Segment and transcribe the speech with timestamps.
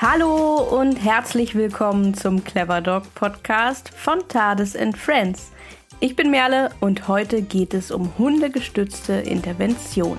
[0.00, 5.50] Hallo und herzlich willkommen zum Clever Dog Podcast von Tades and Friends.
[5.98, 10.18] Ich bin Merle und heute geht es um hundegestützte Intervention.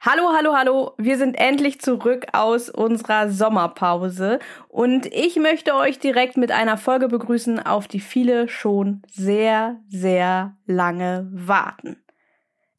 [0.00, 0.94] Hallo, hallo, hallo.
[0.96, 4.38] Wir sind endlich zurück aus unserer Sommerpause
[4.68, 10.56] und ich möchte euch direkt mit einer Folge begrüßen, auf die viele schon sehr, sehr
[10.64, 11.98] lange warten.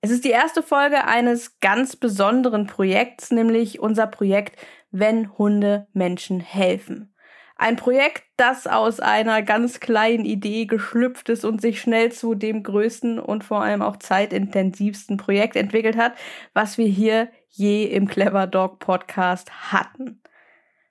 [0.02, 4.60] Es ist die erste Folge eines ganz besonderen Projekts, nämlich unser Projekt
[4.92, 7.14] Wenn Hunde Menschen helfen.
[7.56, 12.62] Ein Projekt, das aus einer ganz kleinen Idee geschlüpft ist und sich schnell zu dem
[12.62, 16.14] größten und vor allem auch zeitintensivsten Projekt entwickelt hat,
[16.54, 20.22] was wir hier je im Clever Dog Podcast hatten.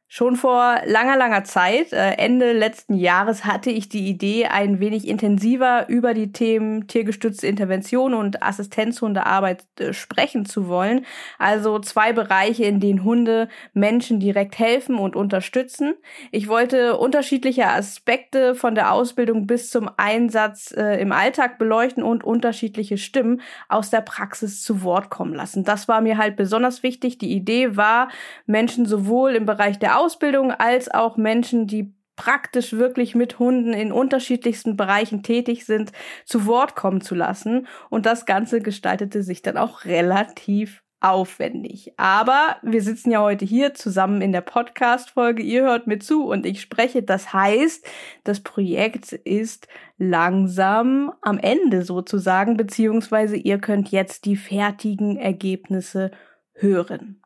[0.08, 5.08] Schon vor langer, langer Zeit, äh, Ende letzten Jahres, hatte ich die Idee, ein wenig
[5.08, 11.04] intensiver über die Themen tiergestützte Intervention und Assistenzhundearbeit äh, sprechen zu wollen.
[11.40, 15.94] Also zwei Bereiche, in denen Hunde Menschen direkt helfen und unterstützen.
[16.30, 22.22] Ich wollte unterschiedliche Aspekte von der Ausbildung bis zum Einsatz äh, im Alltag beleuchten und
[22.22, 25.64] unterschiedliche Stimmen aus der Praxis zu Wort kommen lassen.
[25.64, 27.18] Das war mir halt besonders wichtig.
[27.18, 28.08] Die Idee war,
[28.46, 33.92] Menschen sowohl im Bereich der Ausbildung als auch Menschen, die praktisch wirklich mit Hunden in
[33.92, 35.92] unterschiedlichsten Bereichen tätig sind,
[36.24, 37.66] zu Wort kommen zu lassen.
[37.90, 41.92] Und das Ganze gestaltete sich dann auch relativ aufwendig.
[41.98, 45.42] Aber wir sitzen ja heute hier zusammen in der Podcast-Folge.
[45.42, 47.02] Ihr hört mir zu und ich spreche.
[47.02, 47.86] Das heißt,
[48.24, 56.10] das Projekt ist langsam am Ende sozusagen, beziehungsweise ihr könnt jetzt die fertigen Ergebnisse
[56.54, 57.22] hören.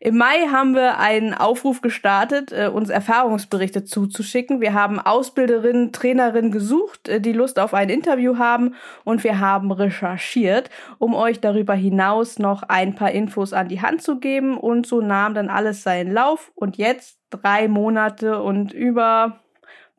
[0.00, 4.60] Im Mai haben wir einen Aufruf gestartet, äh, uns Erfahrungsberichte zuzuschicken.
[4.60, 8.74] Wir haben Ausbilderinnen, Trainerinnen gesucht, äh, die Lust auf ein Interview haben.
[9.04, 14.02] Und wir haben recherchiert, um euch darüber hinaus noch ein paar Infos an die Hand
[14.02, 14.56] zu geben.
[14.56, 16.50] Und so nahm dann alles seinen Lauf.
[16.56, 19.38] Und jetzt drei Monate und über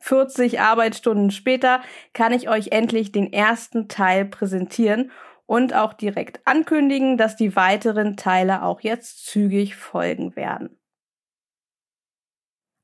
[0.00, 1.80] 40 Arbeitsstunden später
[2.12, 5.10] kann ich euch endlich den ersten Teil präsentieren
[5.46, 10.78] und auch direkt ankündigen, dass die weiteren Teile auch jetzt zügig folgen werden.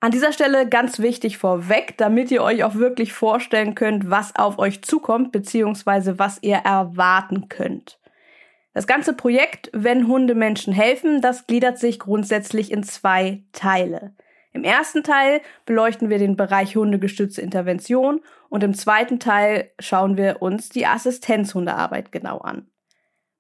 [0.03, 4.59] An dieser Stelle ganz wichtig vorweg, damit ihr euch auch wirklich vorstellen könnt, was auf
[4.59, 8.00] euch zukommt, beziehungsweise was ihr erwarten könnt.
[8.72, 14.15] Das ganze Projekt, wenn Hunde Menschen helfen, das gliedert sich grundsätzlich in zwei Teile.
[14.53, 18.20] Im ersten Teil beleuchten wir den Bereich hundegestützte Intervention
[18.50, 22.66] und im zweiten Teil schauen wir uns die Assistenzhundearbeit genau an.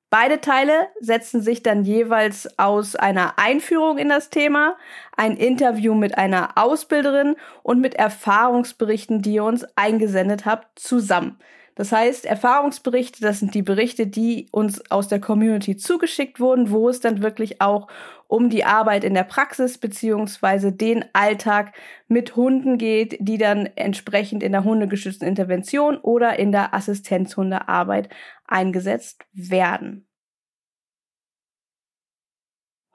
[0.08, 4.76] Beide Teile setzen sich dann jeweils aus einer Einführung in das Thema,
[5.16, 11.38] ein Interview mit einer Ausbilderin und mit Erfahrungsberichten, die ihr uns eingesendet habt, zusammen.
[11.76, 16.88] Das heißt, Erfahrungsberichte, das sind die Berichte, die uns aus der Community zugeschickt wurden, wo
[16.88, 17.86] es dann wirklich auch
[18.30, 21.72] um die Arbeit in der Praxis beziehungsweise den Alltag
[22.06, 28.08] mit Hunden geht, die dann entsprechend in der hundegeschützten Intervention oder in der Assistenzhundearbeit
[28.46, 30.06] eingesetzt werden.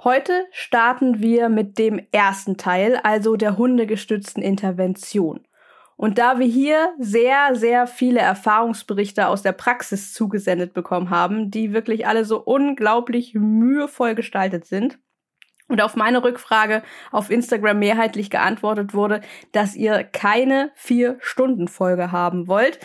[0.02, 5.46] Heute starten wir mit dem ersten Teil, also der hundegestützten Intervention.
[5.98, 11.74] Und da wir hier sehr, sehr viele Erfahrungsberichte aus der Praxis zugesendet bekommen haben, die
[11.74, 15.00] wirklich alle so unglaublich mühevoll gestaltet sind,
[15.68, 19.22] und auf meine Rückfrage auf Instagram mehrheitlich geantwortet wurde,
[19.52, 22.80] dass ihr keine vier Stunden Folge haben wollt,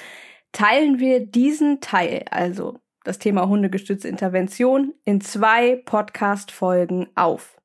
[0.52, 7.56] teilen wir diesen Teil, also das Thema hundegestützte Intervention, in zwei Podcast-Folgen auf.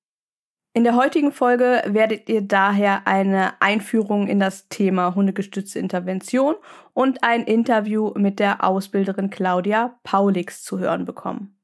[0.74, 6.56] In der heutigen Folge werdet ihr daher eine Einführung in das Thema hundegestützte Intervention
[6.94, 11.54] und ein Interview mit der Ausbilderin Claudia Paulix zu hören bekommen.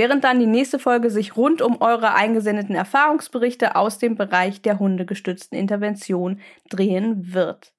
[0.00, 4.78] Während dann die nächste Folge sich rund um eure eingesendeten Erfahrungsberichte aus dem Bereich der
[4.78, 6.40] hundegestützten Intervention
[6.70, 7.74] drehen wird.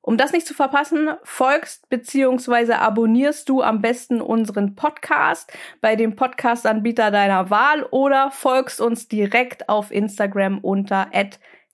[0.00, 2.74] Um das nicht zu verpassen, folgst bzw.
[2.74, 9.68] abonnierst du am besten unseren Podcast bei dem Podcast-Anbieter deiner Wahl oder folgst uns direkt
[9.68, 11.10] auf Instagram unter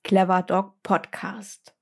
[0.05, 1.74] cleverdogpodcast.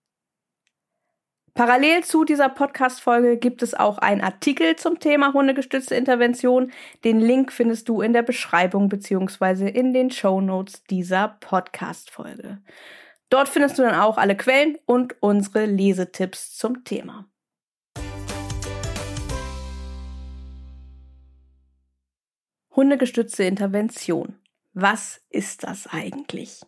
[1.55, 6.73] Parallel zu dieser Podcast-Folge gibt es auch einen Artikel zum Thema hundegestützte Intervention.
[7.05, 9.69] Den Link findest du in der Beschreibung bzw.
[9.69, 12.63] in den Show Notes dieser Podcast-Folge.
[13.29, 17.29] Dort findest du dann auch alle Quellen und unsere Lesetipps zum Thema.
[22.75, 24.39] Hundegestützte Intervention.
[24.73, 26.63] Was ist das eigentlich?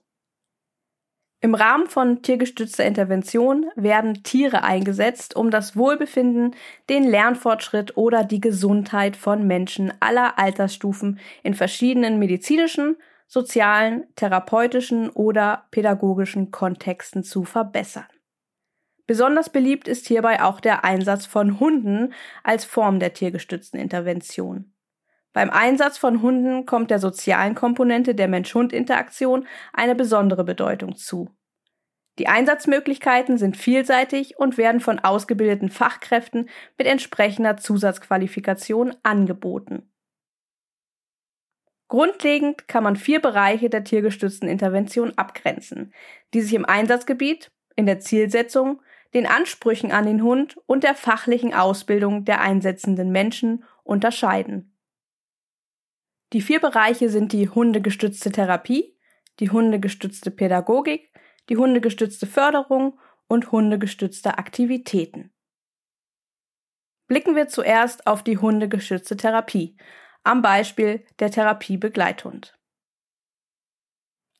[1.45, 6.57] Im Rahmen von tiergestützter Intervention werden Tiere eingesetzt, um das Wohlbefinden,
[6.89, 12.97] den Lernfortschritt oder die Gesundheit von Menschen aller Altersstufen in verschiedenen medizinischen,
[13.27, 18.09] sozialen, therapeutischen oder pädagogischen Kontexten zu verbessern.
[19.07, 24.74] Besonders beliebt ist hierbei auch der Einsatz von Hunden als Form der tiergestützten Intervention.
[25.35, 31.29] Beim Einsatz von Hunden kommt der sozialen Komponente der Mensch-Hund-Interaktion eine besondere Bedeutung zu.
[32.21, 36.49] Die Einsatzmöglichkeiten sind vielseitig und werden von ausgebildeten Fachkräften
[36.79, 39.91] mit entsprechender Zusatzqualifikation angeboten.
[41.89, 45.93] Grundlegend kann man vier Bereiche der tiergestützten Intervention abgrenzen,
[46.33, 48.81] die sich im Einsatzgebiet, in der Zielsetzung,
[49.15, 54.74] den Ansprüchen an den Hund und der fachlichen Ausbildung der einsetzenden Menschen unterscheiden.
[56.33, 58.99] Die vier Bereiche sind die hundegestützte Therapie,
[59.41, 61.13] die hundegestützte Pädagogik,
[61.49, 65.33] die hundegestützte Förderung und hundegestützte Aktivitäten.
[67.07, 69.77] Blicken wir zuerst auf die hundegestützte Therapie,
[70.23, 72.59] am Beispiel der Therapiebegleithund.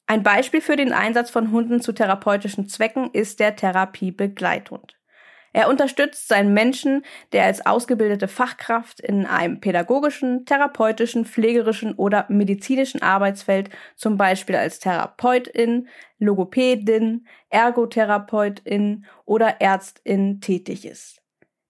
[0.07, 4.99] Ein Beispiel für den Einsatz von Hunden zu therapeutischen Zwecken ist der Therapiebegleithund.
[5.55, 13.03] Er unterstützt seinen Menschen, der als ausgebildete Fachkraft in einem pädagogischen, therapeutischen, pflegerischen oder medizinischen
[13.03, 15.87] Arbeitsfeld, zum Beispiel als Therapeutin,
[16.19, 21.23] Logopädin, Ergotherapeutin oder Ärztin tätig ist.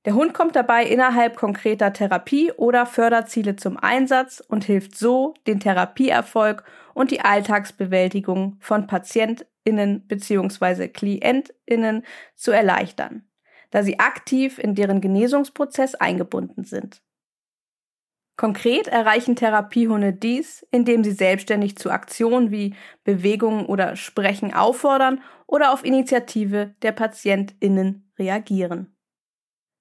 [0.07, 5.61] Der Hund kommt dabei innerhalb konkreter Therapie- oder Förderziele zum Einsatz und hilft so, den
[5.61, 6.65] Therapieerfolg
[6.95, 10.89] und die Alltagsbewältigung von PatientInnen bzw.
[10.89, 12.03] KlientInnen
[12.35, 13.29] zu erleichtern
[13.71, 17.03] da sie aktiv in deren Genesungsprozess eingebunden sind.
[18.37, 22.75] Konkret erreichen Therapiehunde dies, indem sie selbstständig zu Aktionen wie
[23.05, 28.97] Bewegungen oder Sprechen auffordern oder auf Initiative der PatientInnen reagieren.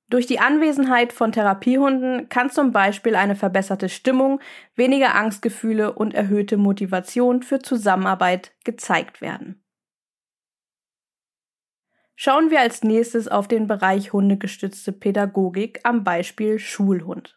[0.10, 4.40] Durch die Anwesenheit von Therapiehunden kann zum Beispiel eine verbesserte Stimmung,
[4.76, 9.63] weniger Angstgefühle und erhöhte Motivation für Zusammenarbeit gezeigt werden.
[12.16, 17.36] Schauen wir als nächstes auf den Bereich hundegestützte Pädagogik am Beispiel Schulhund.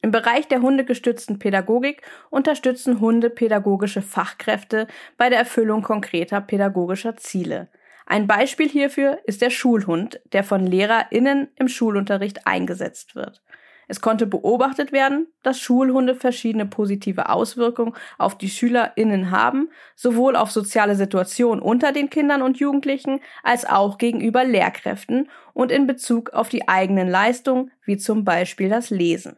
[0.00, 4.86] Im Bereich der hundegestützten Pädagogik unterstützen Hunde pädagogische Fachkräfte
[5.16, 7.70] bei der Erfüllung konkreter pädagogischer Ziele.
[8.06, 13.42] Ein Beispiel hierfür ist der Schulhund, der von LehrerInnen im Schulunterricht eingesetzt wird.
[13.88, 20.50] Es konnte beobachtet werden, dass Schulhunde verschiedene positive Auswirkungen auf die SchülerInnen haben, sowohl auf
[20.50, 26.48] soziale Situationen unter den Kindern und Jugendlichen als auch gegenüber Lehrkräften und in Bezug auf
[26.48, 29.36] die eigenen Leistungen, wie zum Beispiel das Lesen.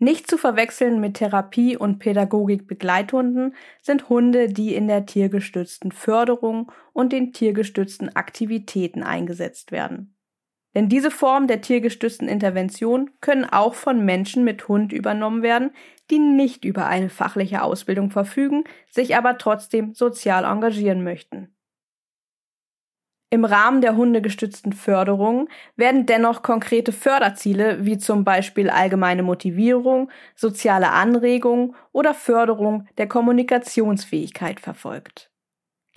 [0.00, 7.12] Nicht zu verwechseln mit Therapie- und Pädagogik-Begleithunden sind Hunde, die in der tiergestützten Förderung und
[7.12, 10.17] den tiergestützten Aktivitäten eingesetzt werden.
[10.74, 15.70] Denn diese Form der tiergestützten Intervention können auch von Menschen mit Hund übernommen werden,
[16.10, 21.54] die nicht über eine fachliche Ausbildung verfügen, sich aber trotzdem sozial engagieren möchten.
[23.30, 30.90] Im Rahmen der hundegestützten Förderung werden dennoch konkrete Förderziele wie zum Beispiel allgemeine Motivierung, soziale
[30.90, 35.27] Anregung oder Förderung der Kommunikationsfähigkeit verfolgt.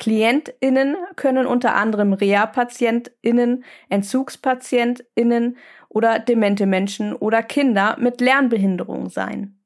[0.01, 5.57] KlientInnen können unter anderem Reha-PatientInnen, EntzugspatientInnen
[5.89, 9.59] oder demente Menschen oder Kinder mit Lernbehinderung sein.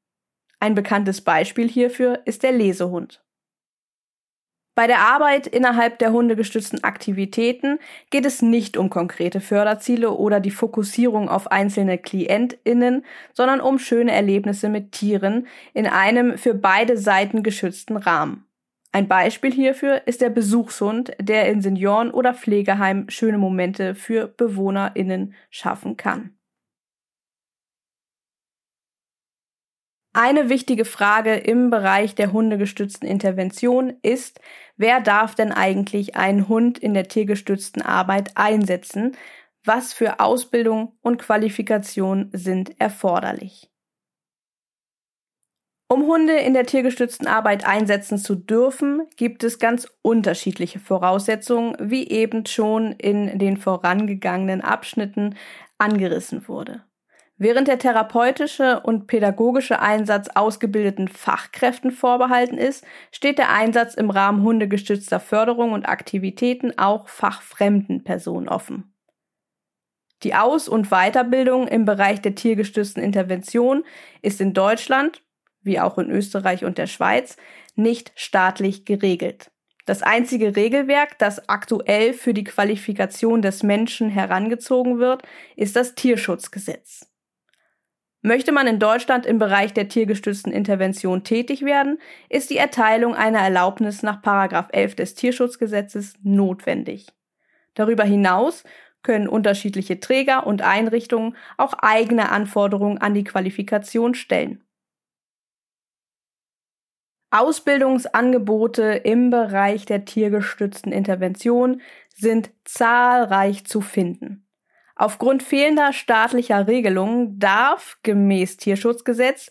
[0.60, 3.24] Ein bekanntes Beispiel hierfür ist der Lesehund.
[4.76, 7.80] Bei der Arbeit innerhalb der hundegestützten Aktivitäten
[8.10, 14.12] geht es nicht um konkrete Förderziele oder die Fokussierung auf einzelne KlientInnen, sondern um schöne
[14.12, 18.46] Erlebnisse mit Tieren in einem für beide Seiten geschützten Rahmen.
[18.96, 25.34] Ein Beispiel hierfür ist der Besuchshund, der in Senioren- oder Pflegeheimen schöne Momente für BewohnerInnen
[25.50, 26.38] schaffen kann.
[30.14, 34.40] Eine wichtige Frage im Bereich der hundegestützten Intervention ist,
[34.78, 39.18] wer darf denn eigentlich einen Hund in der tiergestützten Arbeit einsetzen?
[39.66, 43.70] Was für Ausbildung und Qualifikation sind erforderlich?
[45.88, 52.08] Um Hunde in der tiergestützten Arbeit einsetzen zu dürfen, gibt es ganz unterschiedliche Voraussetzungen, wie
[52.10, 55.36] eben schon in den vorangegangenen Abschnitten
[55.78, 56.84] angerissen wurde.
[57.38, 64.42] Während der therapeutische und pädagogische Einsatz ausgebildeten Fachkräften vorbehalten ist, steht der Einsatz im Rahmen
[64.42, 68.96] hundegestützter Förderung und Aktivitäten auch fachfremden Personen offen.
[70.24, 73.84] Die Aus- und Weiterbildung im Bereich der tiergestützten Intervention
[74.22, 75.22] ist in Deutschland
[75.66, 77.38] wie auch in Österreich und der Schweiz,
[77.76, 79.52] nicht staatlich geregelt.
[79.86, 85.22] Das einzige Regelwerk, das aktuell für die Qualifikation des Menschen herangezogen wird,
[85.56, 87.12] ist das Tierschutzgesetz.
[88.26, 93.38] Möchte man in Deutschland im Bereich der tiergestützten Intervention tätig werden, ist die Erteilung einer
[93.38, 97.06] Erlaubnis nach 11 des Tierschutzgesetzes notwendig.
[97.76, 98.64] Darüber hinaus
[99.04, 104.65] können unterschiedliche Träger und Einrichtungen auch eigene Anforderungen an die Qualifikation stellen.
[107.32, 111.82] Ausbildungsangebote im Bereich der tiergestützten Intervention
[112.14, 114.48] sind zahlreich zu finden.
[114.96, 119.50] Aufgrund fehlender staatlicher Regelungen darf gemäß Tierschutzgesetz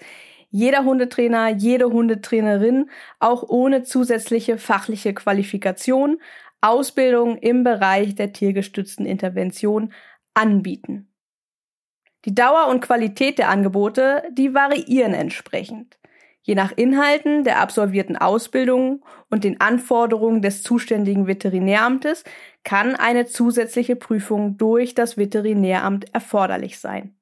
[0.57, 2.88] jeder Hundetrainer, jede Hundetrainerin
[3.19, 6.21] auch ohne zusätzliche fachliche Qualifikation
[6.61, 9.93] Ausbildung im Bereich der tiergestützten Intervention
[10.33, 11.12] anbieten.
[12.25, 15.99] Die Dauer und Qualität der Angebote, die variieren entsprechend.
[16.46, 22.22] Je nach Inhalten der absolvierten Ausbildung und den Anforderungen des zuständigen Veterinäramtes
[22.64, 27.16] kann eine zusätzliche Prüfung durch das Veterinäramt erforderlich sein.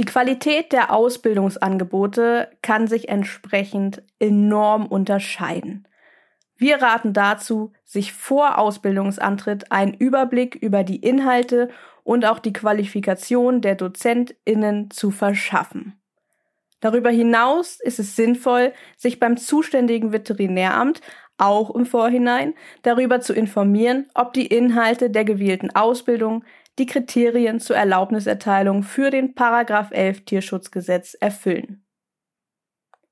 [0.00, 5.86] Die Qualität der Ausbildungsangebote kann sich entsprechend enorm unterscheiden.
[6.56, 11.68] Wir raten dazu, sich vor Ausbildungsantritt einen Überblick über die Inhalte
[12.02, 16.00] und auch die Qualifikation der Dozentinnen zu verschaffen.
[16.84, 21.00] Darüber hinaus ist es sinnvoll, sich beim zuständigen Veterinäramt
[21.38, 26.44] auch im Vorhinein darüber zu informieren, ob die Inhalte der gewählten Ausbildung
[26.78, 31.86] die Kriterien zur Erlaubniserteilung für den Paragraph 11 Tierschutzgesetz erfüllen.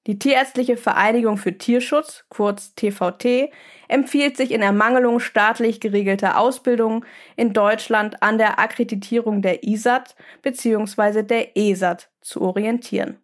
[0.07, 3.51] Die Tierärztliche Vereinigung für Tierschutz, kurz TVT,
[3.89, 11.23] empfiehlt sich in Ermangelung staatlich geregelter Ausbildung in Deutschland an der Akkreditierung der ISAT bzw.
[11.23, 13.17] der ESAT zu orientieren.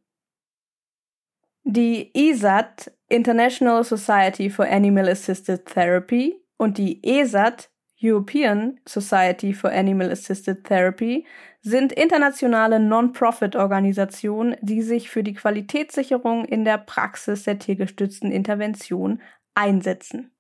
[1.70, 7.68] Die ESAT, International Society for Animal Assisted Therapy, und die ESAT,
[8.02, 11.26] European Society for Animal Assisted Therapy,
[11.60, 19.20] sind internationale Non-Profit-Organisationen, die sich für die Qualitätssicherung in der Praxis der tiergestützten Intervention
[19.52, 20.30] einsetzen.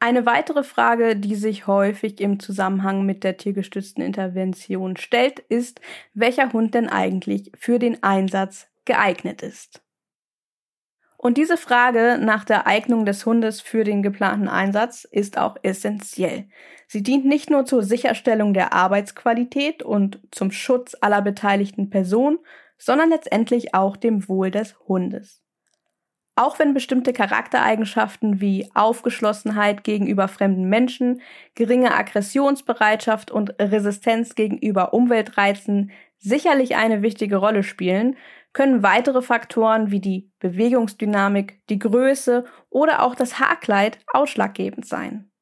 [0.00, 5.80] Eine weitere Frage, die sich häufig im Zusammenhang mit der tiergestützten Intervention stellt, ist,
[6.14, 9.82] welcher Hund denn eigentlich für den Einsatz geeignet ist.
[11.16, 16.48] Und diese Frage nach der Eignung des Hundes für den geplanten Einsatz ist auch essentiell.
[16.86, 22.38] Sie dient nicht nur zur Sicherstellung der Arbeitsqualität und zum Schutz aller beteiligten Personen,
[22.78, 25.42] sondern letztendlich auch dem Wohl des Hundes.
[26.38, 31.20] Auch wenn bestimmte Charaktereigenschaften wie Aufgeschlossenheit gegenüber fremden Menschen,
[31.56, 38.16] geringe Aggressionsbereitschaft und Resistenz gegenüber Umweltreizen sicherlich eine wichtige Rolle spielen,
[38.52, 45.32] können weitere Faktoren wie die Bewegungsdynamik, die Größe oder auch das Haarkleid ausschlaggebend sein.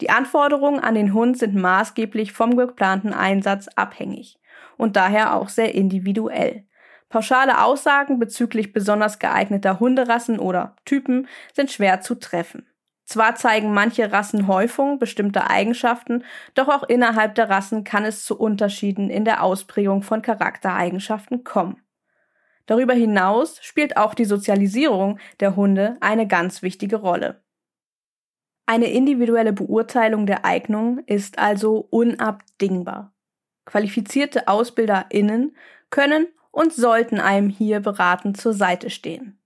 [0.00, 4.38] Die Anforderungen an den Hund sind maßgeblich vom geplanten Einsatz abhängig
[4.78, 6.64] und daher auch sehr individuell.
[7.16, 12.66] Pauschale Aussagen bezüglich besonders geeigneter Hunderassen oder Typen sind schwer zu treffen.
[13.06, 18.38] Zwar zeigen manche Rassen Häufung bestimmter Eigenschaften, doch auch innerhalb der Rassen kann es zu
[18.38, 21.80] Unterschieden in der Ausprägung von Charaktereigenschaften kommen.
[22.66, 27.42] Darüber hinaus spielt auch die Sozialisierung der Hunde eine ganz wichtige Rolle.
[28.66, 33.14] Eine individuelle Beurteilung der Eignung ist also unabdingbar.
[33.64, 35.56] Qualifizierte AusbilderInnen
[35.88, 39.38] können und sollten einem hier beratend zur Seite stehen.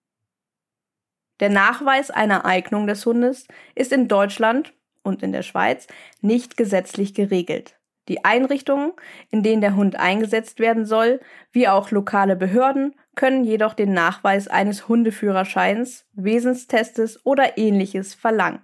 [1.40, 5.88] Der Nachweis einer Eignung des Hundes ist in Deutschland und in der Schweiz
[6.21, 7.81] nicht gesetzlich geregelt.
[8.07, 8.93] Die Einrichtungen,
[9.31, 11.19] in denen der Hund eingesetzt werden soll,
[11.50, 18.62] wie auch lokale Behörden, können jedoch den Nachweis eines Hundeführerscheins, Wesenstestes oder ähnliches verlangen.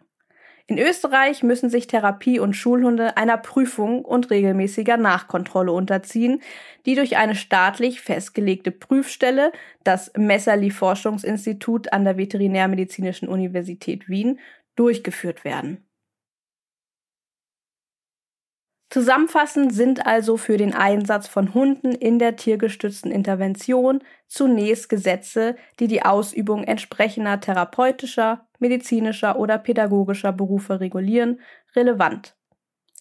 [0.69, 6.43] In Österreich müssen sich Therapie- und Schulhunde einer Prüfung und regelmäßiger Nachkontrolle unterziehen,
[6.87, 9.53] die durch eine staatlich festgelegte Prüfstelle,
[9.85, 14.41] das Messerli Forschungsinstitut an der Veterinärmedizinischen Universität Wien,
[14.75, 15.87] durchgeführt werden.
[18.91, 25.87] Zusammenfassend sind also für den Einsatz von Hunden in der tiergestützten Intervention zunächst Gesetze, die
[25.87, 31.41] die Ausübung entsprechender therapeutischer, medizinischer oder pädagogischer Berufe regulieren,
[31.75, 32.37] relevant.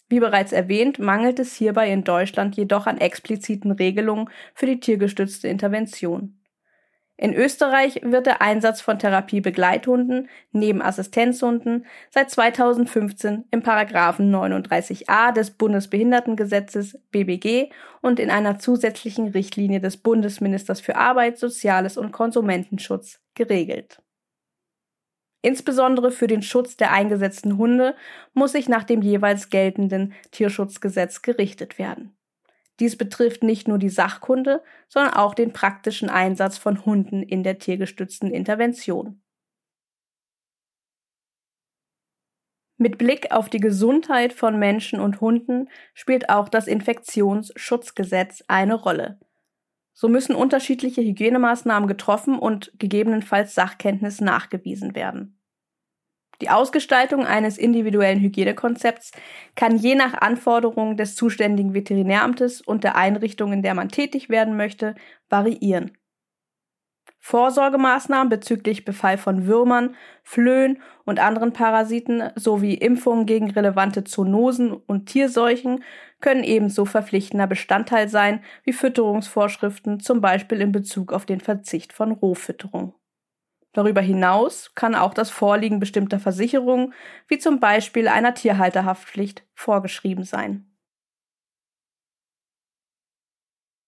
[0.08, 5.48] Wie bereits erwähnt, mangelt es hierbei in Deutschland jedoch an expliziten Regelungen für die tiergestützte
[5.48, 6.40] Intervention.
[7.18, 15.52] In Österreich wird der Einsatz von Therapiebegleithunden neben Assistenzhunden seit 2015 im Paragraphen 39a des
[15.52, 17.70] Bundesbehindertengesetzes BBG
[18.02, 24.02] und in einer zusätzlichen Richtlinie des Bundesministers für Arbeit, Soziales und Konsumentenschutz geregelt.
[25.46, 27.96] Insbesondere für den Schutz der eingesetzten Hunde
[28.34, 32.18] muss sich nach dem jeweils geltenden Tierschutzgesetz gerichtet werden.
[32.80, 37.60] Dies betrifft nicht nur die Sachkunde, sondern auch den praktischen Einsatz von Hunden in der
[37.60, 39.22] tiergestützten Intervention.
[42.78, 49.20] Mit Blick auf die Gesundheit von Menschen und Hunden spielt auch das Infektionsschutzgesetz eine Rolle.
[49.94, 55.35] So müssen unterschiedliche Hygienemaßnahmen getroffen und gegebenenfalls Sachkenntnis nachgewiesen werden.
[56.42, 59.12] Die Ausgestaltung eines individuellen Hygienekonzepts
[59.56, 64.58] kann je nach Anforderungen des zuständigen Veterinäramtes und der Einrichtung, in der man tätig werden
[64.58, 64.96] möchte,
[65.30, 65.92] variieren.
[67.20, 75.08] Vorsorgemaßnahmen bezüglich Befall von Würmern, Flöhen und anderen Parasiten sowie Impfungen gegen relevante Zoonosen und
[75.08, 75.84] Tierseuchen
[76.22, 82.12] können ebenso verpflichtender Bestandteil sein wie Fütterungsvorschriften, zum Beispiel in Bezug auf den Verzicht von
[82.12, 82.94] Rohfütterung.
[83.76, 86.94] Darüber hinaus kann auch das Vorliegen bestimmter Versicherungen,
[87.28, 90.74] wie zum Beispiel einer Tierhalterhaftpflicht, vorgeschrieben sein.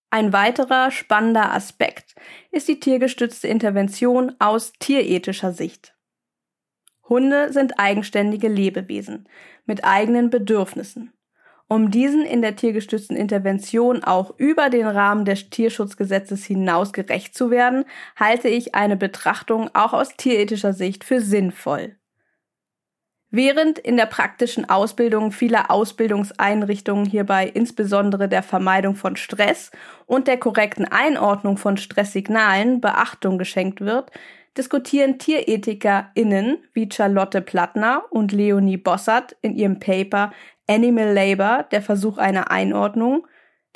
[0.09, 2.15] Ein weiterer spannender Aspekt
[2.51, 5.95] ist die tiergestützte Intervention aus tierethischer Sicht.
[7.07, 9.29] Hunde sind eigenständige Lebewesen
[9.65, 11.16] mit eigenen Bedürfnissen.
[11.69, 17.51] Um diesen in der tiergestützten Intervention auch über den Rahmen des Tierschutzgesetzes hinaus gerecht zu
[17.51, 17.83] werden,
[18.15, 21.97] halte ich eine Betrachtung auch aus tierethischer Sicht für sinnvoll.
[23.29, 29.71] Während in der praktischen Ausbildung vieler Ausbildungseinrichtungen hierbei insbesondere der Vermeidung von Stress
[30.05, 34.11] und der korrekten Einordnung von Stresssignalen Beachtung geschenkt wird,
[34.57, 40.31] diskutieren TierethikerInnen wie Charlotte Plattner und Leonie Bossert in ihrem Paper
[40.67, 43.27] Animal Labor, der Versuch einer Einordnung,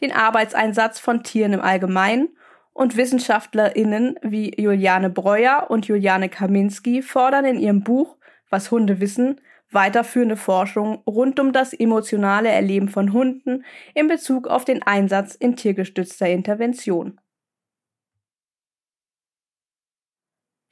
[0.01, 2.29] den Arbeitseinsatz von Tieren im Allgemeinen
[2.73, 8.17] und WissenschaftlerInnen wie Juliane Breuer und Juliane Kaminski fordern in ihrem Buch
[8.49, 9.39] Was Hunde wissen
[9.71, 15.55] weiterführende Forschung rund um das emotionale Erleben von Hunden in Bezug auf den Einsatz in
[15.55, 17.19] tiergestützter Intervention.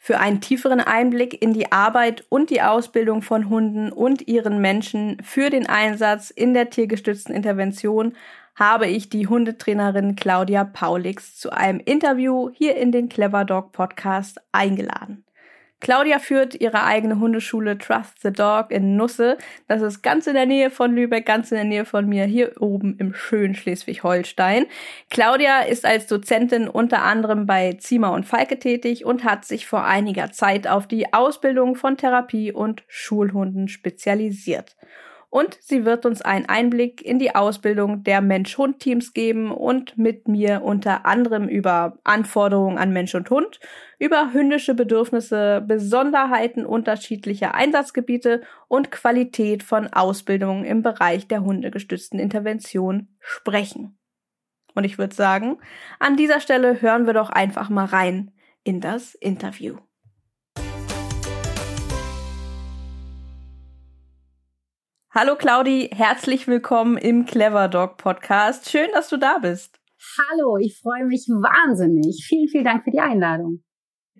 [0.09, 5.21] Für einen tieferen Einblick in die Arbeit und die Ausbildung von Hunden und ihren Menschen
[5.21, 8.13] für den Einsatz in der tiergestützten Intervention
[8.55, 14.41] habe ich die Hundetrainerin Claudia Paulix zu einem Interview hier in den Clever Dog Podcast
[14.51, 15.23] eingeladen.
[15.81, 19.37] Claudia führt ihre eigene Hundeschule Trust the Dog in Nusse.
[19.67, 22.61] Das ist ganz in der Nähe von Lübeck, ganz in der Nähe von mir, hier
[22.61, 24.65] oben im schönen Schleswig-Holstein.
[25.09, 29.85] Claudia ist als Dozentin unter anderem bei Ziemer und Falke tätig und hat sich vor
[29.85, 34.75] einiger Zeit auf die Ausbildung von Therapie- und Schulhunden spezialisiert
[35.29, 40.63] und sie wird uns einen Einblick in die Ausbildung der Mensch-Hund-Teams geben und mit mir
[40.63, 43.59] unter anderem über Anforderungen an Mensch und Hund,
[43.99, 53.09] über hündische Bedürfnisse, Besonderheiten unterschiedlicher Einsatzgebiete und Qualität von Ausbildungen im Bereich der hundegestützten Intervention
[53.19, 53.99] sprechen.
[54.73, 55.59] Und ich würde sagen,
[55.99, 58.31] an dieser Stelle hören wir doch einfach mal rein
[58.63, 59.77] in das Interview.
[65.11, 68.69] Hallo Claudi, herzlich willkommen im Clever Dog Podcast.
[68.69, 69.79] Schön, dass du da bist.
[70.19, 72.23] Hallo, ich freue mich wahnsinnig.
[72.27, 73.63] Vielen, vielen Dank für die Einladung.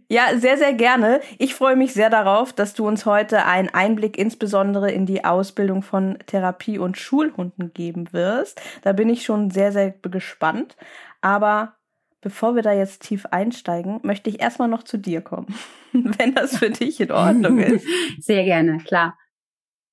[0.10, 1.22] Ja, sehr, sehr gerne.
[1.38, 5.84] Ich freue mich sehr darauf, dass du uns heute einen Einblick insbesondere in die Ausbildung
[5.84, 8.60] von Therapie- und Schulhunden geben wirst.
[8.82, 10.76] Da bin ich schon sehr, sehr gespannt.
[11.22, 11.76] Aber
[12.20, 15.54] bevor wir da jetzt tief einsteigen, möchte ich erstmal noch zu dir kommen,
[15.94, 17.86] wenn das für dich in Ordnung ist.
[18.20, 19.16] Sehr gerne, klar.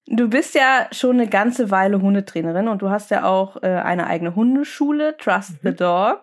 [0.09, 4.07] Du bist ja schon eine ganze Weile Hundetrainerin und du hast ja auch äh, eine
[4.07, 5.69] eigene Hundeschule, Trust mhm.
[5.69, 6.21] the Dog.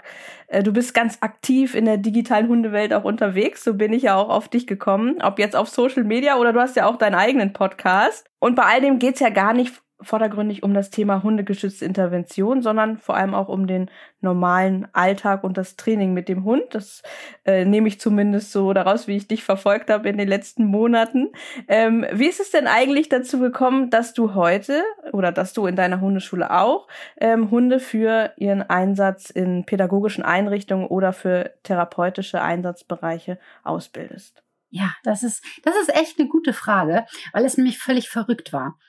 [0.47, 3.61] Äh, du bist ganz aktiv in der digitalen Hundewelt auch unterwegs.
[3.61, 6.61] So bin ich ja auch auf dich gekommen, ob jetzt auf Social Media oder du
[6.61, 8.25] hast ja auch deinen eigenen Podcast.
[8.39, 12.97] Und bei all dem geht's ja gar nicht vordergründig um das Thema hundegeschützte Intervention, sondern
[12.97, 13.89] vor allem auch um den
[14.21, 16.63] normalen Alltag und das Training mit dem Hund.
[16.71, 17.03] Das
[17.45, 21.29] äh, nehme ich zumindest so daraus, wie ich dich verfolgt habe in den letzten Monaten.
[21.67, 25.75] Ähm, wie ist es denn eigentlich dazu gekommen, dass du heute oder dass du in
[25.75, 26.87] deiner Hundeschule auch
[27.17, 34.43] ähm, Hunde für ihren Einsatz in pädagogischen Einrichtungen oder für therapeutische Einsatzbereiche ausbildest?
[34.75, 38.79] Ja, das ist, das ist echt eine gute Frage, weil es nämlich völlig verrückt war.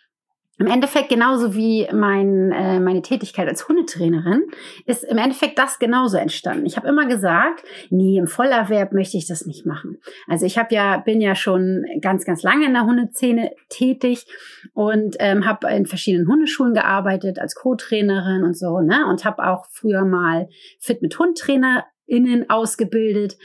[0.58, 4.42] Im Endeffekt genauso wie mein, äh, meine Tätigkeit als Hundetrainerin
[4.86, 6.64] ist im Endeffekt das genauso entstanden.
[6.66, 9.98] Ich habe immer gesagt, nee, im Vollerwerb möchte ich das nicht machen.
[10.28, 14.26] Also ich habe ja bin ja schon ganz ganz lange in der Hundeszene tätig
[14.74, 19.06] und ähm, habe in verschiedenen Hundeschulen gearbeitet als Co-Trainerin und so, ne?
[19.08, 23.36] Und habe auch früher mal Fit mit Hundtrainerinnen ausgebildet.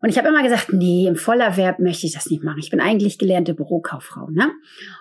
[0.00, 2.58] Und ich habe immer gesagt, nee, im Vollerwerb möchte ich das nicht machen.
[2.58, 4.28] Ich bin eigentlich gelernte Bürokauffrau.
[4.30, 4.52] Ne?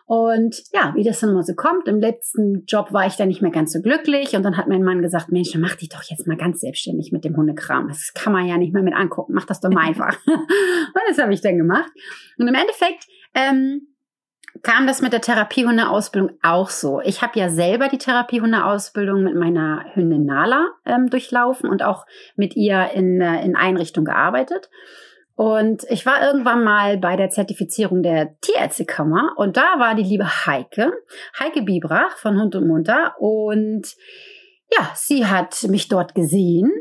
[0.06, 3.42] Und ja, wie das dann mal so kommt, im letzten Job war ich dann nicht
[3.42, 4.36] mehr ganz so glücklich.
[4.36, 7.12] Und dann hat mein Mann gesagt, Mensch, dann mach dich doch jetzt mal ganz selbstständig
[7.12, 7.90] mit dem Hundekram.
[7.90, 9.34] Das kann man ja nicht mehr mit angucken.
[9.34, 10.18] Mach das doch mal einfach.
[10.28, 11.92] und das habe ich dann gemacht.
[12.38, 13.88] Und im Endeffekt ähm,
[14.64, 17.02] kam das mit der Therapiehundeausbildung auch so.
[17.02, 22.56] Ich habe ja selber die Therapiehundeausbildung mit meiner Hündin Nala ähm, durchlaufen und auch mit
[22.56, 24.70] ihr in, äh, in Einrichtung gearbeitet.
[25.36, 30.46] Und ich war irgendwann mal bei der Zertifizierung der Tierärztekammer und da war die liebe
[30.46, 30.94] Heike,
[31.38, 33.84] Heike Bibrach von Hund und Munter und
[34.72, 36.72] ja, sie hat mich dort gesehen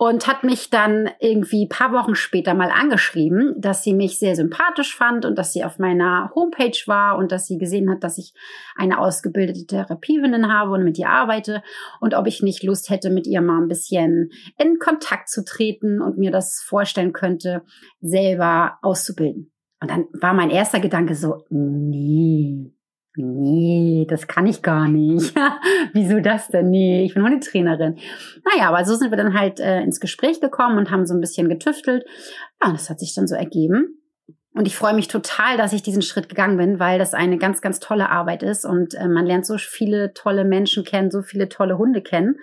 [0.00, 4.96] und hat mich dann irgendwie paar Wochen später mal angeschrieben, dass sie mich sehr sympathisch
[4.96, 8.32] fand und dass sie auf meiner Homepage war und dass sie gesehen hat, dass ich
[8.76, 11.62] eine ausgebildete Therapiehündin habe und mit ihr arbeite
[12.00, 16.00] und ob ich nicht Lust hätte, mit ihr mal ein bisschen in Kontakt zu treten
[16.00, 17.62] und mir das vorstellen könnte,
[18.00, 19.52] selber auszubilden.
[19.82, 22.72] Und dann war mein erster Gedanke so, nee,
[23.16, 25.34] Nee, das kann ich gar nicht.
[25.92, 26.70] Wieso das denn?
[26.70, 27.98] Nee, ich bin Hundetrainerin.
[28.44, 31.20] Naja, aber so sind wir dann halt äh, ins Gespräch gekommen und haben so ein
[31.20, 32.04] bisschen getüftelt.
[32.62, 34.00] Ja, das hat sich dann so ergeben.
[34.52, 37.60] Und ich freue mich total, dass ich diesen Schritt gegangen bin, weil das eine ganz,
[37.60, 41.48] ganz tolle Arbeit ist und äh, man lernt so viele tolle Menschen kennen, so viele
[41.48, 42.36] tolle Hunde kennen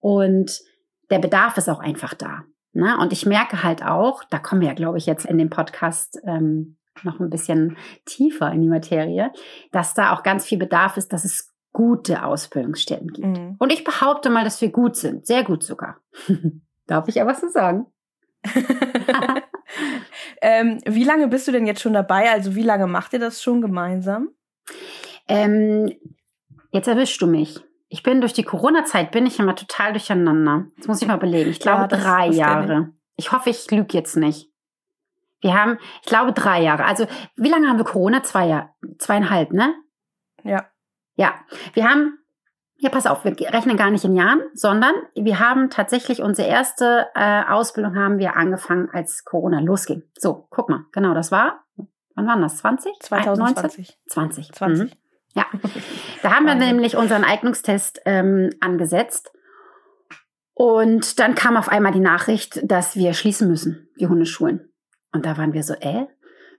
[0.00, 0.60] und
[1.10, 2.42] der Bedarf ist auch einfach da.
[2.72, 2.98] Ne?
[3.00, 6.18] Und ich merke halt auch, da kommen wir ja, glaube ich, jetzt in dem Podcast
[6.26, 9.32] ähm, noch ein bisschen tiefer in die Materie,
[9.70, 13.26] dass da auch ganz viel Bedarf ist, dass es gute Ausbildungsstätten gibt.
[13.26, 13.56] Mhm.
[13.58, 15.98] Und ich behaupte mal, dass wir gut sind, sehr gut sogar.
[16.86, 17.86] Darf ich aber so sagen?
[20.42, 22.30] ähm, wie lange bist du denn jetzt schon dabei?
[22.30, 24.30] Also wie lange macht ihr das schon gemeinsam?
[25.28, 25.92] Ähm,
[26.72, 27.60] jetzt erwischst du mich.
[27.88, 30.66] Ich bin durch die Corona-Zeit bin ich immer total durcheinander.
[30.78, 31.50] Das muss ich mal belegen.
[31.50, 32.92] Ich glaube ja, das, drei das Jahre.
[33.16, 33.26] Ich.
[33.26, 34.51] ich hoffe, ich lüge jetzt nicht.
[35.42, 36.84] Wir haben, ich glaube, drei Jahre.
[36.84, 38.22] Also, wie lange haben wir Corona?
[38.22, 39.74] Zwei Jahre, zweieinhalb, ne?
[40.44, 40.66] Ja.
[41.16, 41.34] Ja.
[41.74, 42.18] Wir haben,
[42.76, 47.08] ja, pass auf, wir rechnen gar nicht in Jahren, sondern wir haben tatsächlich unsere erste
[47.14, 50.04] äh, Ausbildung haben wir angefangen, als Corona losging.
[50.16, 51.64] So, guck mal, genau, das war,
[52.14, 52.58] wann war das?
[52.58, 53.00] 20?
[53.00, 53.98] 2020.
[54.06, 54.52] 20.
[54.52, 54.84] 20.
[54.84, 54.98] Mhm.
[55.34, 55.46] Ja.
[56.22, 59.32] Da haben wir nämlich unseren Eignungstest ähm, angesetzt.
[60.54, 64.71] Und dann kam auf einmal die Nachricht, dass wir schließen müssen, die Hundeschulen.
[65.12, 66.06] Und da waren wir so, äh?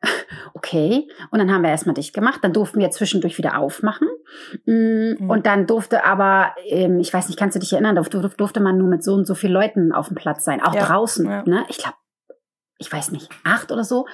[0.53, 1.09] Okay.
[1.31, 2.39] Und dann haben wir erstmal dicht gemacht.
[2.41, 4.07] Dann durften wir zwischendurch wieder aufmachen.
[4.65, 5.29] Mm, mhm.
[5.29, 8.77] Und dann durfte aber, ähm, ich weiß nicht, kannst du dich erinnern, durfte, durfte man
[8.77, 10.61] nur mit so und so vielen Leuten auf dem Platz sein.
[10.61, 10.85] Auch ja.
[10.85, 11.25] draußen.
[11.25, 11.43] Ja.
[11.45, 11.65] Ne?
[11.67, 11.97] Ich glaube,
[12.77, 14.05] ich weiß nicht, acht oder so.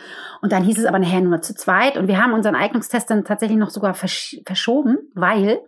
[0.41, 1.97] Und dann hieß es aber nachher nur zu zweit.
[1.97, 5.60] Und wir haben unseren Eignungstest dann tatsächlich noch sogar versch verschoben, weil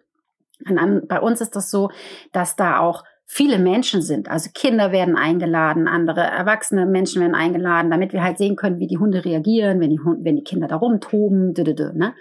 [0.65, 1.89] an, bei uns ist das so,
[2.31, 3.03] dass da auch
[3.33, 4.29] viele Menschen sind.
[4.29, 8.87] Also Kinder werden eingeladen, andere erwachsene Menschen werden eingeladen, damit wir halt sehen können, wie
[8.87, 11.53] die Hunde reagieren, wenn die, Hunde, wenn die Kinder da rumtoben.
[11.53, 12.13] Ne?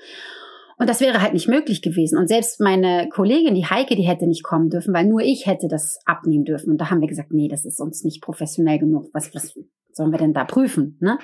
[0.79, 2.16] Und das wäre halt nicht möglich gewesen.
[2.16, 5.66] Und selbst meine Kollegin, die Heike, die hätte nicht kommen dürfen, weil nur ich hätte
[5.66, 6.70] das abnehmen dürfen.
[6.70, 9.11] Und da haben wir gesagt, nee, das ist uns nicht professionell genug.
[9.12, 9.53] Was, was
[9.90, 10.96] sollen wir denn da prüfen?
[11.01, 11.18] Ne?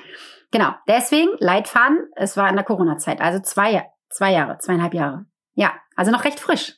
[0.51, 0.71] Genau.
[0.89, 1.99] Deswegen Leitfaden.
[2.17, 5.27] Es war in der Corona-Zeit, also zwei, zwei Jahre, zweieinhalb Jahre.
[5.55, 6.77] Ja, also noch recht frisch.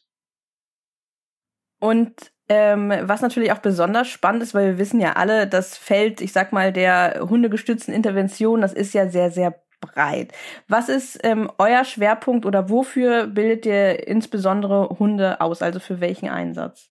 [1.81, 2.12] Und
[2.48, 6.32] ähm, was natürlich auch besonders spannend ist, weil wir wissen ja alle, das Feld, ich
[6.32, 10.32] sag mal, der hundegestützten Intervention, das ist ja sehr, sehr breit.
[10.66, 15.62] Was ist ähm, euer Schwerpunkt oder wofür bildet ihr insbesondere Hunde aus?
[15.62, 16.90] Also für welchen Einsatz?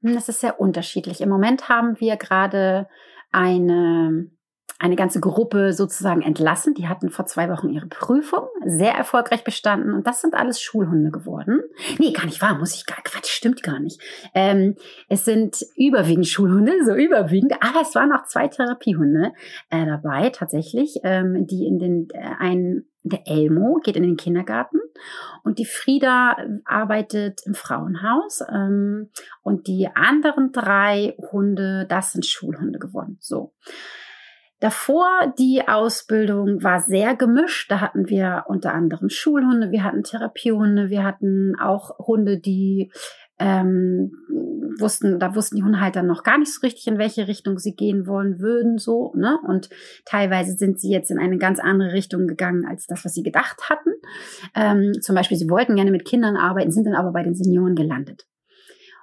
[0.00, 1.20] Das ist sehr unterschiedlich.
[1.20, 2.88] Im Moment haben wir gerade
[3.32, 4.30] eine
[4.78, 6.74] eine ganze Gruppe sozusagen entlassen.
[6.74, 11.10] Die hatten vor zwei Wochen ihre Prüfung, sehr erfolgreich bestanden und das sind alles Schulhunde
[11.10, 11.62] geworden.
[11.98, 14.00] Nee, gar nicht wahr, muss ich gar, Quatsch, stimmt gar nicht.
[14.34, 14.76] Ähm,
[15.08, 19.32] es sind überwiegend Schulhunde, so überwiegend, aber es waren auch zwei Therapiehunde
[19.70, 24.78] äh, dabei, tatsächlich, ähm, die in den, äh, ein, der Elmo geht in den Kindergarten
[25.42, 29.10] und die Frieda arbeitet im Frauenhaus ähm,
[29.42, 33.16] und die anderen drei Hunde, das sind Schulhunde geworden.
[33.20, 33.54] So.
[34.60, 37.70] Davor die Ausbildung war sehr gemischt.
[37.70, 42.90] Da hatten wir unter anderem Schulhunde, wir hatten Therapiehunde, wir hatten auch Hunde, die
[43.38, 44.12] ähm,
[44.78, 48.06] wussten, da wussten die Hundehalter noch gar nicht so richtig, in welche Richtung sie gehen
[48.06, 49.38] wollen würden, so, ne?
[49.46, 49.68] Und
[50.06, 53.68] teilweise sind sie jetzt in eine ganz andere Richtung gegangen als das, was sie gedacht
[53.68, 53.90] hatten.
[54.54, 57.74] Ähm, zum Beispiel, sie wollten gerne mit Kindern arbeiten, sind dann aber bei den Senioren
[57.74, 58.26] gelandet.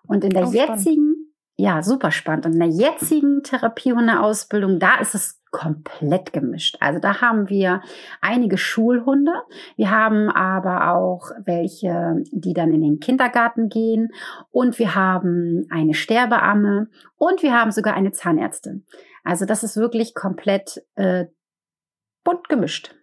[0.08, 1.18] Und in der Auch jetzigen, spannend.
[1.58, 2.48] ja, super spannend.
[2.48, 6.78] Und in der jetzigen Therapiehundeausbildung, da ist es komplett gemischt.
[6.82, 7.82] Also da haben wir
[8.22, 9.32] einige Schulhunde.
[9.78, 14.10] Wir haben aber auch welche, die dann in den Kindergarten gehen.
[14.52, 18.86] Und wir haben eine Sterbeamme und wir haben sogar eine Zahnärztin.
[19.24, 21.26] Also das ist wirklich komplett äh,
[22.24, 22.96] bunt gemischt.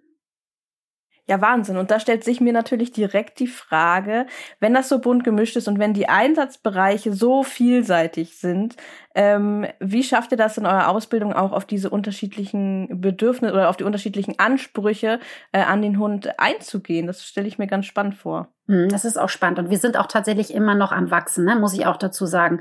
[1.30, 1.76] Ja, Wahnsinn.
[1.76, 4.26] Und da stellt sich mir natürlich direkt die Frage,
[4.58, 8.74] wenn das so bunt gemischt ist und wenn die Einsatzbereiche so vielseitig sind,
[9.14, 13.76] ähm, wie schafft ihr das in eurer Ausbildung auch auf diese unterschiedlichen Bedürfnisse oder auf
[13.76, 15.20] die unterschiedlichen Ansprüche
[15.52, 17.06] äh, an den Hund einzugehen?
[17.06, 18.48] Das stelle ich mir ganz spannend vor.
[18.66, 21.54] Hm, das ist auch spannend und wir sind auch tatsächlich immer noch am Wachsen, ne?
[21.54, 22.60] muss ich auch dazu sagen.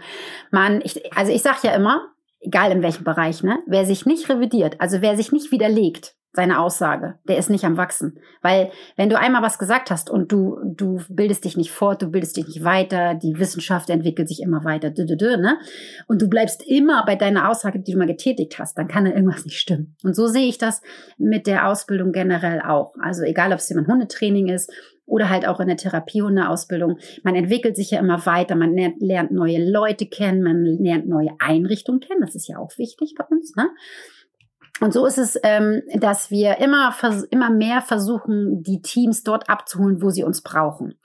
[0.52, 2.04] Man, ich, also ich sage ja immer,
[2.40, 6.60] egal in welchem Bereich, ne, wer sich nicht revidiert, also wer sich nicht widerlegt, seine
[6.60, 7.16] Aussage.
[7.28, 8.20] Der ist nicht am Wachsen.
[8.42, 12.12] Weil wenn du einmal was gesagt hast und du, du bildest dich nicht fort, du
[12.12, 15.58] bildest dich nicht weiter, die Wissenschaft entwickelt sich immer weiter, dü, dü, dü, ne?
[16.08, 19.12] und du bleibst immer bei deiner Aussage, die du mal getätigt hast, dann kann da
[19.12, 19.96] irgendwas nicht stimmen.
[20.04, 20.82] Und so sehe ich das
[21.18, 22.94] mit der Ausbildung generell auch.
[23.02, 24.72] Also egal, ob es jemand Hundetraining ist
[25.10, 27.00] oder halt auch in der Therapiehundeausbildung.
[27.24, 32.00] Man entwickelt sich ja immer weiter, man lernt, neue Leute kennen, man lernt neue Einrichtungen
[32.00, 33.70] kennen, das ist ja auch wichtig bei uns, ne?
[34.82, 36.96] Und so ist es, ähm, dass wir immer,
[37.32, 40.98] immer mehr versuchen, die Teams dort abzuholen, wo sie uns brauchen.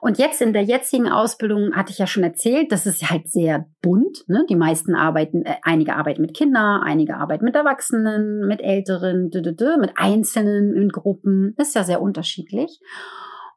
[0.00, 3.66] Und jetzt in der jetzigen Ausbildung hatte ich ja schon erzählt, das ist halt sehr
[3.82, 4.24] bunt.
[4.28, 4.44] Ne?
[4.48, 9.42] Die meisten arbeiten, äh, einige arbeiten mit Kindern, einige arbeiten mit Erwachsenen, mit Älteren, dü,
[9.42, 11.54] dü, dü, mit Einzelnen in Gruppen.
[11.56, 12.80] Ist ja sehr unterschiedlich.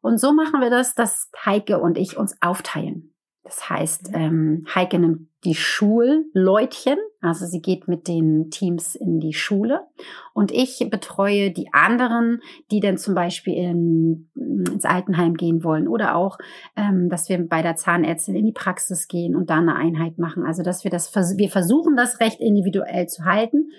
[0.01, 3.08] Und so machen wir das, dass Heike und ich uns aufteilen.
[3.49, 9.33] Das heißt, ähm, Heike nimmt die Schulleutchen, also sie geht mit den Teams in die
[9.33, 9.87] Schule
[10.35, 16.15] und ich betreue die anderen, die dann zum Beispiel in, ins Altenheim gehen wollen oder
[16.15, 16.37] auch,
[16.75, 20.45] ähm, dass wir bei der Zahnärztin in die Praxis gehen und da eine Einheit machen.
[20.45, 23.71] Also dass wir das, wir versuchen das recht individuell zu halten.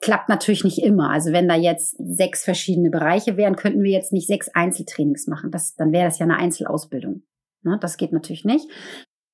[0.00, 1.10] Klappt natürlich nicht immer.
[1.10, 5.50] Also wenn da jetzt sechs verschiedene Bereiche wären, könnten wir jetzt nicht sechs Einzeltrainings machen.
[5.50, 7.24] Das, dann wäre das ja eine Einzelausbildung.
[7.64, 8.68] Ne, das geht natürlich nicht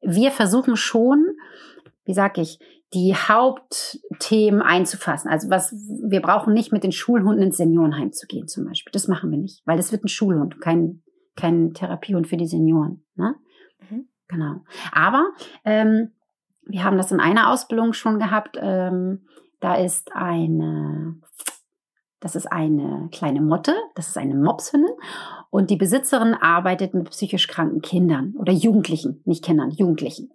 [0.05, 1.25] wir versuchen schon,
[2.05, 2.59] wie sag ich,
[2.93, 5.29] die Hauptthemen einzufassen.
[5.29, 8.93] Also was, wir brauchen nicht mit den Schulhunden ins Seniorenheim zu gehen zum Beispiel.
[8.93, 11.03] Das machen wir nicht, weil das wird ein Schulhund, kein,
[11.35, 13.05] kein Therapiehund für die Senioren.
[13.17, 13.35] Ne?
[13.91, 14.09] Mhm.
[14.29, 14.61] Genau.
[14.93, 15.27] Aber
[15.65, 16.13] ähm,
[16.67, 18.57] wir haben das in einer Ausbildung schon gehabt.
[18.61, 19.27] Ähm,
[19.61, 21.17] da ist eine,
[22.21, 24.95] das ist eine kleine Motte, das ist eine Mopshündin
[25.55, 30.33] und die Besitzerin arbeitet mit psychisch kranken Kindern oder Jugendlichen, nicht Kindern, Jugendlichen.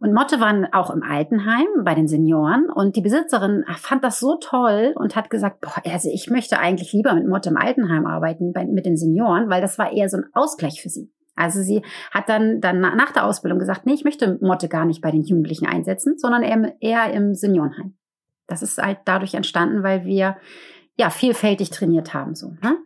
[0.00, 4.38] Und Motte waren auch im Altenheim bei den Senioren und die Besitzerin fand das so
[4.40, 8.54] toll und hat gesagt, boah, also ich möchte eigentlich lieber mit Motte im Altenheim arbeiten,
[8.54, 11.12] bei, mit den Senioren, weil das war eher so ein Ausgleich für sie.
[11.36, 15.02] Also sie hat dann, dann nach der Ausbildung gesagt, nee, ich möchte Motte gar nicht
[15.02, 17.98] bei den Jugendlichen einsetzen, sondern eher, eher im Seniorenheim.
[18.46, 20.38] Das ist halt dadurch entstanden, weil wir
[20.96, 22.54] ja vielfältig trainiert haben, so.
[22.62, 22.78] Ne?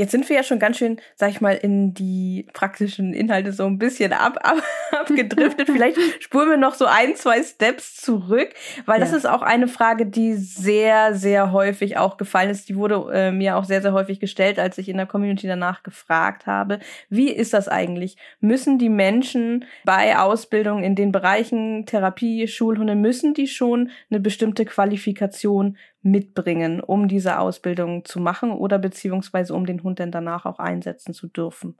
[0.00, 3.66] Jetzt sind wir ja schon ganz schön, sag ich mal, in die praktischen Inhalte so
[3.66, 5.66] ein bisschen ab, ab abgedriftet.
[5.72, 8.48] Vielleicht spuren wir noch so ein, zwei Steps zurück,
[8.86, 9.04] weil ja.
[9.04, 12.70] das ist auch eine Frage, die sehr, sehr häufig auch gefallen ist.
[12.70, 15.82] Die wurde äh, mir auch sehr, sehr häufig gestellt, als ich in der Community danach
[15.82, 16.78] gefragt habe.
[17.10, 18.16] Wie ist das eigentlich?
[18.40, 24.64] Müssen die Menschen bei Ausbildung in den Bereichen Therapie, Schulhunde, müssen die schon eine bestimmte
[24.64, 30.58] Qualifikation mitbringen, um diese Ausbildung zu machen oder beziehungsweise um den Hund dann danach auch
[30.58, 31.76] einsetzen zu dürfen?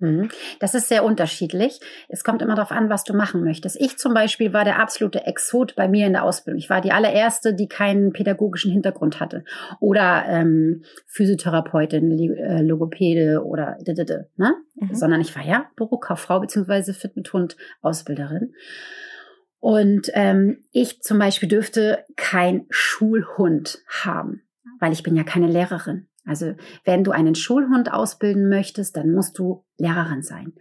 [0.00, 0.28] Mhm.
[0.60, 1.80] Das ist sehr unterschiedlich.
[2.08, 3.80] Es kommt immer darauf an, was du machen möchtest.
[3.80, 6.58] Ich zum Beispiel war der absolute Exot bei mir in der Ausbildung.
[6.58, 9.44] Ich war die allererste, die keinen pädagogischen Hintergrund hatte.
[9.80, 14.54] Oder ähm, Physiotherapeutin, äh, Logopäde oder d -d -d, ne?
[14.76, 14.94] Mhm.
[14.94, 18.54] Sondern ich war ja Bürokauffrau beziehungsweise Fit mit Hund Ausbilderin.
[19.60, 24.42] Und ähm, ich zum Beispiel dürfte kein Schulhund haben,
[24.78, 26.08] weil ich bin ja keine Lehrerin.
[26.24, 30.52] Also wenn du einen Schulhund ausbilden möchtest, dann musst du Lehrerin sein.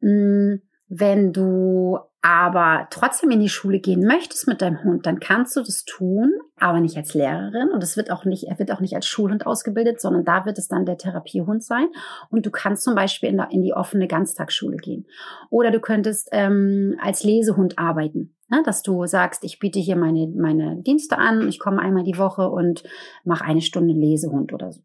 [0.00, 5.54] Hm, wenn du aber trotzdem in die Schule gehen möchtest mit deinem Hund, dann kannst
[5.56, 8.80] du das tun, aber nicht als Lehrerin und es wird auch nicht, er wird auch
[8.80, 11.86] nicht als Schulhund ausgebildet, sondern da wird es dann der Therapiehund sein
[12.30, 15.06] und du kannst zum Beispiel in, der, in die offene Ganztagsschule gehen
[15.50, 18.62] oder du könntest ähm, als Lesehund arbeiten, ne?
[18.64, 22.50] dass du sagst, ich biete hier meine meine Dienste an, ich komme einmal die Woche
[22.50, 22.82] und
[23.22, 24.80] mache eine Stunde Lesehund oder so,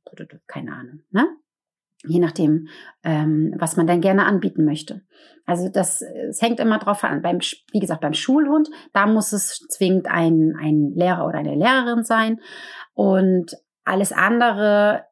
[0.46, 1.28] keine Ahnung, ne?
[2.06, 2.68] Je nachdem,
[3.04, 5.02] ähm, was man dann gerne anbieten möchte.
[5.46, 7.22] Also das, es hängt immer drauf an.
[7.22, 7.39] Beim,
[7.72, 12.39] wie gesagt, beim Schulhund, da muss es zwingend ein, ein Lehrer oder eine Lehrerin sein.
[12.94, 15.06] Und alles andere,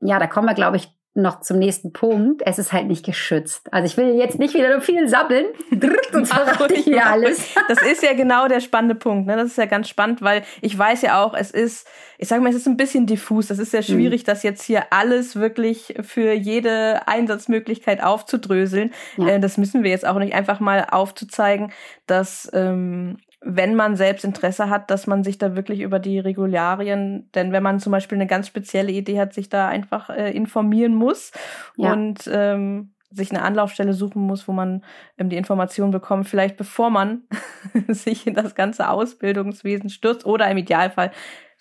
[0.00, 2.42] ja, da kommen wir, glaube ich, noch zum nächsten Punkt.
[2.46, 3.70] Es ist halt nicht geschützt.
[3.70, 5.46] Also ich will jetzt nicht wieder so viel sabbeln.
[6.14, 7.54] Und verrate ich mir alles.
[7.68, 9.26] Das ist ja genau der spannende Punkt.
[9.26, 9.36] Ne?
[9.36, 12.48] Das ist ja ganz spannend, weil ich weiß ja auch, es ist, ich sage mal,
[12.48, 13.48] es ist ein bisschen diffus.
[13.48, 14.26] Das ist sehr schwierig, mhm.
[14.26, 18.92] das jetzt hier alles wirklich für jede Einsatzmöglichkeit aufzudröseln.
[19.18, 19.28] Ja.
[19.28, 21.72] Äh, das müssen wir jetzt auch nicht einfach mal aufzuzeigen,
[22.06, 27.30] dass ähm, wenn man selbst Interesse hat, dass man sich da wirklich über die Regularien,
[27.34, 30.94] denn wenn man zum Beispiel eine ganz spezielle Idee hat, sich da einfach äh, informieren
[30.94, 31.32] muss
[31.76, 31.92] ja.
[31.92, 34.84] und ähm, sich eine Anlaufstelle suchen muss, wo man
[35.18, 37.22] ähm, die Informationen bekommt, vielleicht bevor man
[37.88, 41.10] sich in das ganze Ausbildungswesen stürzt oder im Idealfall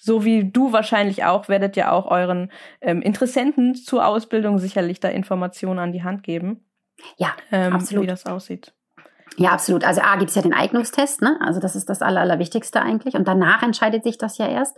[0.04, 5.10] so wie du wahrscheinlich auch, werdet ja auch euren ähm, Interessenten zur Ausbildung sicherlich da
[5.10, 6.66] Informationen an die Hand geben.
[7.18, 8.04] Ja, ähm, absolut.
[8.04, 8.74] Wie das aussieht.
[9.38, 9.86] Ja, absolut.
[9.86, 11.40] Also A gibt es ja den Eignungstest, ne?
[11.42, 13.16] Also das ist das Aller, Allerwichtigste eigentlich.
[13.16, 14.78] Und danach entscheidet sich das ja erst.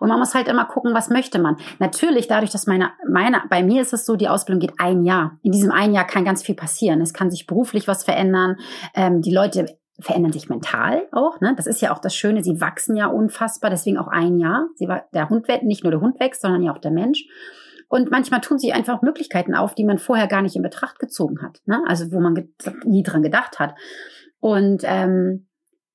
[0.00, 1.56] Und man muss halt immer gucken, was möchte man.
[1.78, 5.38] Natürlich, dadurch, dass meine, meine, bei mir ist es so, die Ausbildung geht ein Jahr.
[5.42, 7.02] In diesem ein Jahr kann ganz viel passieren.
[7.02, 8.56] Es kann sich beruflich was verändern.
[8.94, 9.66] Ähm, die Leute
[10.00, 11.40] verändern sich mental auch.
[11.40, 11.54] Ne?
[11.54, 12.42] Das ist ja auch das Schöne.
[12.42, 13.70] Sie wachsen ja unfassbar.
[13.70, 14.68] Deswegen auch ein Jahr.
[14.76, 17.26] Sie war, der Hund, nicht nur der Hund wächst, sondern ja auch der Mensch.
[17.90, 21.42] Und manchmal tun sich einfach Möglichkeiten auf, die man vorher gar nicht in Betracht gezogen
[21.42, 21.60] hat.
[21.66, 21.82] Ne?
[21.88, 22.48] Also wo man
[22.84, 23.74] nie dran gedacht hat.
[24.38, 25.48] Und ähm,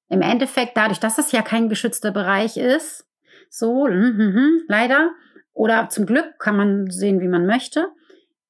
[0.10, 3.08] im Endeffekt, dadurch, dass es ja kein geschützter Bereich ist,
[3.49, 5.12] so, mm, mm, mm, leider,
[5.53, 7.88] oder zum Glück kann man sehen, wie man möchte,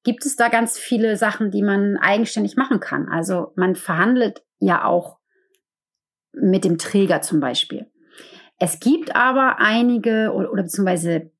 [0.02, 3.08] gibt es da ganz viele Sachen, die man eigenständig machen kann.
[3.08, 5.18] Also man verhandelt ja auch
[6.32, 7.86] mit dem Träger zum Beispiel.
[8.58, 11.30] Es gibt aber einige oder, oder beziehungsweise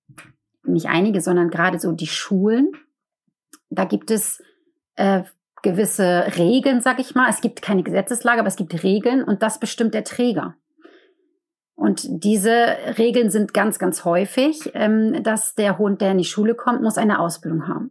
[0.68, 2.72] nicht einige, sondern gerade so die Schulen.
[3.70, 4.42] Da gibt es
[4.96, 5.22] äh,
[5.62, 7.28] gewisse Regeln, sag ich mal.
[7.28, 10.56] Es gibt keine Gesetzeslage, aber es gibt Regeln und das bestimmt der Träger.
[11.74, 16.54] Und diese Regeln sind ganz, ganz häufig, ähm, dass der Hund, der in die Schule
[16.54, 17.90] kommt, muss eine Ausbildung haben.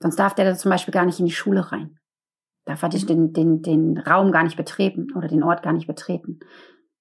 [0.00, 1.98] Sonst darf der da zum Beispiel gar nicht in die Schule rein.
[2.64, 6.40] Darf er den, den, den Raum gar nicht betreten oder den Ort gar nicht betreten.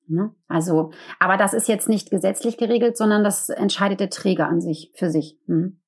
[0.07, 0.33] Ne?
[0.47, 4.91] Also, aber das ist jetzt nicht gesetzlich geregelt, sondern das entscheidet der Träger an sich,
[4.95, 5.37] für sich.
[5.47, 5.79] Mhm.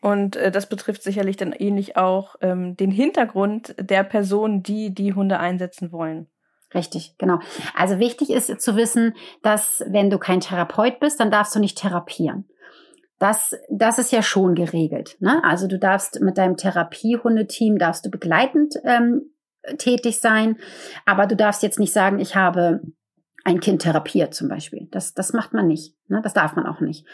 [0.00, 5.14] Und äh, das betrifft sicherlich dann ähnlich auch ähm, den Hintergrund der Person, die die
[5.14, 6.28] Hunde einsetzen wollen.
[6.74, 7.38] Richtig, genau.
[7.74, 11.78] Also wichtig ist zu wissen, dass wenn du kein Therapeut bist, dann darfst du nicht
[11.78, 12.48] therapieren.
[13.18, 15.16] Das, das ist ja schon geregelt.
[15.20, 15.42] Ne?
[15.44, 19.30] Also du darfst mit deinem Therapiehundeteam darfst du begleitend ähm,
[19.78, 20.56] tätig sein.
[21.06, 22.80] Aber du darfst jetzt nicht sagen, ich habe
[23.44, 24.88] ein Kind therapiert zum Beispiel.
[24.90, 25.94] Das, das macht man nicht.
[26.08, 26.20] Ne?
[26.22, 27.06] Das darf man auch nicht,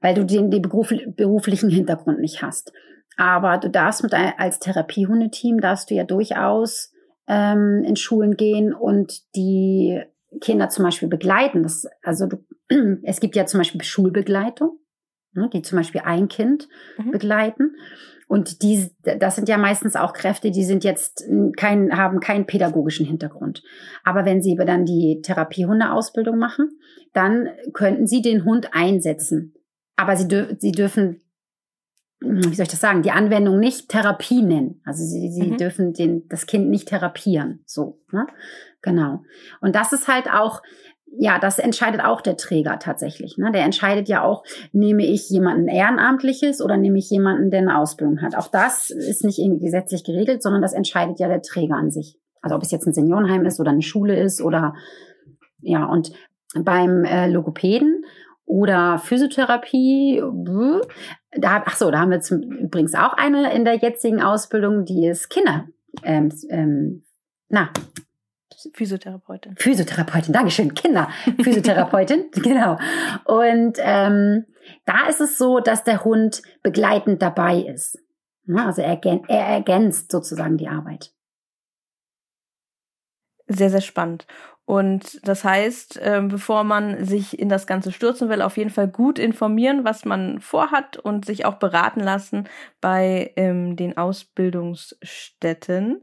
[0.00, 2.72] weil du den, den beruflichen Hintergrund nicht hast.
[3.16, 6.92] Aber du darfst mit als Therapiehundeteam darfst du ja durchaus
[7.26, 10.02] ähm, in Schulen gehen und die
[10.40, 11.62] Kinder zum Beispiel begleiten.
[11.62, 12.44] Das, also du,
[13.02, 14.78] es gibt ja zum Beispiel Schulbegleitung,
[15.32, 16.68] ne, die zum Beispiel ein Kind
[16.98, 17.12] mhm.
[17.12, 17.76] begleiten.
[18.26, 21.24] Und die, das sind ja meistens auch Kräfte, die sind jetzt
[21.56, 23.62] kein, haben keinen pädagogischen Hintergrund.
[24.02, 26.70] Aber wenn sie dann die Therapiehundeausbildung machen,
[27.12, 29.54] dann könnten sie den Hund einsetzen.
[29.96, 31.20] Aber sie, dür sie dürfen,
[32.20, 34.80] wie soll ich das sagen, die Anwendung nicht Therapie nennen.
[34.84, 35.56] Also sie, sie mhm.
[35.56, 37.62] dürfen den, das Kind nicht therapieren.
[37.66, 38.26] So, ne?
[38.82, 39.22] Genau.
[39.60, 40.62] Und das ist halt auch,
[41.18, 43.38] ja, das entscheidet auch der Träger tatsächlich.
[43.38, 43.52] Ne?
[43.52, 48.22] Der entscheidet ja auch, nehme ich jemanden Ehrenamtliches oder nehme ich jemanden, der eine Ausbildung
[48.22, 48.36] hat.
[48.36, 52.18] Auch das ist nicht irgendwie gesetzlich geregelt, sondern das entscheidet ja der Träger an sich.
[52.42, 54.74] Also ob es jetzt ein Seniorenheim ist oder eine Schule ist oder
[55.60, 56.12] ja, und
[56.54, 58.04] beim äh, Logopäden
[58.44, 60.22] oder Physiotherapie,
[61.32, 65.06] da, ach so, da haben wir zum, übrigens auch eine in der jetzigen Ausbildung, die
[65.06, 65.64] ist Kinder,
[66.02, 67.04] ähm, ähm,
[67.48, 67.70] na,
[68.72, 69.56] Physiotherapeutin.
[69.56, 71.08] Physiotherapeutin, Dankeschön, Kinder.
[71.42, 72.78] Physiotherapeutin, genau.
[73.24, 74.46] Und ähm,
[74.84, 77.98] da ist es so, dass der Hund begleitend dabei ist.
[78.54, 81.12] Also er, er ergänzt sozusagen die Arbeit.
[83.46, 84.26] Sehr, sehr spannend.
[84.66, 88.88] Und das heißt, ähm, bevor man sich in das Ganze stürzen will, auf jeden Fall
[88.88, 92.48] gut informieren, was man vorhat und sich auch beraten lassen
[92.80, 96.02] bei ähm, den Ausbildungsstätten.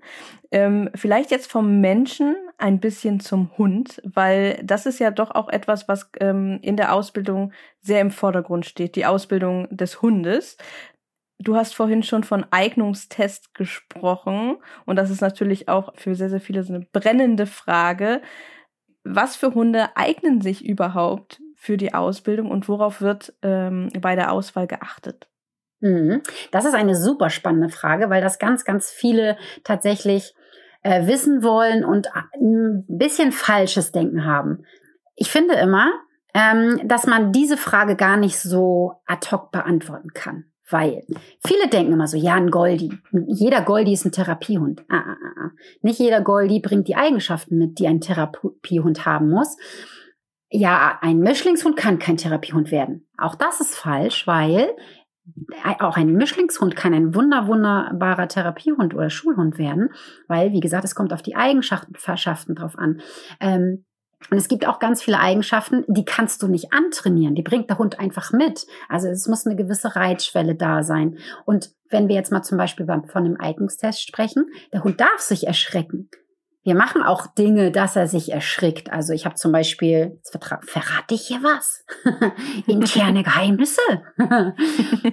[0.51, 5.49] Ähm, vielleicht jetzt vom Menschen ein bisschen zum Hund, weil das ist ja doch auch
[5.49, 10.57] etwas, was ähm, in der Ausbildung sehr im Vordergrund steht, die Ausbildung des Hundes.
[11.41, 16.39] Du hast vorhin schon von Eignungstest gesprochen und das ist natürlich auch für sehr, sehr
[16.39, 18.21] viele so eine brennende Frage.
[19.03, 24.31] Was für Hunde eignen sich überhaupt für die Ausbildung und worauf wird ähm, bei der
[24.31, 25.29] Auswahl geachtet?
[25.79, 26.21] Mhm.
[26.51, 30.35] Das ist eine super spannende Frage, weil das ganz, ganz viele tatsächlich
[30.83, 34.65] äh, wissen wollen und ein bisschen falsches Denken haben.
[35.15, 35.91] Ich finde immer,
[36.35, 40.50] ähm, dass man diese Frage gar nicht so ad hoc beantworten kann.
[40.71, 41.03] Weil
[41.45, 42.91] viele denken immer so, ja, ein Goldi.
[43.27, 44.83] Jeder Goldi ist ein Therapiehund.
[44.89, 45.41] Ah, ah, ah.
[45.45, 45.51] ah.
[45.81, 49.57] Nicht jeder Goldi bringt die Eigenschaften mit, die ein Therapiehund haben muss.
[50.49, 53.07] Ja, ein Mischlingshund kann kein Therapiehund werden.
[53.17, 54.75] Auch das ist falsch, weil
[55.79, 59.89] auch ein Mischlingshund kann ein wunder, wunderbarer Therapiehund oder Schulhund werden,
[60.27, 63.01] weil, wie gesagt, es kommt auf die Eigenschaften drauf an.
[63.39, 63.85] Ähm,
[64.29, 67.35] und es gibt auch ganz viele Eigenschaften, die kannst du nicht antrainieren.
[67.35, 68.65] Die bringt der Hund einfach mit.
[68.87, 71.17] Also es muss eine gewisse Reitschwelle da sein.
[71.45, 75.47] Und wenn wir jetzt mal zum Beispiel von einem Eignungstest sprechen, der Hund darf sich
[75.47, 76.09] erschrecken.
[76.63, 78.91] Wir machen auch Dinge, dass er sich erschrickt.
[78.91, 81.83] Also ich habe zum Beispiel, jetzt verrate ich hier was,
[82.67, 83.81] interne Geheimnisse.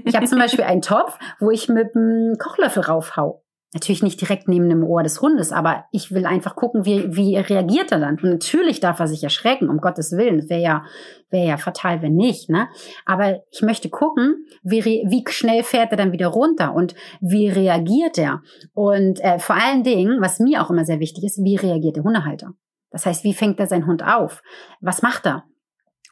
[0.05, 3.43] ich habe zum Beispiel einen Topf, wo ich mit einem Kochlöffel raufhau.
[3.75, 7.37] Natürlich nicht direkt neben dem Ohr des Hundes, aber ich will einfach gucken, wie, wie
[7.37, 8.15] reagiert er dann.
[8.15, 10.49] Und natürlich darf er sich erschrecken, um Gottes Willen.
[10.49, 10.85] Wäre ja,
[11.29, 12.69] wäre ja fatal, wenn nicht, ne?
[13.05, 18.17] Aber ich möchte gucken, wie, wie schnell fährt er dann wieder runter und wie reagiert
[18.17, 18.41] er.
[18.73, 22.05] Und äh, vor allen Dingen, was mir auch immer sehr wichtig ist, wie reagiert der
[22.05, 22.55] Hundehalter?
[22.91, 24.43] Das heißt, wie fängt er seinen Hund auf?
[24.81, 25.45] Was macht er?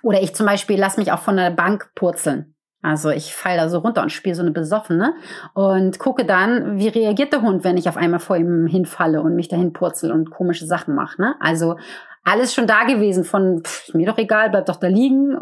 [0.03, 2.56] Oder ich zum Beispiel lass mich auch von der Bank purzeln.
[2.83, 5.15] Also ich falle da so runter und spiele so eine Besoffene
[5.55, 9.35] und gucke dann, wie reagiert der Hund, wenn ich auf einmal vor ihm hinfalle und
[9.35, 11.21] mich dahin purzel und komische Sachen mache.
[11.21, 11.35] Ne?
[11.41, 11.77] Also
[12.23, 15.37] alles schon da gewesen, von pff, mir doch egal, bleib doch da liegen,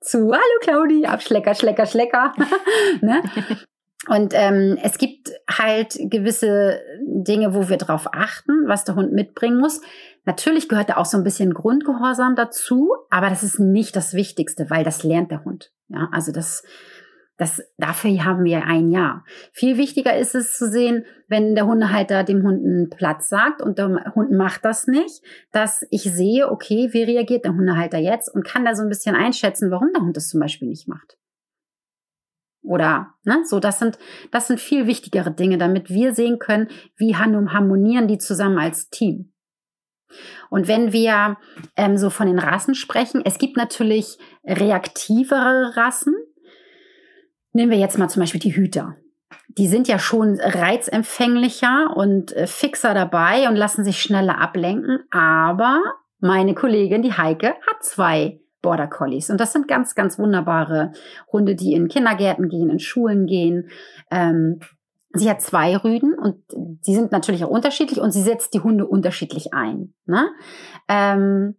[0.00, 2.34] zu Hallo Claudi, Abschlecker, Schlecker, Schlecker.
[3.00, 3.22] ne?
[4.08, 9.58] Und ähm, es gibt halt gewisse Dinge, wo wir drauf achten, was der Hund mitbringen
[9.58, 9.80] muss.
[10.26, 14.68] Natürlich gehört da auch so ein bisschen Grundgehorsam dazu, aber das ist nicht das Wichtigste,
[14.68, 15.72] weil das lernt der Hund.
[15.86, 16.64] Ja, also das,
[17.36, 19.24] das, dafür haben wir ein Jahr.
[19.52, 23.78] Viel wichtiger ist es zu sehen, wenn der Hundehalter dem Hund einen Platz sagt und
[23.78, 25.22] der Hund macht das nicht,
[25.52, 29.14] dass ich sehe, okay, wie reagiert der Hundehalter jetzt und kann da so ein bisschen
[29.14, 31.16] einschätzen, warum der Hund das zum Beispiel nicht macht.
[32.64, 33.96] Oder, ne, so, das sind,
[34.32, 36.66] das sind viel wichtigere Dinge, damit wir sehen können,
[36.96, 39.32] wie harmonieren die zusammen als Team.
[40.50, 41.36] Und wenn wir
[41.76, 46.14] ähm, so von den Rassen sprechen, es gibt natürlich reaktivere Rassen.
[47.52, 48.96] Nehmen wir jetzt mal zum Beispiel die Hüter.
[49.48, 55.00] Die sind ja schon reizempfänglicher und äh, fixer dabei und lassen sich schneller ablenken.
[55.10, 55.80] Aber
[56.18, 59.30] meine Kollegin, die Heike, hat zwei Border Collies.
[59.30, 60.92] Und das sind ganz, ganz wunderbare
[61.30, 63.70] Hunde, die in Kindergärten gehen, in Schulen gehen.
[64.10, 64.60] Ähm,
[65.18, 68.86] Sie hat zwei Rüden und die sind natürlich auch unterschiedlich und sie setzt die Hunde
[68.86, 69.94] unterschiedlich ein.
[70.06, 70.28] Ne?
[70.88, 71.56] Ähm,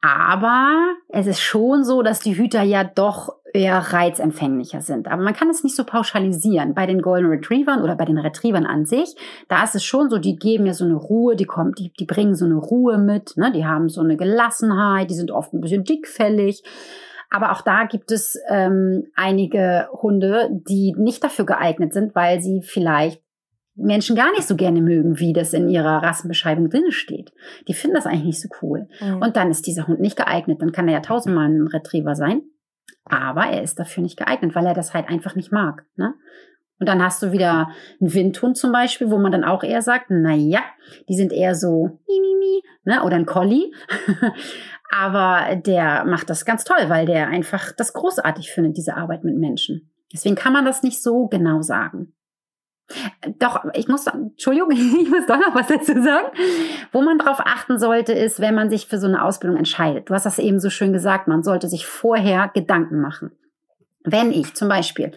[0.00, 5.08] aber es ist schon so, dass die Hüter ja doch eher reizempfänglicher sind.
[5.08, 6.74] Aber man kann es nicht so pauschalisieren.
[6.74, 9.14] Bei den Golden Retrievern oder bei den Retrievern an sich,
[9.48, 12.04] da ist es schon so, die geben ja so eine Ruhe, die kommt, die, die
[12.04, 13.50] bringen so eine Ruhe mit, ne?
[13.52, 16.64] die haben so eine Gelassenheit, die sind oft ein bisschen dickfällig.
[17.34, 22.62] Aber auch da gibt es ähm, einige Hunde, die nicht dafür geeignet sind, weil sie
[22.62, 23.20] vielleicht
[23.74, 27.32] Menschen gar nicht so gerne mögen, wie das in ihrer Rassenbeschreibung drin steht.
[27.66, 28.86] Die finden das eigentlich nicht so cool.
[29.00, 29.16] Mhm.
[29.16, 30.62] Und dann ist dieser Hund nicht geeignet.
[30.62, 32.42] Dann kann er ja tausendmal ein Retriever sein.
[33.04, 35.84] Aber er ist dafür nicht geeignet, weil er das halt einfach nicht mag.
[35.96, 36.14] Ne?
[36.78, 37.70] Und dann hast du wieder
[38.00, 40.62] einen Windhund zum Beispiel, wo man dann auch eher sagt, na ja,
[41.08, 43.02] die sind eher so mi, mi, mi, ne?
[43.02, 43.72] oder ein Collie.
[44.96, 49.36] Aber der macht das ganz toll, weil der einfach das großartig findet, diese Arbeit mit
[49.36, 49.90] Menschen.
[50.12, 52.12] Deswegen kann man das nicht so genau sagen.
[53.40, 56.28] Doch, ich muss, Entschuldigung, ich muss doch noch was dazu sagen.
[56.92, 60.08] Wo man drauf achten sollte, ist, wenn man sich für so eine Ausbildung entscheidet.
[60.08, 63.32] Du hast das eben so schön gesagt, man sollte sich vorher Gedanken machen.
[64.04, 65.10] Wenn ich zum Beispiel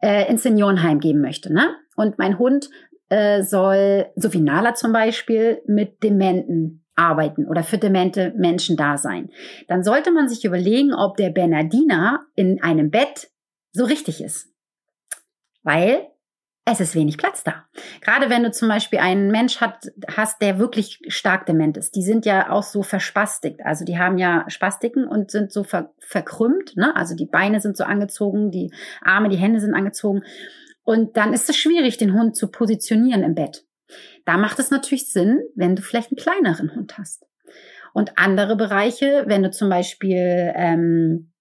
[0.00, 1.74] äh, ins Seniorenheim geben möchte, ne?
[1.96, 2.70] Und mein Hund
[3.08, 8.98] äh, soll, so wie Nala zum Beispiel, mit Dementen arbeiten oder für demente Menschen da
[8.98, 9.30] sein,
[9.68, 13.30] dann sollte man sich überlegen, ob der Bernardiner in einem Bett
[13.72, 14.48] so richtig ist.
[15.62, 16.06] Weil
[16.66, 17.64] es ist wenig Platz da.
[18.00, 21.96] Gerade wenn du zum Beispiel einen Mensch hat, hast, der wirklich stark dement ist.
[21.96, 23.64] Die sind ja auch so verspastikt.
[23.64, 26.76] Also die haben ja Spastiken und sind so ver verkrümmt.
[26.76, 26.94] Ne?
[26.94, 30.22] Also die Beine sind so angezogen, die Arme, die Hände sind angezogen.
[30.82, 33.64] Und dann ist es schwierig, den Hund zu positionieren im Bett.
[34.24, 37.26] Da macht es natürlich Sinn, wenn du vielleicht einen kleineren Hund hast.
[37.92, 41.32] Und andere Bereiche, wenn du zum Beispiel ähm,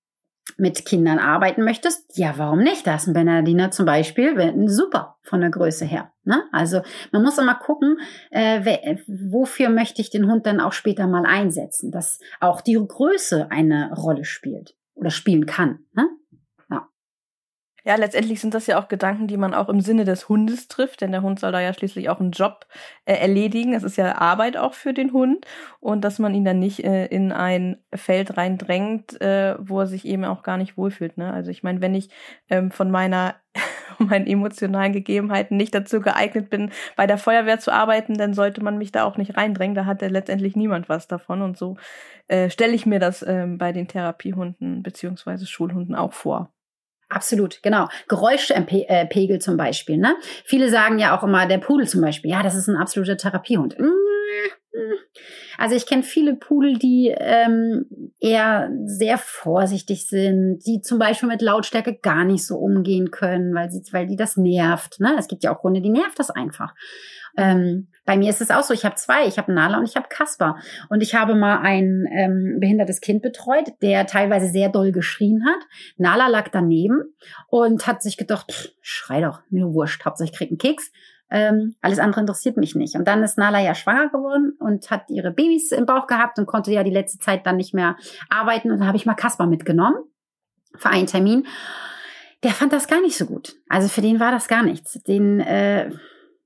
[0.58, 2.86] mit Kindern arbeiten möchtest, ja, warum nicht?
[2.86, 6.12] Da ist ein Bernardiner zum Beispiel super von der Größe her.
[6.24, 6.44] Ne?
[6.52, 6.82] Also
[7.12, 7.98] man muss immer gucken,
[8.32, 13.52] äh, wofür möchte ich den Hund dann auch später mal einsetzen, dass auch die Größe
[13.52, 15.80] eine Rolle spielt oder spielen kann.
[15.94, 16.10] Ne?
[17.90, 21.02] Ja, letztendlich sind das ja auch Gedanken, die man auch im Sinne des Hundes trifft,
[21.02, 22.68] denn der Hund soll da ja schließlich auch einen Job
[23.06, 23.74] äh, erledigen.
[23.74, 25.48] Es ist ja Arbeit auch für den Hund
[25.80, 30.06] und dass man ihn dann nicht äh, in ein Feld reindrängt, äh, wo er sich
[30.06, 31.18] eben auch gar nicht wohlfühlt.
[31.18, 31.34] Ne?
[31.34, 32.12] Also ich meine, wenn ich
[32.52, 33.38] ähm, von meiner
[33.98, 38.78] meinen emotionalen Gegebenheiten nicht dazu geeignet bin, bei der Feuerwehr zu arbeiten, dann sollte man
[38.78, 39.74] mich da auch nicht reindrängen.
[39.74, 41.42] Da hat ja letztendlich niemand was davon.
[41.42, 41.76] Und so
[42.28, 46.52] äh, stelle ich mir das ähm, bei den Therapiehunden beziehungsweise Schulhunden auch vor.
[47.10, 47.88] Absolut, genau.
[48.08, 49.98] Geräuschpegel zum Beispiel.
[49.98, 50.16] Ne?
[50.46, 53.76] Viele sagen ja auch immer, der Pudel zum Beispiel, ja, das ist ein absoluter Therapiehund.
[55.58, 57.86] Also ich kenne viele Pudel, die ähm,
[58.20, 63.72] eher sehr vorsichtig sind, die zum Beispiel mit Lautstärke gar nicht so umgehen können, weil
[63.72, 65.00] sie, weil die das nervt.
[65.00, 65.16] Ne?
[65.18, 66.76] Es gibt ja auch Hunde, die nervt das einfach.
[67.36, 69.96] Ähm, bei mir ist es auch so, ich habe zwei, ich habe Nala und ich
[69.96, 70.58] habe Kasper.
[70.90, 75.60] Und ich habe mal ein ähm, behindertes Kind betreut, der teilweise sehr doll geschrien hat.
[75.98, 77.14] Nala lag daneben
[77.50, 80.92] und hat sich gedacht, schrei doch, mir wurscht, hauptsächlich kriegt einen Keks.
[81.30, 82.96] Ähm, alles andere interessiert mich nicht.
[82.96, 86.48] Und dann ist Nala ja schwanger geworden und hat ihre Babys im Bauch gehabt und
[86.48, 87.96] konnte ja die letzte Zeit dann nicht mehr
[88.28, 88.72] arbeiten.
[88.72, 89.98] Und dann habe ich mal Kasper mitgenommen
[90.76, 91.46] für einen Termin.
[92.42, 93.54] Der fand das gar nicht so gut.
[93.68, 94.94] Also für den war das gar nichts.
[95.04, 95.92] Den äh,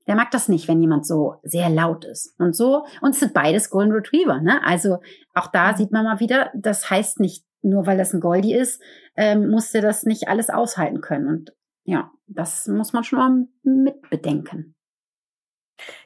[0.06, 2.34] der mag das nicht, wenn jemand so sehr laut ist.
[2.38, 4.62] Und so, und es sind beides Golden Retriever, ne?
[4.64, 4.98] Also
[5.34, 5.76] auch da mhm.
[5.76, 8.82] sieht man mal wieder, das heißt nicht, nur weil das ein Goldie ist,
[9.16, 11.28] ähm, muss der das nicht alles aushalten können.
[11.28, 14.73] Und ja, das muss man schon mal mit bedenken.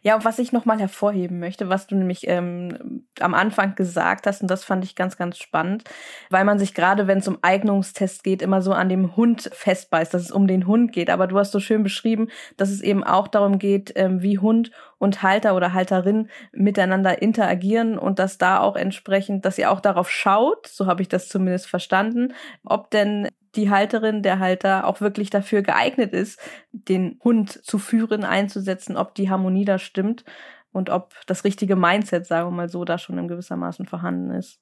[0.03, 4.43] Ja, und was ich nochmal hervorheben möchte, was du nämlich ähm, am Anfang gesagt hast,
[4.43, 5.85] und das fand ich ganz, ganz spannend,
[6.31, 10.13] weil man sich gerade, wenn es um Eignungstest geht, immer so an dem Hund festbeißt,
[10.15, 11.11] dass es um den Hund geht.
[11.11, 14.71] Aber du hast so schön beschrieben, dass es eben auch darum geht, ähm, wie Hund
[14.99, 20.11] und Halter oder Halterin miteinander interagieren und dass da auch entsprechend, dass ihr auch darauf
[20.11, 25.31] schaut, so habe ich das zumindest verstanden, ob denn die Halterin, der Halter auch wirklich
[25.31, 26.41] dafür geeignet ist,
[26.73, 30.25] den Hund zu führen, einzusetzen, ob die Harmonie da stimmt
[30.73, 34.61] und ob das richtige Mindset, sagen wir mal so, da schon in gewissermaßen vorhanden ist.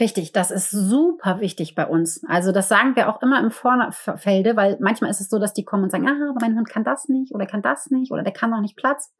[0.00, 2.24] Richtig, das ist super wichtig bei uns.
[2.26, 5.64] Also das sagen wir auch immer im Vorfelde, weil manchmal ist es so, dass die
[5.64, 8.22] kommen und sagen, ah, aber mein Hund kann das nicht oder kann das nicht oder
[8.22, 9.12] der kann noch nicht Platz.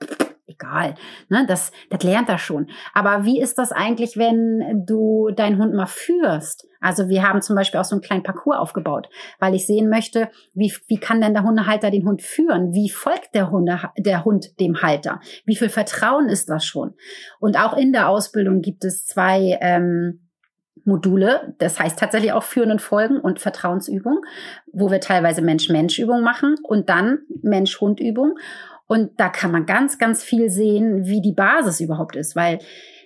[0.47, 0.97] Egal,
[1.29, 2.69] ne, das, das lernt er schon.
[2.95, 6.67] Aber wie ist das eigentlich, wenn du deinen Hund mal führst?
[6.81, 10.31] Also wir haben zum Beispiel auch so einen kleinen Parcours aufgebaut, weil ich sehen möchte,
[10.53, 12.73] wie, wie kann denn der Hundehalter den Hund führen?
[12.73, 15.21] Wie folgt der, Hunde, der Hund dem Halter?
[15.47, 16.95] Wie viel Vertrauen ist das schon?
[17.39, 20.29] Und auch in der Ausbildung gibt es zwei ähm,
[20.85, 24.21] Module, das heißt tatsächlich auch Führen und Folgen und Vertrauensübung,
[24.73, 28.37] wo wir teilweise Mensch-Mensch-Übung machen und dann Mensch-Hund-Übung.
[28.93, 32.59] Und da kann man ganz, ganz viel sehen, wie die Basis überhaupt ist, weil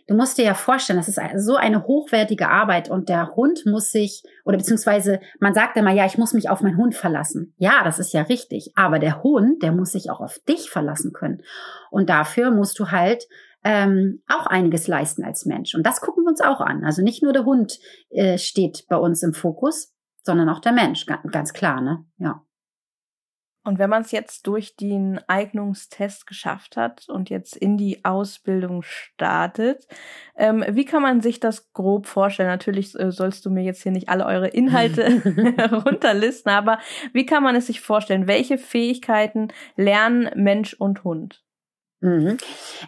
[0.08, 3.92] du musst dir ja vorstellen, das ist so eine hochwertige Arbeit und der Hund muss
[3.92, 7.54] sich, oder beziehungsweise man sagt immer, ja, ich muss mich auf meinen Hund verlassen.
[7.56, 8.72] Ja, das ist ja richtig.
[8.74, 11.42] Aber der Hund, der muss sich auch auf dich verlassen können.
[11.92, 13.22] Und dafür musst du halt
[13.62, 15.76] ähm, auch einiges leisten als Mensch.
[15.76, 16.82] Und das gucken wir uns auch an.
[16.82, 17.78] Also nicht nur der Hund
[18.10, 22.04] äh, steht bei uns im Fokus, sondern auch der Mensch, ganz, ganz klar, ne?
[22.18, 22.42] Ja.
[23.66, 28.82] Und wenn man es jetzt durch den Eignungstest geschafft hat und jetzt in die Ausbildung
[28.82, 29.88] startet,
[30.36, 32.48] ähm, wie kann man sich das grob vorstellen?
[32.48, 35.20] Natürlich äh, sollst du mir jetzt hier nicht alle eure Inhalte
[35.84, 36.78] runterlisten, aber
[37.12, 38.28] wie kann man es sich vorstellen?
[38.28, 41.45] Welche Fähigkeiten lernen Mensch und Hund?
[42.00, 42.36] Mhm.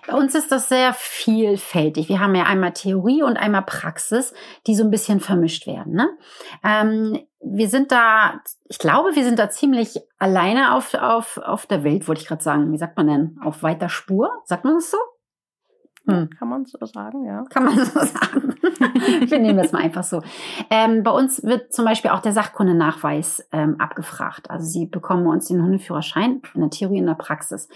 [0.06, 2.08] Bei uns ist das sehr vielfältig.
[2.08, 4.34] Wir haben ja einmal Theorie und einmal Praxis,
[4.66, 5.94] die so ein bisschen vermischt werden.
[5.94, 6.10] Ne?
[6.62, 11.84] Ähm, wir sind da, ich glaube, wir sind da ziemlich alleine auf, auf, auf der
[11.84, 12.72] Welt, wollte ich gerade sagen.
[12.72, 13.38] Wie sagt man denn?
[13.42, 14.42] Auf weiter Spur?
[14.44, 14.98] Sagt man das so?
[16.08, 16.30] Hm.
[16.30, 17.44] Kann man so sagen, ja.
[17.50, 18.54] Kann man so sagen.
[19.30, 20.22] Wir nehmen das mal einfach so.
[20.70, 24.50] Ähm, bei uns wird zum Beispiel auch der Sachkundenachweis ähm, abgefragt.
[24.50, 27.68] Also Sie bekommen bei uns den Hundeführerschein in der Theorie in der Praxis.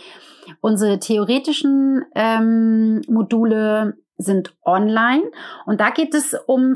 [0.61, 5.23] Unsere theoretischen ähm, Module sind online
[5.66, 6.75] und da geht es um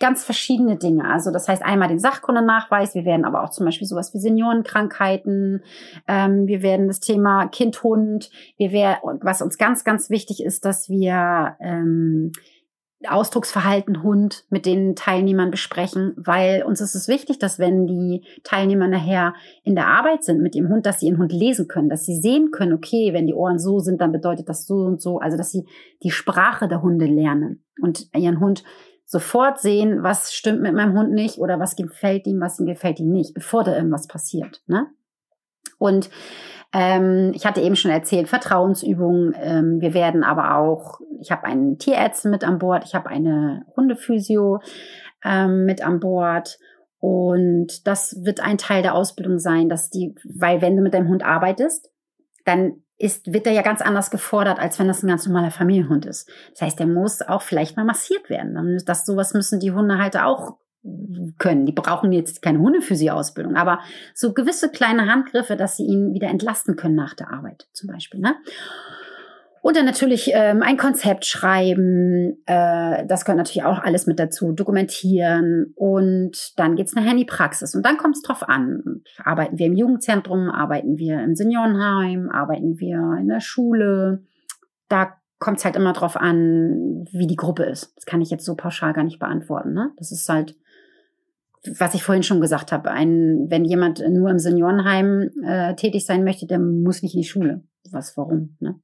[0.00, 1.04] ganz verschiedene Dinge.
[1.04, 5.62] Also das heißt einmal den Sachkundennachweis, wir werden aber auch zum Beispiel sowas wie Seniorenkrankheiten,
[6.06, 10.88] ähm, wir werden das Thema Kind-Hund, wir werden, was uns ganz, ganz wichtig ist, dass
[10.88, 12.32] wir ähm,
[13.06, 18.88] Ausdrucksverhalten Hund mit den Teilnehmern besprechen, weil uns ist es wichtig, dass wenn die Teilnehmer
[18.88, 22.04] nachher in der Arbeit sind mit dem Hund, dass sie ihren Hund lesen können, dass
[22.04, 25.18] sie sehen können, okay, wenn die Ohren so sind, dann bedeutet das so und so,
[25.18, 25.64] also dass sie
[26.02, 28.64] die Sprache der Hunde lernen und ihren Hund
[29.04, 32.98] sofort sehen, was stimmt mit meinem Hund nicht oder was gefällt ihm, was ihm gefällt
[32.98, 34.62] ihm nicht, bevor da irgendwas passiert.
[34.66, 34.86] Ne?
[35.78, 36.10] Und
[36.72, 39.34] ähm, ich hatte eben schon erzählt, Vertrauensübungen.
[39.40, 43.64] Ähm, wir werden aber auch, ich habe einen Tierärztin mit an Bord, ich habe eine
[43.76, 44.60] Hundephysio
[45.24, 46.58] ähm, mit an Bord
[47.00, 51.08] Und das wird ein Teil der Ausbildung sein, dass die, weil wenn du mit deinem
[51.08, 51.90] Hund arbeitest,
[52.44, 56.04] dann ist, wird er ja ganz anders gefordert, als wenn das ein ganz normaler Familienhund
[56.04, 56.28] ist.
[56.52, 58.82] Das heißt, der muss auch vielleicht mal massiert werden.
[58.84, 60.56] Das, sowas müssen die Hundehalter auch
[61.38, 61.66] können.
[61.66, 63.80] Die brauchen jetzt keine Hundephysio-Ausbildung, aber
[64.14, 68.20] so gewisse kleine Handgriffe, dass sie ihn wieder entlasten können nach der Arbeit zum Beispiel.
[68.20, 68.34] Ne?
[69.60, 74.52] Und dann natürlich ähm, ein Konzept schreiben, äh, das gehört natürlich auch alles mit dazu,
[74.52, 77.74] dokumentieren und dann geht's nachher in die Praxis.
[77.74, 79.02] Und dann kommt es drauf an.
[79.22, 84.22] Arbeiten wir im Jugendzentrum, arbeiten wir im Seniorenheim, arbeiten wir in der Schule.
[84.88, 87.92] Da kommt es halt immer drauf an, wie die Gruppe ist.
[87.96, 89.72] Das kann ich jetzt so pauschal gar nicht beantworten.
[89.72, 89.90] Ne?
[89.96, 90.56] Das ist halt,
[91.78, 92.90] was ich vorhin schon gesagt habe.
[92.90, 97.28] Ein, wenn jemand nur im Seniorenheim äh, tätig sein möchte, der muss nicht in die
[97.28, 97.64] Schule.
[97.90, 98.56] Was, warum?
[98.60, 98.80] Ne?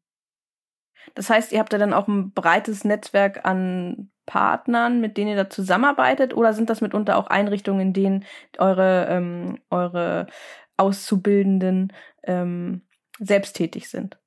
[1.15, 5.37] Das heißt, ihr habt da dann auch ein breites Netzwerk an Partnern, mit denen ihr
[5.37, 8.25] da zusammenarbeitet, oder sind das mitunter auch Einrichtungen, in denen
[8.59, 10.27] eure, ähm, eure
[10.77, 12.83] Auszubildenden ähm,
[13.19, 14.19] selbst tätig sind?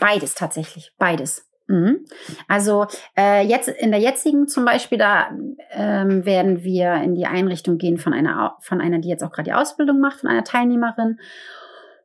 [0.00, 1.48] Beides tatsächlich, beides.
[1.66, 2.04] Mhm.
[2.46, 2.86] Also
[3.16, 5.30] äh, jetzt in der jetzigen zum Beispiel, da
[5.70, 9.50] ähm, werden wir in die Einrichtung gehen von einer, von einer, die jetzt auch gerade
[9.50, 11.18] die Ausbildung macht, von einer Teilnehmerin.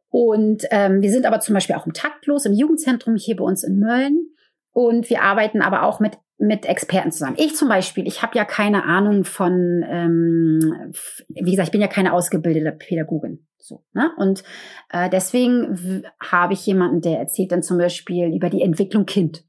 [0.10, 3.64] Und ähm, wir sind aber zum Beispiel auch im Taktlos im Jugendzentrum hier bei uns
[3.64, 4.28] in Mölln.
[4.72, 7.36] Und wir arbeiten aber auch mit mit Experten zusammen.
[7.38, 10.94] Ich zum Beispiel, ich habe ja keine Ahnung von, ähm,
[11.28, 13.46] wie gesagt, ich bin ja keine ausgebildete Pädagogin.
[13.58, 14.12] So, ne?
[14.18, 14.44] Und
[14.90, 19.44] äh, deswegen habe ich jemanden, der erzählt dann zum Beispiel über die Entwicklung Kind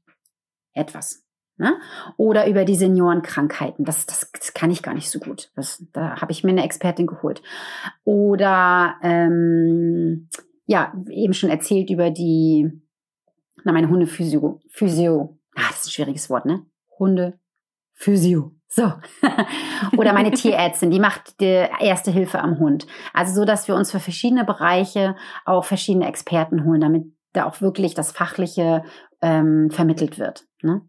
[0.73, 1.23] etwas.
[1.57, 1.79] Ne?
[2.17, 3.85] Oder über die Seniorenkrankheiten.
[3.85, 5.51] Das, das, das kann ich gar nicht so gut.
[5.55, 7.43] Das, da habe ich mir eine Expertin geholt.
[8.03, 10.27] Oder ähm,
[10.65, 12.67] ja, eben schon erzählt über die,
[13.63, 14.59] na, meine Hundephysio.
[14.69, 15.37] Physio.
[15.55, 16.65] Ah, das ist ein schwieriges Wort, ne?
[16.97, 17.39] Hunde
[17.93, 18.53] Physio.
[18.67, 18.93] So.
[19.97, 22.87] Oder meine Tierärztin, die macht die erste Hilfe am Hund.
[23.13, 25.15] Also so, dass wir uns für verschiedene Bereiche
[25.45, 27.03] auch verschiedene Experten holen, damit
[27.33, 28.83] da auch wirklich das Fachliche
[29.21, 30.47] ähm, vermittelt wird.
[30.61, 30.81] Ne?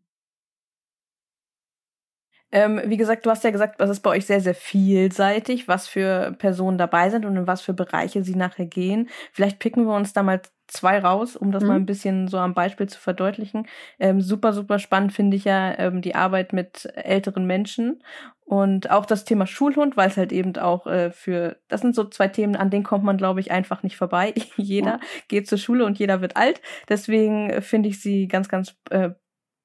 [2.55, 5.89] Ähm, wie gesagt, du hast ja gesagt, das ist bei euch sehr, sehr vielseitig, was
[5.89, 9.09] für Personen dabei sind und in was für Bereiche sie nachher gehen.
[9.33, 11.68] Vielleicht picken wir uns da mal zwei raus, um das mhm.
[11.68, 13.66] mal ein bisschen so am Beispiel zu verdeutlichen.
[13.98, 18.02] Ähm, super, super spannend finde ich ja ähm, die Arbeit mit älteren Menschen
[18.44, 22.04] und auch das Thema Schulhund, weil es halt eben auch äh, für, das sind so
[22.04, 24.34] zwei Themen, an denen kommt man, glaube ich, einfach nicht vorbei.
[24.56, 25.00] jeder ja.
[25.28, 26.60] geht zur Schule und jeder wird alt.
[26.88, 29.10] Deswegen finde ich sie ganz, ganz äh,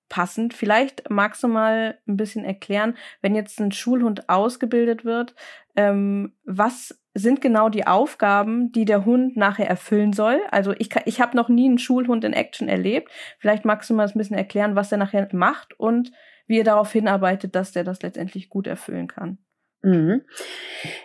[0.09, 0.53] passend.
[0.53, 5.35] Vielleicht magst du mal ein bisschen erklären, wenn jetzt ein Schulhund ausgebildet wird,
[5.75, 10.39] ähm, was sind genau die Aufgaben, die der Hund nachher erfüllen soll?
[10.51, 13.11] Also ich, ich habe noch nie einen Schulhund in Action erlebt.
[13.39, 16.11] Vielleicht magst du mal ein bisschen erklären, was er nachher macht und
[16.45, 19.39] wie er darauf hinarbeitet, dass der das letztendlich gut erfüllen kann.
[19.81, 20.21] Mhm.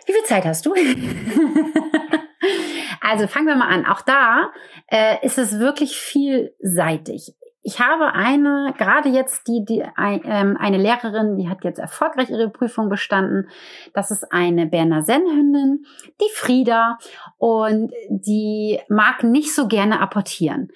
[0.05, 0.73] Wie viel Zeit hast du?
[3.01, 3.85] also fangen wir mal an.
[3.85, 4.51] Auch da
[4.87, 7.33] äh, ist es wirklich vielseitig.
[7.65, 12.49] Ich habe eine, gerade jetzt die, die ähm, eine Lehrerin, die hat jetzt erfolgreich ihre
[12.49, 13.49] Prüfung bestanden.
[13.93, 15.85] Das ist eine Berner Sennhündin,
[16.19, 16.97] die Frieda,
[17.37, 20.71] und die mag nicht so gerne apportieren.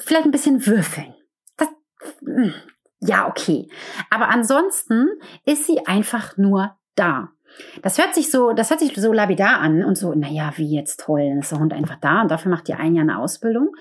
[0.00, 1.14] Vielleicht ein bisschen würfeln.
[1.56, 1.68] Das,
[2.24, 2.52] hm,
[2.98, 3.68] ja, okay.
[4.10, 5.08] Aber ansonsten
[5.44, 7.30] ist sie einfach nur da.
[7.82, 11.00] Das hört sich so, das hört sich so labidar an und so, naja, wie jetzt
[11.00, 13.74] toll, dann ist der Hund einfach da und dafür macht ihr ein Jahr eine Ausbildung.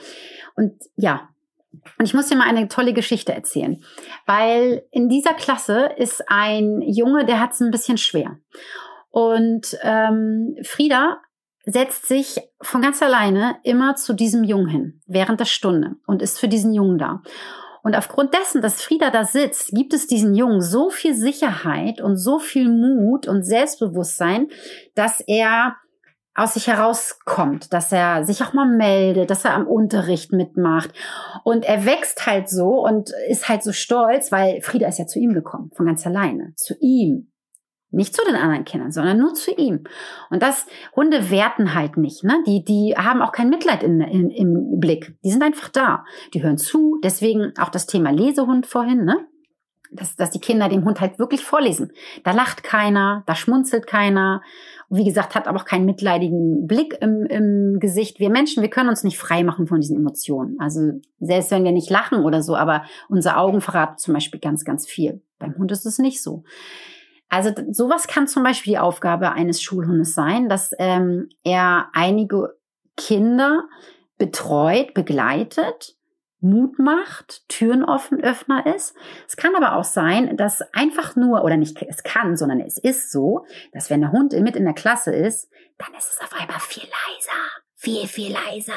[0.56, 1.30] Und ja,
[1.98, 3.82] und ich muss dir mal eine tolle Geschichte erzählen,
[4.26, 8.38] weil in dieser Klasse ist ein Junge, der hat es ein bisschen schwer.
[9.10, 11.22] Und ähm, Frieda
[11.66, 16.40] setzt sich von ganz alleine immer zu diesem Jungen hin, während der Stunde und ist
[16.40, 17.22] für diesen Jungen da.
[17.86, 22.18] Und aufgrund dessen, dass Frieda da sitzt, gibt es diesen Jungen so viel Sicherheit und
[22.18, 24.48] so viel Mut und Selbstbewusstsein,
[24.96, 25.76] dass er
[26.34, 30.94] aus sich herauskommt, dass er sich auch mal meldet, dass er am Unterricht mitmacht.
[31.44, 35.20] Und er wächst halt so und ist halt so stolz, weil Frieda ist ja zu
[35.20, 37.32] ihm gekommen, von ganz alleine, zu ihm.
[37.96, 39.86] Nicht zu den anderen Kindern, sondern nur zu ihm.
[40.30, 42.44] Und das, Hunde werten halt nicht, ne?
[42.46, 45.16] Die, die haben auch kein Mitleid in, in, im Blick.
[45.24, 46.04] Die sind einfach da.
[46.34, 47.00] Die hören zu.
[47.04, 49.26] Deswegen auch das Thema Lesehund vorhin, ne?
[49.92, 51.94] Dass, dass die Kinder dem Hund halt wirklich vorlesen.
[52.26, 54.42] Da lacht keiner, da schmunzelt keiner.
[54.90, 58.20] Wie gesagt, hat aber auch keinen mitleidigen Blick im, im Gesicht.
[58.20, 60.60] Wir Menschen, wir können uns nicht frei machen von diesen Emotionen.
[60.60, 64.66] Also selbst wenn wir nicht lachen oder so, aber unsere Augen verraten zum Beispiel ganz,
[64.66, 65.22] ganz viel.
[65.40, 66.44] Beim Hund ist es nicht so.
[67.30, 72.56] Also sowas kann zum Beispiel die Aufgabe eines Schulhundes sein, dass ähm, er einige
[72.98, 73.68] Kinder
[74.18, 75.96] betreut, begleitet,
[76.40, 78.96] Mut macht, Türen offen, Öffner ist.
[79.28, 83.12] Es kann aber auch sein, dass einfach nur, oder nicht es kann, sondern es ist
[83.12, 86.60] so, dass wenn der Hund mit in der Klasse ist, dann ist es auf einmal
[86.60, 87.42] viel leiser,
[87.76, 88.74] viel, viel leiser.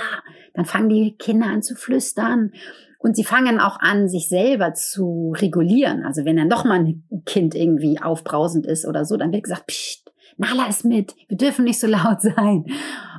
[0.55, 2.53] Dann fangen die Kinder an zu flüstern
[2.99, 6.05] und sie fangen auch an, sich selber zu regulieren.
[6.05, 9.69] Also wenn dann doch mal ein Kind irgendwie aufbrausend ist oder so, dann wird gesagt,
[9.69, 12.67] Psst, Nala ist mit, wir dürfen nicht so laut sein.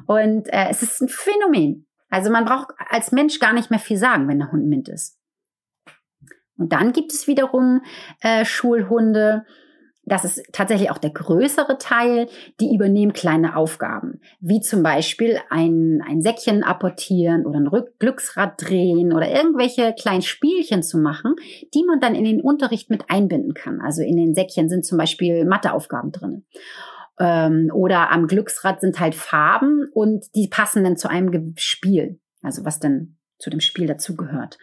[0.06, 1.88] Und äh, es ist ein Phänomen.
[2.10, 5.18] Also man braucht als Mensch gar nicht mehr viel sagen, wenn der Hund mit ist.
[6.58, 7.82] Und dann gibt es wiederum
[8.22, 9.46] äh, Schulhunde,
[10.10, 12.28] das ist tatsächlich auch der größere Teil,
[12.60, 19.14] die übernehmen kleine Aufgaben, wie zum Beispiel ein, ein Säckchen apportieren oder ein Glücksrad drehen
[19.14, 21.36] oder irgendwelche kleinen Spielchen zu machen,
[21.74, 23.82] die man dann in den Unterricht mit einbinden kann.
[23.82, 26.46] Also in den Säckchen sind zum Beispiel Matheaufgaben drin.
[27.20, 32.66] Ähm, oder am Glücksrad sind halt Farben und die passen dann zu einem Spiel, also
[32.66, 34.58] was dann zu dem Spiel dazugehört.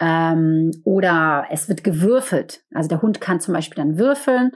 [0.00, 2.62] Ähm, oder es wird gewürfelt.
[2.74, 4.52] Also der Hund kann zum Beispiel dann würfeln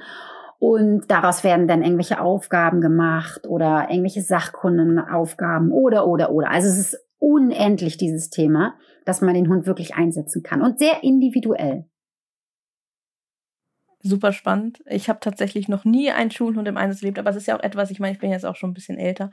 [0.58, 6.50] und daraus werden dann irgendwelche Aufgaben gemacht oder irgendwelche Sachkundenaufgaben oder, oder, oder.
[6.50, 8.74] Also es ist unendlich dieses Thema,
[9.04, 11.86] dass man den Hund wirklich einsetzen kann und sehr individuell
[14.04, 14.82] super spannend.
[14.86, 17.62] Ich habe tatsächlich noch nie einen Schulhund im Einsatz erlebt, aber es ist ja auch
[17.62, 19.30] etwas, ich meine, ich bin jetzt auch schon ein bisschen älter.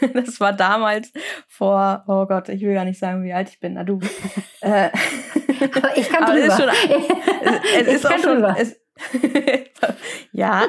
[0.14, 1.12] das war damals
[1.46, 3.74] vor, oh Gott, ich will gar nicht sagen, wie alt ich bin.
[3.74, 4.00] Na du.
[4.62, 4.88] äh,
[5.74, 6.46] aber ich kann drüber.
[6.46, 6.68] Es ist, schon,
[7.42, 8.80] es, es ist auch schon, es,
[10.32, 10.64] ja.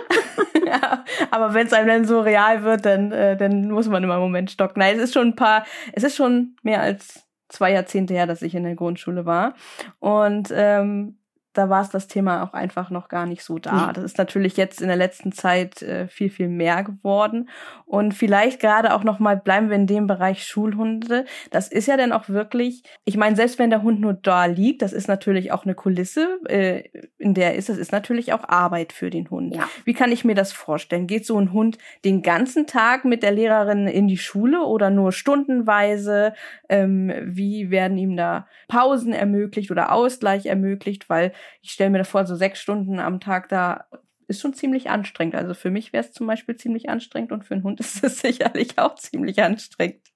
[1.32, 4.24] aber wenn es einem dann so real wird, dann, äh, dann muss man immer einen
[4.24, 4.80] Moment stocken.
[4.80, 8.42] Nein, es ist schon ein paar, es ist schon mehr als zwei Jahrzehnte her, dass
[8.42, 9.54] ich in der Grundschule war.
[10.00, 11.21] Und ähm,
[11.54, 13.88] da war es das Thema auch einfach noch gar nicht so da.
[13.88, 13.93] Mhm.
[13.93, 17.49] Das ist natürlich jetzt in der letzten Zeit äh, viel, viel mehr geworden.
[17.86, 21.26] Und vielleicht gerade auch nochmal bleiben wir in dem Bereich Schulhunde.
[21.49, 24.82] Das ist ja dann auch wirklich, ich meine, selbst wenn der Hund nur da liegt,
[24.82, 26.84] das ist natürlich auch eine Kulisse, äh,
[27.18, 29.54] in der ist, das ist natürlich auch Arbeit für den Hund.
[29.54, 29.68] Ja.
[29.84, 31.08] Wie kann ich mir das vorstellen?
[31.08, 35.12] Geht so ein Hund den ganzen Tag mit der Lehrerin in die Schule oder nur
[35.12, 36.34] stundenweise?
[36.70, 41.10] Ähm, wie werden ihm da Pausen ermöglicht oder Ausgleich ermöglicht?
[41.10, 43.86] Weil ich stelle mir da vor, so sechs Stunden am Tag da
[44.28, 45.36] ist schon ziemlich anstrengend.
[45.36, 48.20] Also für mich wäre es zum Beispiel ziemlich anstrengend und für einen Hund ist es
[48.20, 50.08] sicherlich auch ziemlich anstrengend.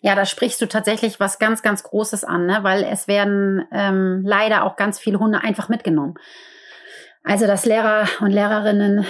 [0.00, 2.58] Ja, da sprichst du tatsächlich was ganz, ganz Großes an, ne?
[2.62, 6.14] weil es werden ähm, leider auch ganz viele Hunde einfach mitgenommen.
[7.22, 9.04] Also, dass Lehrer und Lehrerinnen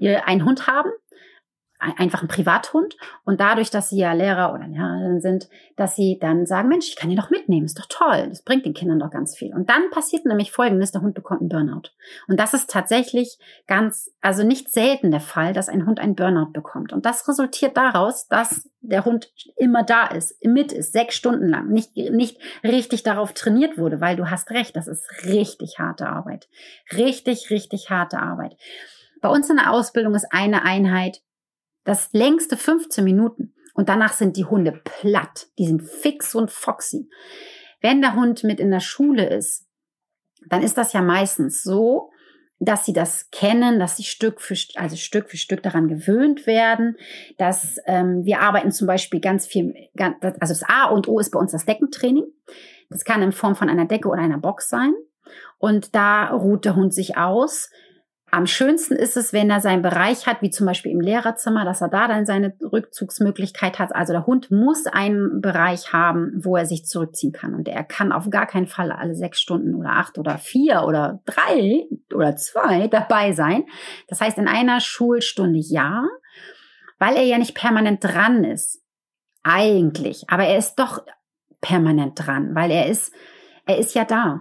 [0.00, 0.90] einen Hund haben
[1.96, 6.46] einfach ein Privathund und dadurch, dass sie ja Lehrer oder Lehrerinnen sind, dass sie dann
[6.46, 9.10] sagen, Mensch, ich kann ihn doch mitnehmen, ist doch toll, das bringt den Kindern doch
[9.10, 9.54] ganz viel.
[9.54, 11.90] Und dann passiert nämlich Folgendes, der Hund bekommt einen Burnout.
[12.28, 16.52] Und das ist tatsächlich ganz, also nicht selten der Fall, dass ein Hund einen Burnout
[16.52, 16.92] bekommt.
[16.92, 21.68] Und das resultiert daraus, dass der Hund immer da ist, mit ist, sechs Stunden lang,
[21.68, 26.48] nicht, nicht richtig darauf trainiert wurde, weil du hast recht, das ist richtig harte Arbeit.
[26.92, 28.56] Richtig, richtig harte Arbeit.
[29.20, 31.22] Bei uns in der Ausbildung ist eine Einheit
[31.84, 33.54] das längste 15 Minuten.
[33.74, 35.48] Und danach sind die Hunde platt.
[35.58, 37.08] Die sind fix und foxy.
[37.80, 39.66] Wenn der Hund mit in der Schule ist,
[40.48, 42.10] dann ist das ja meistens so,
[42.60, 46.96] dass sie das kennen, dass sie Stück für also Stück für Stück daran gewöhnt werden,
[47.36, 51.38] dass ähm, wir arbeiten zum Beispiel ganz viel, also das A und O ist bei
[51.38, 52.24] uns das Deckentraining.
[52.90, 54.94] Das kann in Form von einer Decke oder einer Box sein.
[55.58, 57.70] Und da ruht der Hund sich aus.
[58.34, 61.80] Am schönsten ist es, wenn er seinen Bereich hat, wie zum Beispiel im Lehrerzimmer, dass
[61.80, 63.94] er da dann seine Rückzugsmöglichkeit hat.
[63.94, 67.54] Also der Hund muss einen Bereich haben, wo er sich zurückziehen kann.
[67.54, 71.22] Und er kann auf gar keinen Fall alle sechs Stunden oder acht oder vier oder
[71.26, 73.66] drei oder zwei dabei sein.
[74.08, 76.04] Das heißt, in einer Schulstunde ja,
[76.98, 78.82] weil er ja nicht permanent dran ist.
[79.44, 80.24] Eigentlich.
[80.26, 81.04] Aber er ist doch
[81.60, 83.14] permanent dran, weil er ist,
[83.64, 84.40] er ist ja da.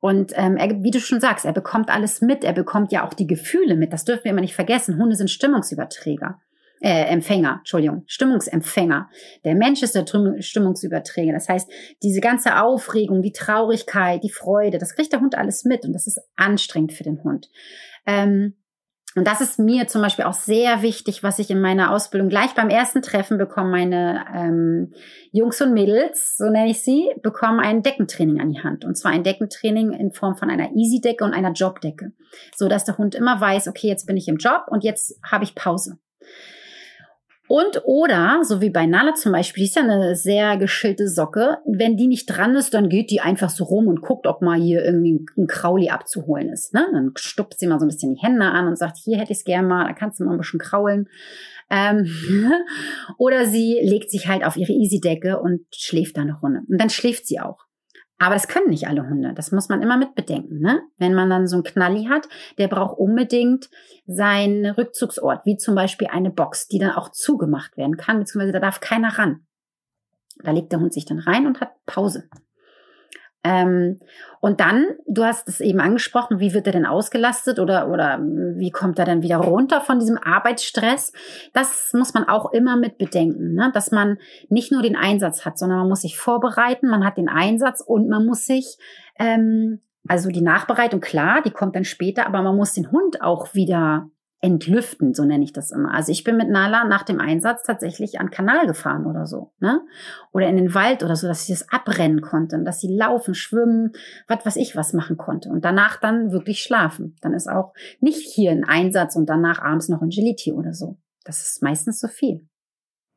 [0.00, 3.14] Und ähm, er, wie du schon sagst, er bekommt alles mit, er bekommt ja auch
[3.14, 3.92] die Gefühle mit.
[3.92, 4.98] Das dürfen wir immer nicht vergessen.
[4.98, 6.40] Hunde sind Stimmungsüberträger.
[6.82, 9.10] Äh, Empfänger, Entschuldigung, Stimmungsempfänger.
[9.44, 10.06] Der Mensch ist der
[10.40, 11.34] Stimmungsüberträger.
[11.34, 11.70] Das heißt,
[12.02, 16.06] diese ganze Aufregung, die Traurigkeit, die Freude, das kriegt der Hund alles mit und das
[16.06, 17.50] ist anstrengend für den Hund.
[18.06, 18.54] Ähm,
[19.16, 22.54] und das ist mir zum Beispiel auch sehr wichtig, was ich in meiner Ausbildung gleich
[22.54, 23.70] beim ersten Treffen bekomme.
[23.70, 24.94] Meine ähm,
[25.32, 28.84] Jungs und Mädels, so nenne ich sie, bekommen ein Deckentraining an die Hand.
[28.84, 32.12] Und zwar ein Deckentraining in Form von einer Easy-Decke und einer Jobdecke.
[32.54, 35.42] So dass der Hund immer weiß, okay, jetzt bin ich im Job und jetzt habe
[35.42, 35.98] ich Pause.
[37.50, 41.58] Und oder, so wie bei Nala zum Beispiel, die ist ja eine sehr geschillte Socke.
[41.66, 44.56] Wenn die nicht dran ist, dann geht die einfach so rum und guckt, ob mal
[44.56, 46.72] hier irgendwie ein Krauli abzuholen ist.
[46.74, 46.86] Ne?
[46.92, 49.38] Dann stupst sie mal so ein bisschen die Hände an und sagt, hier hätte ich
[49.38, 51.08] es gerne mal, da kannst du mal ein bisschen kraulen.
[51.70, 52.06] Ähm,
[53.18, 56.60] oder sie legt sich halt auf ihre Easy-Decke und schläft da eine Runde.
[56.68, 57.64] Und dann schläft sie auch.
[58.22, 59.32] Aber das können nicht alle Hunde.
[59.32, 60.60] Das muss man immer mitbedenken.
[60.60, 60.82] Ne?
[60.98, 63.70] Wenn man dann so einen Knalli hat, der braucht unbedingt
[64.06, 68.60] seinen Rückzugsort, wie zum Beispiel eine Box, die dann auch zugemacht werden kann, beziehungsweise da
[68.60, 69.46] darf keiner ran.
[70.36, 72.28] Da legt der Hund sich dann rein und hat Pause.
[73.42, 73.98] Ähm,
[74.40, 78.70] und dann, du hast es eben angesprochen, wie wird er denn ausgelastet oder, oder wie
[78.70, 81.12] kommt er dann wieder runter von diesem Arbeitsstress?
[81.54, 83.70] Das muss man auch immer mit bedenken, ne?
[83.72, 84.18] dass man
[84.48, 88.08] nicht nur den Einsatz hat, sondern man muss sich vorbereiten, man hat den Einsatz und
[88.08, 88.76] man muss sich,
[89.18, 93.54] ähm, also die Nachbereitung, klar, die kommt dann später, aber man muss den Hund auch
[93.54, 94.10] wieder
[94.42, 95.92] entlüften, so nenne ich das immer.
[95.92, 99.82] Also ich bin mit Nala nach dem Einsatz tatsächlich an Kanal gefahren oder so, ne?
[100.32, 103.92] Oder in den Wald oder so, dass sie das abrennen konnte, dass sie laufen, schwimmen,
[104.28, 107.16] was weiß ich was machen konnte und danach dann wirklich schlafen.
[107.20, 110.96] Dann ist auch nicht hier ein Einsatz und danach abends noch Agility oder so.
[111.24, 112.48] Das ist meistens so viel.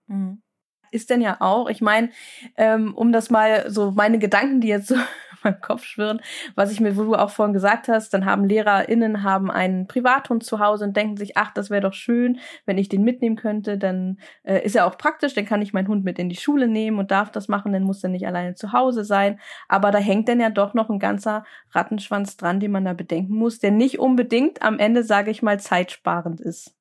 [0.08, 0.44] Mhm
[0.94, 2.12] ist denn ja auch, ich meine,
[2.56, 4.96] ähm, um das mal so meine Gedanken, die jetzt so
[5.44, 6.22] meinem Kopf schwirren,
[6.56, 10.44] was ich mir, wo du auch vorhin gesagt hast, dann haben LehrerInnen haben einen Privathund
[10.44, 13.78] zu Hause und denken sich, ach, das wäre doch schön, wenn ich den mitnehmen könnte,
[13.78, 16.68] dann äh, ist ja auch praktisch, dann kann ich meinen Hund mit in die Schule
[16.68, 19.40] nehmen und darf das machen, dann muss er nicht alleine zu Hause sein.
[19.68, 23.36] Aber da hängt dann ja doch noch ein ganzer Rattenschwanz dran, den man da bedenken
[23.36, 26.76] muss, der nicht unbedingt am Ende, sage ich mal, zeitsparend ist.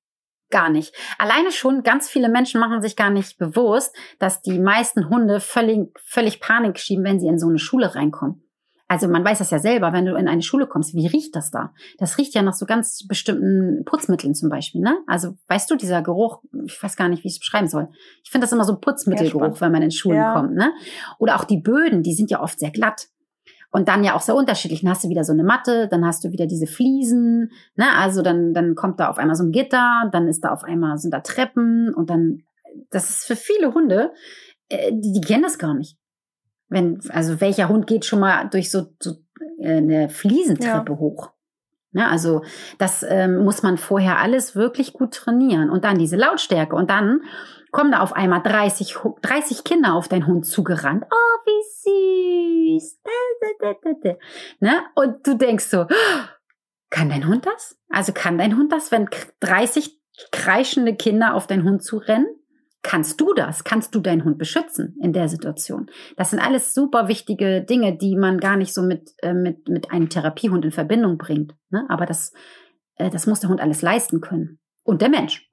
[0.52, 0.94] Gar nicht.
[1.16, 5.88] Alleine schon ganz viele Menschen machen sich gar nicht bewusst, dass die meisten Hunde völlig,
[6.04, 8.44] völlig Panik schieben, wenn sie in so eine Schule reinkommen.
[8.92, 11.50] Also man weiß das ja selber, wenn du in eine Schule kommst, wie riecht das
[11.50, 11.72] da?
[11.96, 14.98] Das riecht ja nach so ganz bestimmten Putzmitteln zum Beispiel, ne?
[15.06, 17.88] Also weißt du, dieser Geruch, ich weiß gar nicht, wie ich es beschreiben soll.
[18.22, 20.34] Ich finde das immer so ein Putzmittelgeruch, wenn man in Schulen ja.
[20.34, 20.74] kommt, ne?
[21.18, 23.08] Oder auch die Böden, die sind ja oft sehr glatt.
[23.70, 24.82] Und dann ja auch sehr unterschiedlich.
[24.82, 27.86] Dann hast du wieder so eine Matte, dann hast du wieder diese Fliesen, ne?
[27.96, 30.98] Also dann, dann kommt da auf einmal so ein Gitter, dann ist da auf einmal,
[30.98, 32.42] sind da Treppen und dann,
[32.90, 34.12] das ist für viele Hunde,
[34.68, 35.96] äh, die, die kennen das gar nicht.
[36.72, 39.16] Wenn, also welcher Hund geht schon mal durch so, so
[39.58, 40.98] äh, eine Fliesentreppe ja.
[40.98, 41.30] hoch?
[41.92, 42.42] Ne, also
[42.78, 45.70] das ähm, muss man vorher alles wirklich gut trainieren.
[45.70, 46.74] Und dann diese Lautstärke.
[46.74, 47.20] Und dann
[47.70, 51.04] kommen da auf einmal 30, 30 Kinder auf deinen Hund zugerannt.
[51.10, 53.00] Oh, wie süß.
[54.60, 54.82] Ne?
[54.94, 55.86] Und du denkst so,
[56.90, 57.78] kann dein Hund das?
[57.88, 59.08] Also kann dein Hund das, wenn
[59.40, 59.98] 30
[60.30, 62.26] kreischende Kinder auf deinen Hund zurennen?
[62.82, 63.62] Kannst du das?
[63.62, 65.88] Kannst du deinen Hund beschützen in der Situation?
[66.16, 69.92] Das sind alles super wichtige Dinge, die man gar nicht so mit, äh, mit, mit
[69.92, 71.54] einem Therapiehund in Verbindung bringt.
[71.70, 71.86] Ne?
[71.88, 72.32] Aber das,
[72.96, 74.58] äh, das muss der Hund alles leisten können.
[74.82, 75.48] Und der Mensch.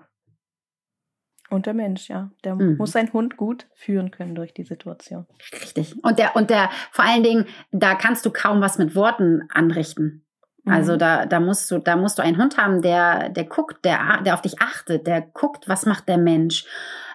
[1.50, 2.32] Und der Mensch, ja.
[2.44, 2.78] Der mhm.
[2.78, 5.28] muss seinen Hund gut führen können durch die Situation.
[5.54, 6.04] Richtig.
[6.04, 10.26] Und der, und der, vor allen Dingen, da kannst du kaum was mit Worten anrichten.
[10.66, 11.00] Also mhm.
[11.00, 14.34] da, da musst du, da musst du einen Hund haben, der, der guckt, der, der
[14.34, 16.66] auf dich achtet, der guckt, was macht der Mensch.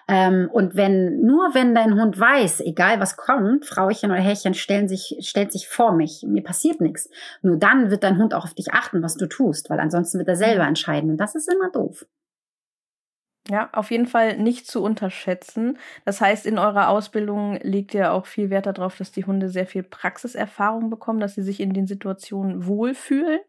[0.07, 4.87] Ähm, und wenn, nur wenn dein Hund weiß, egal was kommt, Frauchen oder Herrchen stellen
[4.87, 7.09] sich, stellt sich vor mich, mir passiert nichts.
[7.41, 10.27] Nur dann wird dein Hund auch auf dich achten, was du tust, weil ansonsten wird
[10.27, 10.69] er selber mhm.
[10.69, 11.09] entscheiden.
[11.11, 12.05] Und das ist immer doof.
[13.47, 15.77] Ja, auf jeden Fall nicht zu unterschätzen.
[16.03, 19.67] Das heißt, in eurer Ausbildung liegt ja auch viel Wert darauf, dass die Hunde sehr
[19.67, 23.39] viel Praxiserfahrung bekommen, dass sie sich in den Situationen wohlfühlen.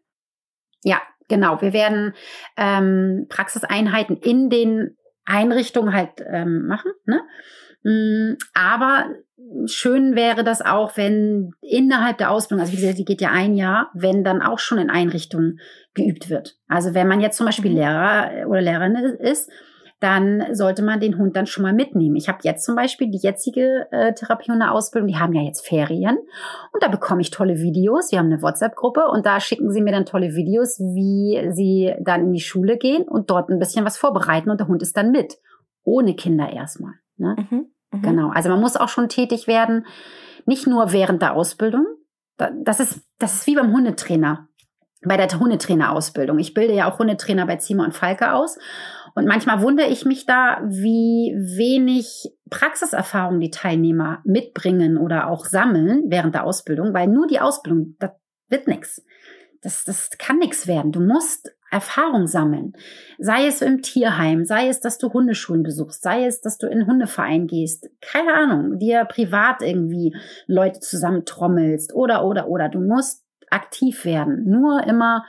[0.83, 1.61] Ja, genau.
[1.61, 2.13] Wir werden
[2.57, 4.97] ähm, Praxiseinheiten in den
[5.27, 6.91] Einrichtung halt ähm, machen.
[7.05, 7.21] Ne?
[7.83, 9.05] Mm, aber
[9.65, 13.55] schön wäre das auch, wenn innerhalb der Ausbildung, also wie gesagt, die geht ja ein
[13.55, 15.59] Jahr, wenn dann auch schon in Einrichtungen
[15.93, 16.57] geübt wird.
[16.67, 17.71] Also wenn man jetzt zum Beispiel.
[17.71, 19.51] Lehrer oder Lehrerin ist,
[19.99, 22.15] dann sollte man den Hund dann schon mal mitnehmen.
[22.15, 26.17] Ich habe jetzt zum Beispiel die jetzige äh, Therapiehunde-Ausbildung, die haben ja jetzt Ferien
[26.71, 28.11] und da bekomme ich tolle Videos.
[28.11, 32.25] Wir haben eine WhatsApp-Gruppe und da schicken sie mir dann tolle Videos, wie sie dann
[32.25, 35.11] in die Schule gehen und dort ein bisschen was vorbereiten und der Hund ist dann
[35.11, 35.39] mit.
[35.83, 36.93] Ohne Kinder erstmal.
[37.17, 37.35] Ne?
[37.49, 37.99] Mhm, mh.
[38.01, 38.29] Genau.
[38.29, 39.87] Also man muss auch schon tätig werden,
[40.45, 41.85] nicht nur während der Ausbildung.
[42.37, 44.47] Das ist, das ist wie beim Hundetrainer
[45.05, 46.39] bei der Hundetrainerausbildung.
[46.39, 48.57] Ich bilde ja auch Hundetrainer bei Zimmer und Falke aus.
[49.17, 56.03] Und manchmal wundere ich mich da, wie wenig Praxiserfahrung die Teilnehmer mitbringen oder auch sammeln
[56.05, 58.11] während der Ausbildung, weil nur die Ausbildung, das
[58.47, 59.03] wird nichts.
[59.63, 60.91] Das, das kann nichts werden.
[60.91, 62.73] Du musst Erfahrung sammeln.
[63.17, 66.85] Sei es im Tierheim, sei es, dass du Hundeschulen besuchst, sei es, dass du in
[66.85, 67.89] Hundeverein gehst.
[68.01, 70.15] Keine Ahnung, dir privat irgendwie
[70.45, 72.69] Leute zusammentrommelst oder, oder, oder.
[72.69, 74.43] Du musst aktiv werden.
[74.47, 75.25] Nur immer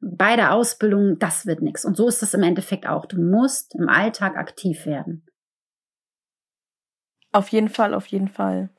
[0.00, 1.84] bei der Ausbildung, das wird nichts.
[1.84, 3.06] Und so ist es im Endeffekt auch.
[3.06, 5.26] Du musst im Alltag aktiv werden.
[7.32, 8.70] Auf jeden Fall, auf jeden Fall.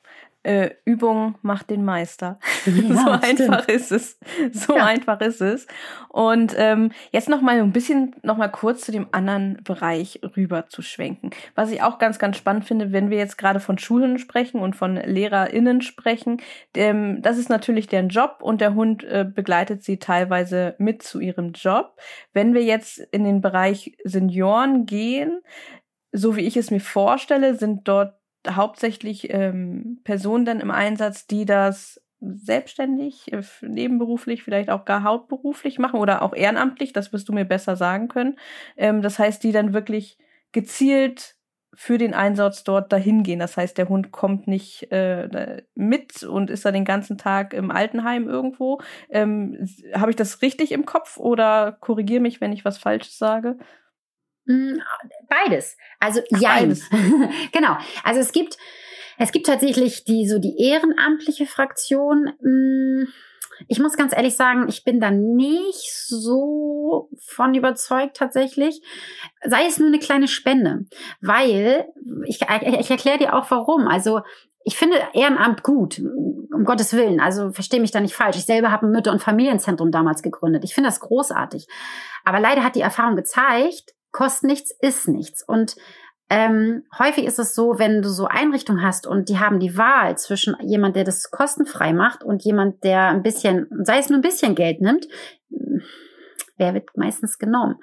[0.43, 2.39] Äh, Übung macht den Meister.
[2.65, 4.19] Ja, so einfach ist es.
[4.51, 4.85] So ja.
[4.85, 5.67] einfach ist es.
[6.09, 10.67] Und ähm, jetzt noch mal ein bisschen, noch mal kurz zu dem anderen Bereich rüber
[10.67, 11.29] zu schwenken.
[11.55, 14.75] Was ich auch ganz, ganz spannend finde, wenn wir jetzt gerade von Schulen sprechen und
[14.75, 16.41] von LehrerInnen sprechen,
[16.75, 21.19] ähm, das ist natürlich deren Job und der Hund äh, begleitet sie teilweise mit zu
[21.19, 21.97] ihrem Job.
[22.33, 25.41] Wenn wir jetzt in den Bereich Senioren gehen,
[26.11, 31.45] so wie ich es mir vorstelle, sind dort hauptsächlich ähm, Personen dann im Einsatz, die
[31.45, 37.33] das selbstständig, äh, nebenberuflich, vielleicht auch gar hauptberuflich machen oder auch ehrenamtlich, das wirst du
[37.33, 38.37] mir besser sagen können.
[38.77, 40.17] Ähm, das heißt, die dann wirklich
[40.51, 41.35] gezielt
[41.73, 43.39] für den Einsatz dort dahin gehen.
[43.39, 47.71] Das heißt, der Hund kommt nicht äh, mit und ist da den ganzen Tag im
[47.71, 48.81] Altenheim irgendwo.
[49.09, 53.57] Ähm, Habe ich das richtig im Kopf oder korrigiere mich, wenn ich was Falsches sage?
[54.47, 54.81] Hm,
[55.29, 55.77] beides.
[55.99, 56.59] Also ja,
[57.51, 57.77] genau.
[58.03, 58.57] Also es gibt
[59.17, 62.33] es gibt tatsächlich die so die ehrenamtliche Fraktion.
[62.41, 63.07] Hm,
[63.67, 68.81] ich muss ganz ehrlich sagen, ich bin da nicht so von überzeugt tatsächlich.
[69.43, 70.85] Sei es nur eine kleine Spende,
[71.21, 71.85] weil
[72.25, 73.87] ich, ich erkläre dir auch warum.
[73.87, 74.21] Also
[74.63, 77.19] ich finde Ehrenamt gut, um Gottes Willen.
[77.19, 78.37] Also verstehe mich da nicht falsch.
[78.37, 80.63] Ich selber habe ein Mütter- und Familienzentrum damals gegründet.
[80.63, 81.67] Ich finde das großartig.
[82.23, 85.43] Aber leider hat die Erfahrung gezeigt, kostet nichts, ist nichts.
[85.43, 85.75] Und
[86.29, 90.17] ähm, häufig ist es so, wenn du so Einrichtungen hast und die haben die Wahl
[90.17, 94.23] zwischen jemand, der das kostenfrei macht und jemand, der ein bisschen, sei es nur ein
[94.23, 95.07] bisschen Geld nimmt,
[96.57, 97.75] wer wird meistens genommen?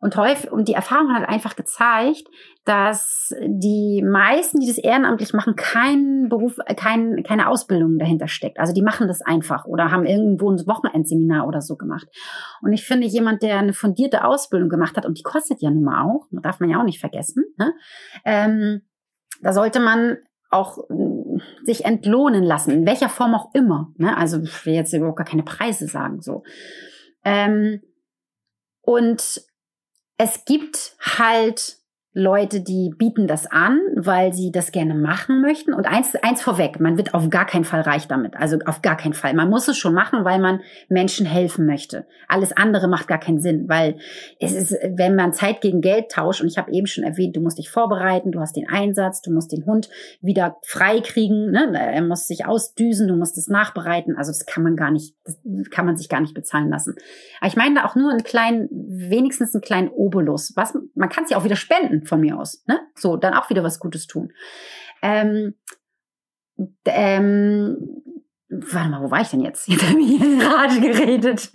[0.00, 2.24] Und häufig, und die Erfahrung hat einfach gezeigt,
[2.64, 8.58] dass die meisten, die das ehrenamtlich machen, kein Beruf, kein, keine Ausbildung dahinter steckt.
[8.58, 12.08] Also die machen das einfach oder haben irgendwo ein Wochenendseminar oder so gemacht.
[12.62, 15.84] Und ich finde, jemand, der eine fundierte Ausbildung gemacht hat, und die kostet ja nun
[15.84, 17.72] mal auch, darf man ja auch nicht vergessen, ne?
[18.24, 18.82] ähm,
[19.42, 20.18] da sollte man
[20.50, 23.92] auch äh, sich entlohnen lassen, in welcher Form auch immer.
[23.96, 24.16] Ne?
[24.16, 26.20] Also ich will jetzt überhaupt gar keine Preise sagen.
[26.20, 26.42] so.
[27.24, 27.80] Ähm,
[28.82, 29.42] und
[30.18, 31.78] es gibt halt
[32.18, 35.74] Leute, die bieten das an, weil sie das gerne machen möchten.
[35.74, 38.36] Und eins, eins vorweg, man wird auf gar keinen Fall reich damit.
[38.38, 39.34] Also auf gar keinen Fall.
[39.34, 42.06] Man muss es schon machen, weil man Menschen helfen möchte.
[42.26, 43.98] Alles andere macht gar keinen Sinn, weil
[44.40, 47.42] es ist, wenn man Zeit gegen Geld tauscht, und ich habe eben schon erwähnt, du
[47.42, 49.90] musst dich vorbereiten, du hast den Einsatz, du musst den Hund
[50.22, 51.70] wieder frei kriegen, ne?
[51.78, 54.16] er muss sich ausdüsen, du musst es nachbereiten.
[54.16, 55.36] Also das kann man gar nicht, das
[55.70, 56.94] kann man sich gar nicht bezahlen lassen.
[57.40, 60.54] Aber ich meine da auch nur einen kleinen, wenigstens einen kleinen Obolus.
[60.56, 62.64] Was, man kann es ja auch wieder spenden von mir aus.
[62.66, 62.80] Ne?
[62.94, 64.32] So, dann auch wieder was Gutes tun.
[65.02, 65.54] Ähm,
[66.86, 67.76] ähm,
[68.48, 69.68] warte mal, wo war ich denn jetzt?
[69.68, 71.50] Jetzt habe ich gerade geredet.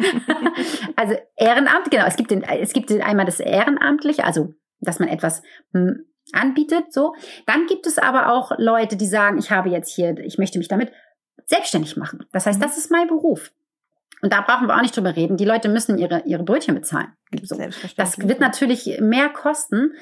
[0.96, 2.06] also Ehrenamt, genau.
[2.06, 5.42] Es gibt den, es gibt einmal das Ehrenamtliche, also dass man etwas
[5.74, 7.14] hm, anbietet, so.
[7.46, 10.68] Dann gibt es aber auch Leute, die sagen, ich habe jetzt hier, ich möchte mich
[10.68, 10.92] damit
[11.46, 12.26] selbstständig machen.
[12.32, 12.64] Das heißt, mhm.
[12.64, 13.52] das ist mein Beruf.
[14.22, 15.38] Und da brauchen wir auch nicht drüber reden.
[15.38, 17.08] Die Leute müssen ihre, ihre Brötchen bezahlen.
[17.42, 17.58] So.
[17.98, 19.94] Das wird natürlich mehr kosten.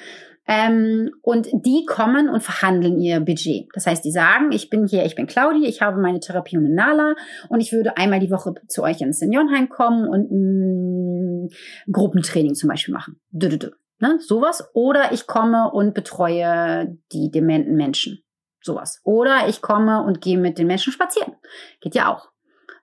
[0.51, 3.67] Ähm, und die kommen und verhandeln ihr Budget.
[3.75, 6.73] Das heißt, die sagen, ich bin hier, ich bin Claudi, ich habe meine Therapie und
[6.73, 7.13] Nala
[7.49, 11.49] und ich würde einmal die Woche zu euch ins Seniorenheim kommen und ein
[11.91, 13.19] Gruppentraining zum Beispiel machen.
[13.29, 13.69] Dö, dö, dö.
[13.99, 14.17] Ne?
[14.21, 14.67] Sowas.
[14.73, 18.23] Oder ich komme und betreue die dementen Menschen.
[18.59, 19.01] Sowas.
[19.03, 21.35] Oder ich komme und gehe mit den Menschen spazieren.
[21.79, 22.31] Geht ja auch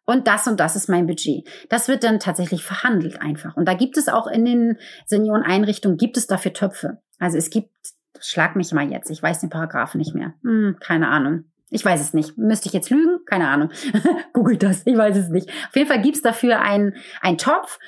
[0.06, 1.46] und das und das ist mein Budget.
[1.68, 3.56] Das wird dann tatsächlich verhandelt einfach.
[3.56, 7.02] Und da gibt es auch in den Senioreneinrichtungen, gibt es dafür Töpfe.
[7.18, 7.70] Also es gibt,
[8.20, 10.34] schlag mich mal jetzt, ich weiß den Paragraphen nicht mehr.
[10.42, 11.44] Hm, keine Ahnung.
[11.70, 12.38] Ich weiß es nicht.
[12.38, 13.18] Müsste ich jetzt lügen?
[13.26, 13.70] Keine Ahnung.
[14.32, 14.82] Googelt das.
[14.86, 15.48] Ich weiß es nicht.
[15.68, 17.78] Auf jeden Fall gibt's dafür einen, einen Topf.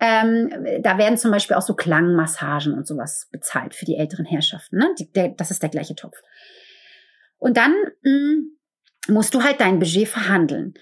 [0.00, 4.78] Ähm, da werden zum Beispiel auch so Klangmassagen und sowas bezahlt für die älteren Herrschaften.
[4.78, 4.94] Ne?
[4.98, 6.16] Die, der, das ist der gleiche Topf.
[7.38, 7.72] Und dann
[8.02, 8.58] mh, hm,
[9.08, 10.74] musst du halt dein Budget verhandeln.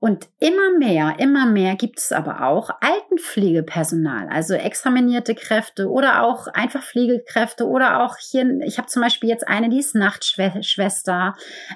[0.00, 6.46] Und immer mehr, immer mehr gibt es aber auch Altenpflegepersonal, also examinierte Kräfte oder auch
[6.46, 11.34] einfach Pflegekräfte oder auch hier, ich habe zum Beispiel jetzt eine, die ist Nachtschwester,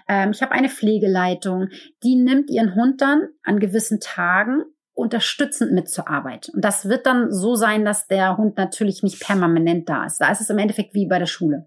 [0.08, 1.70] ähm, ich habe eine Pflegeleitung,
[2.04, 4.62] die nimmt ihren Hund dann an gewissen Tagen
[4.94, 6.48] unterstützend mit zur Arbeit.
[6.54, 10.18] Und das wird dann so sein, dass der Hund natürlich nicht permanent da ist.
[10.18, 11.66] Da ist es im Endeffekt wie bei der Schule.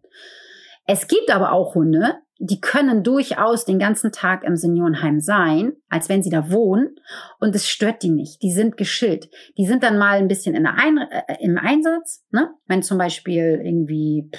[0.88, 6.10] Es gibt aber auch Hunde, die können durchaus den ganzen Tag im Seniorenheim sein, als
[6.10, 6.96] wenn sie da wohnen,
[7.40, 8.42] und es stört die nicht.
[8.42, 9.30] Die sind geschillt.
[9.58, 12.54] Die sind dann mal ein bisschen in der Ein äh, im Einsatz, ne?
[12.68, 14.30] wenn zum Beispiel irgendwie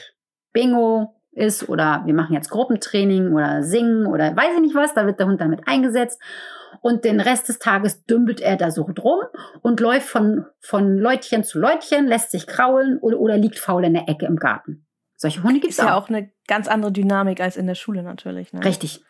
[0.52, 5.06] Bingo ist oder wir machen jetzt Gruppentraining oder Singen oder weiß ich nicht was, da
[5.06, 6.20] wird der Hund damit eingesetzt.
[6.82, 9.20] Und den Rest des Tages dümpelt er da so drum
[9.62, 13.94] und läuft von, von Leutchen zu Leutchen, lässt sich kraulen oder, oder liegt faul in
[13.94, 14.86] der Ecke im Garten.
[15.16, 18.52] Solche Hunde gibt es ja auch eine ganz andere Dynamik als in der Schule natürlich.
[18.52, 18.64] Ne?
[18.64, 19.02] Richtig.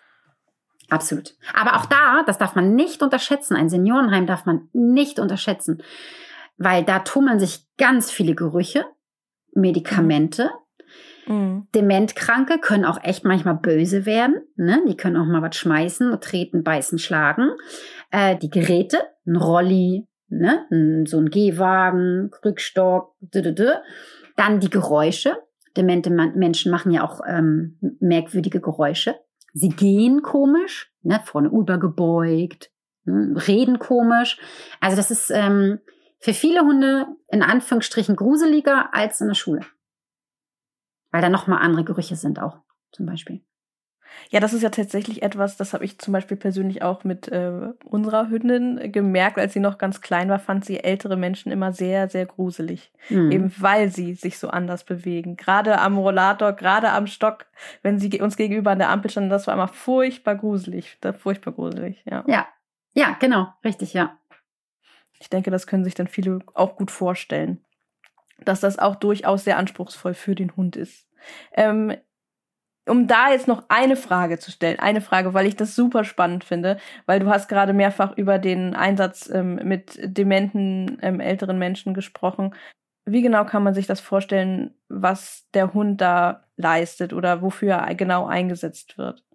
[0.88, 1.34] Absolut.
[1.54, 3.56] Aber auch da, das darf man nicht unterschätzen.
[3.56, 5.82] Ein Seniorenheim darf man nicht unterschätzen,
[6.58, 8.86] weil da tummeln sich ganz viele Gerüche,
[9.52, 10.50] Medikamente.
[11.26, 11.66] Mhm.
[11.74, 14.42] Dementkranke können auch echt manchmal böse werden.
[14.54, 14.82] Ne?
[14.86, 17.50] Die können auch mal was schmeißen, treten, beißen, schlagen.
[18.10, 20.66] Äh, die Geräte, ein Rolli, ne?
[21.06, 23.14] so ein Gehwagen, Rückstock,
[24.36, 25.36] dann die Geräusche.
[25.76, 29.16] Demente Menschen machen ja auch ähm, merkwürdige Geräusche.
[29.52, 32.70] Sie gehen komisch, ne, vorne übergebeugt,
[33.04, 34.38] ne, reden komisch.
[34.80, 35.78] Also das ist ähm,
[36.18, 39.60] für viele Hunde in Anführungsstrichen gruseliger als in der Schule.
[41.10, 42.58] Weil da nochmal andere Gerüche sind auch,
[42.92, 43.42] zum Beispiel.
[44.30, 47.72] Ja, das ist ja tatsächlich etwas, das habe ich zum Beispiel persönlich auch mit äh,
[47.84, 52.08] unserer Hündin gemerkt, als sie noch ganz klein war, fand sie ältere Menschen immer sehr,
[52.08, 52.92] sehr gruselig.
[53.08, 53.30] Mhm.
[53.30, 55.36] Eben weil sie sich so anders bewegen.
[55.36, 57.46] Gerade am Rollator, gerade am Stock,
[57.82, 60.98] wenn sie uns gegenüber an der Ampel standen, das war immer furchtbar gruselig.
[61.18, 62.24] Furchtbar gruselig, ja.
[62.26, 62.46] Ja,
[62.94, 64.18] ja, genau, richtig, ja.
[65.18, 67.64] Ich denke, das können sich dann viele auch gut vorstellen,
[68.44, 71.06] dass das auch durchaus sehr anspruchsvoll für den Hund ist.
[71.52, 71.96] Ähm,
[72.88, 76.44] um da jetzt noch eine Frage zu stellen, eine Frage, weil ich das super spannend
[76.44, 81.94] finde, weil du hast gerade mehrfach über den Einsatz ähm, mit dementen ähm, älteren Menschen
[81.94, 82.54] gesprochen.
[83.06, 87.94] Wie genau kann man sich das vorstellen, was der Hund da leistet oder wofür er
[87.96, 89.25] genau eingesetzt wird?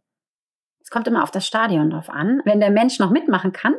[0.92, 2.42] Kommt immer auf das Stadion drauf an.
[2.46, 3.74] Wenn der Mensch noch mitmachen kann,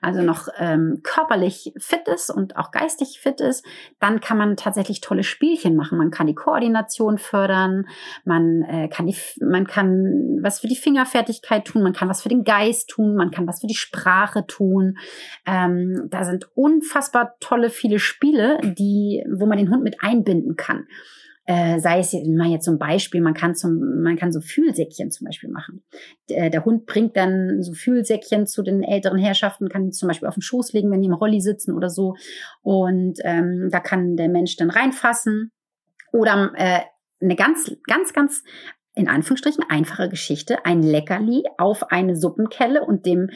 [0.00, 3.64] also noch ähm, körperlich fit ist und auch geistig fit ist,
[3.98, 5.98] dann kann man tatsächlich tolle Spielchen machen.
[5.98, 7.86] Man kann die Koordination fördern,
[8.24, 12.28] man äh, kann die, man kann was für die Fingerfertigkeit tun, man kann was für
[12.28, 14.98] den Geist tun, man kann was für die Sprache tun.
[15.46, 20.86] Ähm, da sind unfassbar tolle viele Spiele, die, wo man den Hund mit einbinden kann
[21.48, 25.24] äh, sei es mal jetzt zum Beispiel, man kann zum, man kann so Fühlsäckchen zum
[25.24, 25.82] Beispiel machen.
[26.28, 30.28] Der, der Hund bringt dann so Fühlsäckchen zu den älteren Herrschaften, kann die zum Beispiel
[30.28, 32.16] auf den Schoß legen, wenn die im Rolli sitzen oder so.
[32.60, 35.50] Und ähm, da kann der Mensch dann reinfassen.
[36.12, 36.80] Oder äh,
[37.22, 38.44] eine ganz, ganz, ganz
[38.94, 43.30] in Anführungsstrichen einfache Geschichte, ein Leckerli auf eine Suppenkelle und dem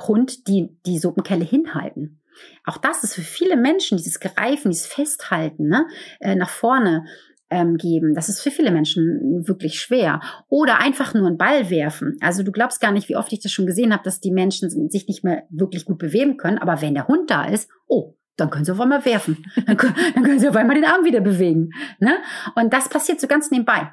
[0.00, 2.22] Hund die, die Suppenkelle hinhalten.
[2.64, 5.86] Auch das ist für viele Menschen dieses Greifen, dieses Festhalten ne,
[6.20, 7.04] äh, nach vorne
[7.52, 8.14] ähm, geben.
[8.14, 10.20] Das ist für viele Menschen wirklich schwer.
[10.48, 12.16] Oder einfach nur einen Ball werfen.
[12.20, 14.70] Also du glaubst gar nicht, wie oft ich das schon gesehen habe, dass die Menschen
[14.90, 16.58] sich nicht mehr wirklich gut bewegen können.
[16.58, 19.44] Aber wenn der Hund da ist, oh, dann können sie auf einmal werfen.
[19.66, 21.70] Dann können, sie auf einmal den Arm wieder bewegen.
[21.98, 22.16] Ne?
[22.54, 23.92] Und das passiert so ganz nebenbei.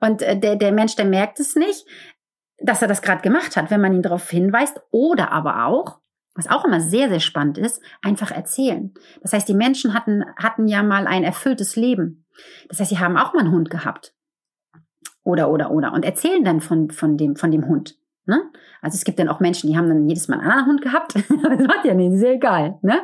[0.00, 1.84] Und äh, der, der Mensch, der merkt es nicht,
[2.58, 4.80] dass er das gerade gemacht hat, wenn man ihn darauf hinweist.
[4.92, 5.98] Oder aber auch,
[6.34, 8.94] was auch immer sehr, sehr spannend ist, einfach erzählen.
[9.20, 12.21] Das heißt, die Menschen hatten, hatten ja mal ein erfülltes Leben.
[12.68, 14.14] Das heißt, sie haben auch mal einen Hund gehabt.
[15.24, 15.92] Oder, oder, oder.
[15.92, 17.96] Und erzählen dann von, von, dem, von dem Hund.
[18.24, 18.40] Ne?
[18.80, 21.14] Also es gibt dann auch Menschen, die haben dann jedes Mal einen anderen Hund gehabt.
[21.16, 22.78] das macht ja nicht, sehr egal.
[22.82, 22.98] Ne?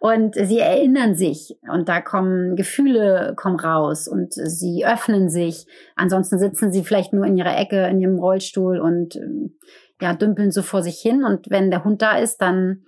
[0.00, 5.66] Und sie erinnern sich und da kommen Gefühle kommen raus und sie öffnen sich.
[5.96, 9.18] Ansonsten sitzen sie vielleicht nur in ihrer Ecke in ihrem Rollstuhl und
[10.00, 11.24] ja dümpeln so vor sich hin.
[11.24, 12.84] Und wenn der Hund da ist, dann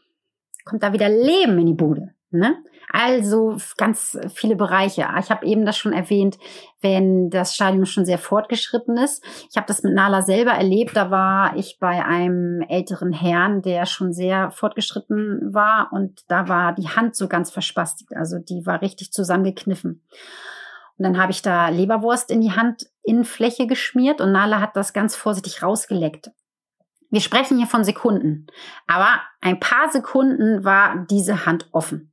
[0.65, 2.11] kommt da wieder Leben in die Bude.
[2.31, 2.57] Ne?
[2.95, 5.09] Also ganz viele Bereiche.
[5.19, 6.39] Ich habe eben das schon erwähnt,
[6.83, 9.25] wenn das Stadium schon sehr fortgeschritten ist.
[9.51, 10.95] Ich habe das mit Nala selber erlebt.
[10.95, 16.75] Da war ich bei einem älteren Herrn, der schon sehr fortgeschritten war und da war
[16.75, 18.15] die Hand so ganz verspastigt.
[18.15, 20.03] Also die war richtig zusammengekniffen.
[20.99, 25.17] Und dann habe ich da Leberwurst in die Handinnenfläche geschmiert und Nala hat das ganz
[25.17, 26.31] vorsichtig rausgeleckt.
[27.11, 28.47] Wir sprechen hier von Sekunden.
[28.87, 32.13] Aber ein paar Sekunden war diese Hand offen.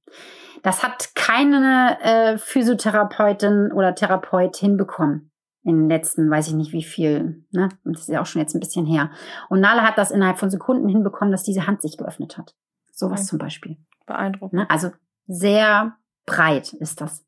[0.64, 5.32] Das hat keine äh, Physiotherapeutin oder Therapeut hinbekommen.
[5.64, 7.70] In den letzten, weiß ich nicht wie viel, ne?
[7.84, 9.12] Das ist ja auch schon jetzt ein bisschen her.
[9.50, 12.56] Und Nala hat das innerhalb von Sekunden hinbekommen, dass diese Hand sich geöffnet hat.
[12.92, 13.30] Sowas okay.
[13.30, 13.78] zum Beispiel.
[14.06, 14.62] Beeindruckend.
[14.62, 14.70] Ne?
[14.70, 14.92] Also
[15.28, 17.26] sehr breit ist das.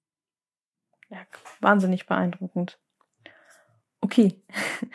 [1.09, 1.19] Ja,
[1.59, 2.79] wahnsinnig beeindruckend.
[4.01, 4.41] Okay.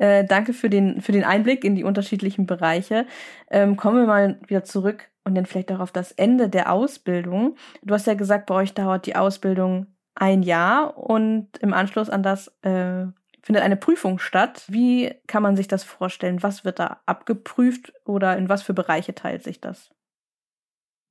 [0.00, 3.04] Äh, danke für den, für den Einblick in die unterschiedlichen Bereiche.
[3.50, 7.56] Ähm, kommen wir mal wieder zurück und dann vielleicht auch auf das Ende der Ausbildung.
[7.82, 12.22] Du hast ja gesagt, bei euch dauert die Ausbildung ein Jahr und im Anschluss an
[12.22, 13.06] das äh,
[13.40, 14.64] findet eine Prüfung statt.
[14.68, 16.42] Wie kann man sich das vorstellen?
[16.42, 19.90] Was wird da abgeprüft oder in was für Bereiche teilt sich das?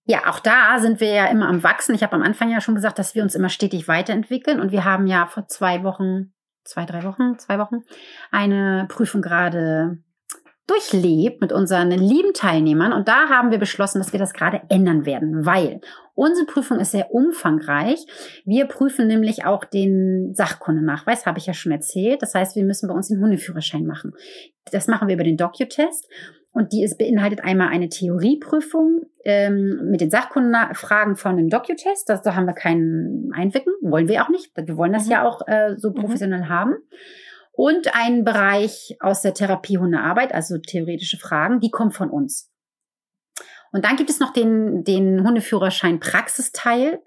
[0.06, 1.96] Ja, auch da sind wir ja immer am Wachsen.
[1.96, 4.84] Ich habe am Anfang ja schon gesagt, dass wir uns immer stetig weiterentwickeln und wir
[4.84, 6.34] haben ja vor zwei Wochen
[6.68, 7.84] zwei, drei Wochen, zwei Wochen,
[8.32, 10.04] eine Prüfung gerade
[10.68, 12.94] durchlebt mit unseren lieben Teilnehmern.
[12.94, 15.82] Und da haben wir beschlossen, dass wir das gerade ändern werden, weil
[16.18, 18.04] Unsere Prüfung ist sehr umfangreich.
[18.44, 22.24] Wir prüfen nämlich auch den Sachkundenachweis, habe ich ja schon erzählt.
[22.24, 24.14] Das heißt, wir müssen bei uns den Hundeführerschein machen.
[24.72, 26.10] Das machen wir über den Docu-Test.
[26.54, 32.10] Und die ist, beinhaltet einmal eine Theorieprüfung ähm, mit den Sachkundenfragen von dem Docu-Test.
[32.10, 34.50] Da haben wir keinen Einwicken, wollen wir auch nicht.
[34.56, 35.12] Wir wollen das mhm.
[35.12, 35.94] ja auch äh, so mhm.
[35.94, 36.50] professionell mhm.
[36.50, 36.78] haben.
[37.58, 42.52] Und einen Bereich aus der Therapiehundearbeit, also theoretische Fragen, die kommen von uns.
[43.72, 47.02] Und dann gibt es noch den, den Hundeführerschein Praxisteil.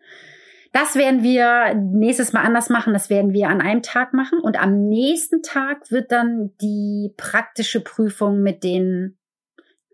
[0.72, 2.92] Das werden wir nächstes Mal anders machen.
[2.92, 4.40] Das werden wir an einem Tag machen.
[4.40, 9.18] Und am nächsten Tag wird dann die praktische Prüfung mit den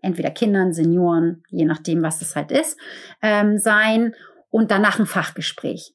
[0.01, 2.79] entweder Kindern, Senioren, je nachdem, was es halt ist,
[3.21, 4.15] ähm, sein.
[4.49, 5.93] Und danach ein Fachgespräch.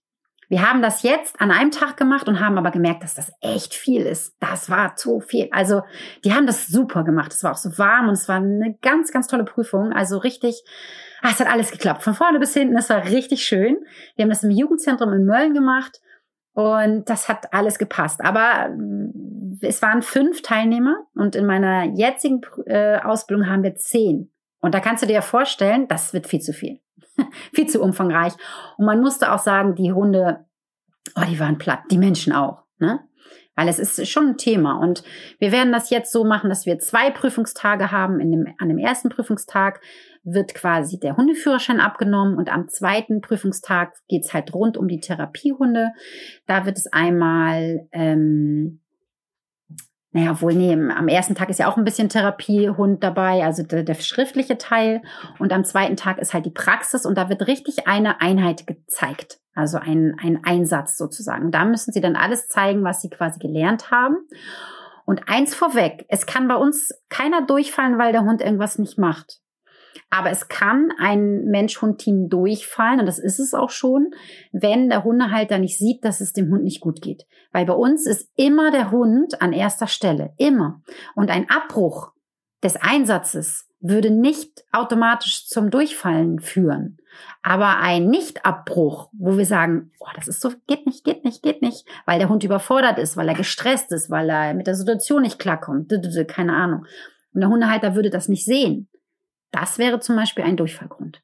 [0.52, 3.72] Wir haben das jetzt an einem Tag gemacht und haben aber gemerkt, dass das echt
[3.72, 4.36] viel ist.
[4.38, 5.48] Das war zu viel.
[5.50, 5.80] Also
[6.26, 7.32] die haben das super gemacht.
[7.32, 9.94] Es war auch so warm und es war eine ganz, ganz tolle Prüfung.
[9.94, 10.62] Also richtig,
[11.22, 12.02] ah, es hat alles geklappt.
[12.02, 12.76] Von vorne bis hinten.
[12.76, 13.78] Es war richtig schön.
[14.14, 16.02] Wir haben das im Jugendzentrum in Mölln gemacht
[16.52, 18.20] und das hat alles gepasst.
[18.22, 24.30] Aber äh, es waren fünf Teilnehmer und in meiner jetzigen äh, Ausbildung haben wir zehn.
[24.60, 26.78] Und da kannst du dir ja vorstellen, das wird viel zu viel.
[27.52, 28.34] viel zu umfangreich.
[28.76, 30.44] Und man musste auch sagen, die Hunde,
[31.16, 33.00] oh, die waren platt, die Menschen auch, ne?
[33.54, 34.78] Weil es ist schon ein Thema.
[34.78, 35.02] Und
[35.38, 38.18] wir werden das jetzt so machen, dass wir zwei Prüfungstage haben.
[38.18, 39.82] In dem, an dem ersten Prüfungstag
[40.24, 45.90] wird quasi der Hundeführerschein abgenommen und am zweiten Prüfungstag geht's halt rund um die Therapiehunde.
[46.46, 48.81] Da wird es einmal ähm,
[50.12, 53.82] naja, wohl, nee, am ersten Tag ist ja auch ein bisschen Therapiehund dabei, also der,
[53.82, 55.00] der, schriftliche Teil.
[55.38, 59.40] Und am zweiten Tag ist halt die Praxis und da wird richtig eine Einheit gezeigt.
[59.54, 61.50] Also ein, ein Einsatz sozusagen.
[61.50, 64.16] Da müssen sie dann alles zeigen, was sie quasi gelernt haben.
[65.04, 69.41] Und eins vorweg, es kann bei uns keiner durchfallen, weil der Hund irgendwas nicht macht.
[70.10, 74.12] Aber es kann ein Mensch-Hund-Team durchfallen, und das ist es auch schon,
[74.52, 77.26] wenn der Hundehalter nicht sieht, dass es dem Hund nicht gut geht.
[77.52, 80.32] Weil bei uns ist immer der Hund an erster Stelle.
[80.36, 80.82] Immer.
[81.14, 82.12] Und ein Abbruch
[82.62, 86.98] des Einsatzes würde nicht automatisch zum Durchfallen führen.
[87.42, 91.60] Aber ein Nichtabbruch, wo wir sagen, oh, das ist so, geht nicht, geht nicht, geht
[91.60, 95.22] nicht, weil der Hund überfordert ist, weil er gestresst ist, weil er mit der Situation
[95.22, 95.92] nicht klarkommt,
[96.28, 96.86] keine Ahnung.
[97.34, 98.88] Und der Hundehalter würde das nicht sehen.
[99.52, 101.22] Das wäre zum Beispiel ein Durchfallgrund.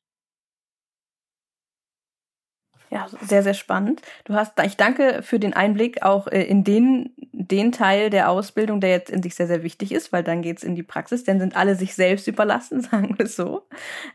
[2.90, 4.00] Ja, sehr, sehr spannend.
[4.24, 8.80] Du hast, ich danke für den Einblick auch äh, in den, den Teil der Ausbildung,
[8.80, 11.38] der jetzt in sich sehr, sehr wichtig ist, weil dann geht's in die Praxis, dann
[11.38, 13.66] sind alle sich selbst überlassen, sagen wir es so.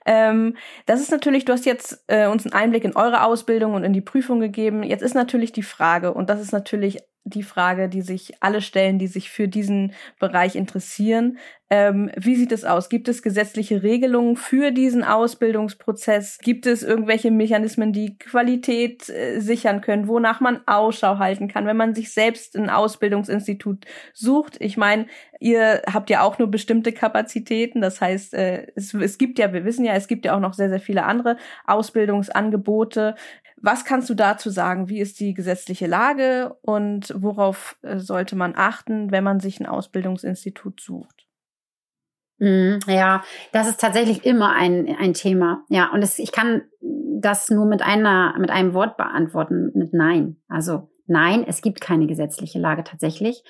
[0.06, 0.57] Ähm,
[0.88, 3.94] das ist natürlich, du hast jetzt äh, uns einen Einblick in eure Ausbildung und in
[3.94, 4.81] die Prüfung gegeben.
[4.81, 8.99] Jetzt ist natürlich die Frage, und das ist natürlich die Frage, die sich alle stellen,
[8.99, 11.38] die sich für diesen Bereich interessieren.
[11.69, 12.90] Ähm, wie sieht es aus?
[12.90, 16.38] Gibt es gesetzliche Regelungen für diesen Ausbildungsprozess?
[16.40, 21.77] Gibt es irgendwelche Mechanismen, die Qualität äh, sichern können, wonach man Ausschau halten kann, wenn
[21.77, 24.57] man sich selbst ein Ausbildungsinstitut sucht?
[24.60, 25.07] Ich meine,
[25.40, 27.81] ihr habt ja auch nur bestimmte Kapazitäten.
[27.81, 30.53] Das heißt, äh, es, es gibt ja, wir wissen ja, es gibt ja auch noch
[30.53, 33.15] sehr, sehr viele andere Ausbildungsangebote.
[33.57, 34.90] Was kannst du dazu sagen?
[34.90, 39.65] Wie ist die gesetzliche Lage und worauf äh, sollte man achten, wenn man sich ein
[39.65, 41.23] Ausbildungsinstitut sucht?
[42.39, 45.64] Mhm, ja, das ist tatsächlich immer ein, ein Thema.
[45.69, 50.38] Ja, und es, ich kann das nur mit einer, mit einem Wort beantworten, mit Nein.
[50.47, 53.43] Also nein, es gibt keine gesetzliche Lage tatsächlich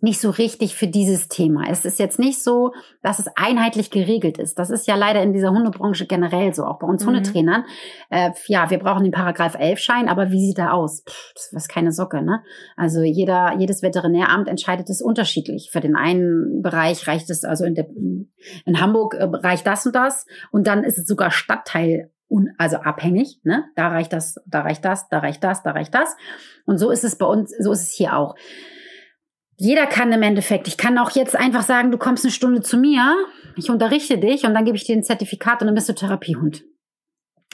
[0.00, 1.64] nicht so richtig für dieses Thema.
[1.68, 2.72] Es ist jetzt nicht so,
[3.02, 4.58] dass es einheitlich geregelt ist.
[4.58, 7.08] Das ist ja leider in dieser Hundebranche generell so, auch bei uns mhm.
[7.08, 7.64] Hundetrainern.
[8.08, 11.02] Äh, ja, wir brauchen den Paragraph 11 Schein, aber wie sieht er aus?
[11.06, 12.42] Pff, das ist keine Socke, ne?
[12.76, 15.70] Also jeder, jedes Veterinäramt entscheidet es unterschiedlich.
[15.70, 17.86] Für den einen Bereich reicht es, also in, der,
[18.64, 22.10] in Hamburg äh, reicht das und das und dann ist es sogar Stadtteil
[22.58, 23.64] also abhängig, ne?
[23.74, 26.16] Da reicht das, da reicht das, da reicht das, da reicht das.
[26.64, 28.36] Und so ist es bei uns, so ist es hier auch.
[29.62, 30.68] Jeder kann im Endeffekt.
[30.68, 33.14] Ich kann auch jetzt einfach sagen, du kommst eine Stunde zu mir,
[33.56, 36.64] ich unterrichte dich und dann gebe ich dir ein Zertifikat und dann bist du Therapiehund.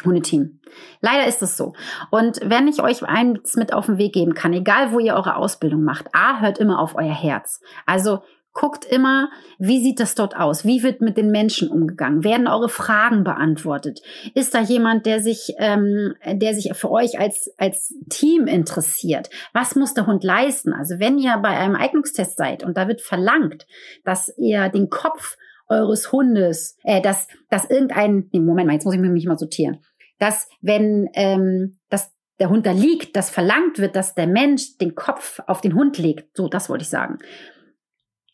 [0.04, 0.60] Hundeteam.
[1.00, 1.72] Leider ist es so.
[2.12, 5.34] Und wenn ich euch eins mit auf den Weg geben kann, egal wo ihr eure
[5.34, 7.60] Ausbildung macht, A, hört immer auf euer Herz.
[7.86, 8.22] Also
[8.56, 9.28] Guckt immer,
[9.58, 10.64] wie sieht das dort aus?
[10.64, 12.24] Wie wird mit den Menschen umgegangen?
[12.24, 14.00] Werden eure Fragen beantwortet?
[14.34, 19.28] Ist da jemand, der sich, ähm, der sich für euch als als Team interessiert?
[19.52, 20.72] Was muss der Hund leisten?
[20.72, 23.66] Also wenn ihr bei einem Eignungstest seid und da wird verlangt,
[24.04, 25.36] dass ihr den Kopf
[25.68, 29.82] eures Hundes, äh, dass dass irgendein, nee, Moment mal, jetzt muss ich mich mal sortieren,
[30.18, 32.10] dass wenn ähm, dass
[32.40, 35.98] der Hund da liegt, dass verlangt wird, dass der Mensch den Kopf auf den Hund
[35.98, 36.34] legt.
[36.34, 37.18] So, das wollte ich sagen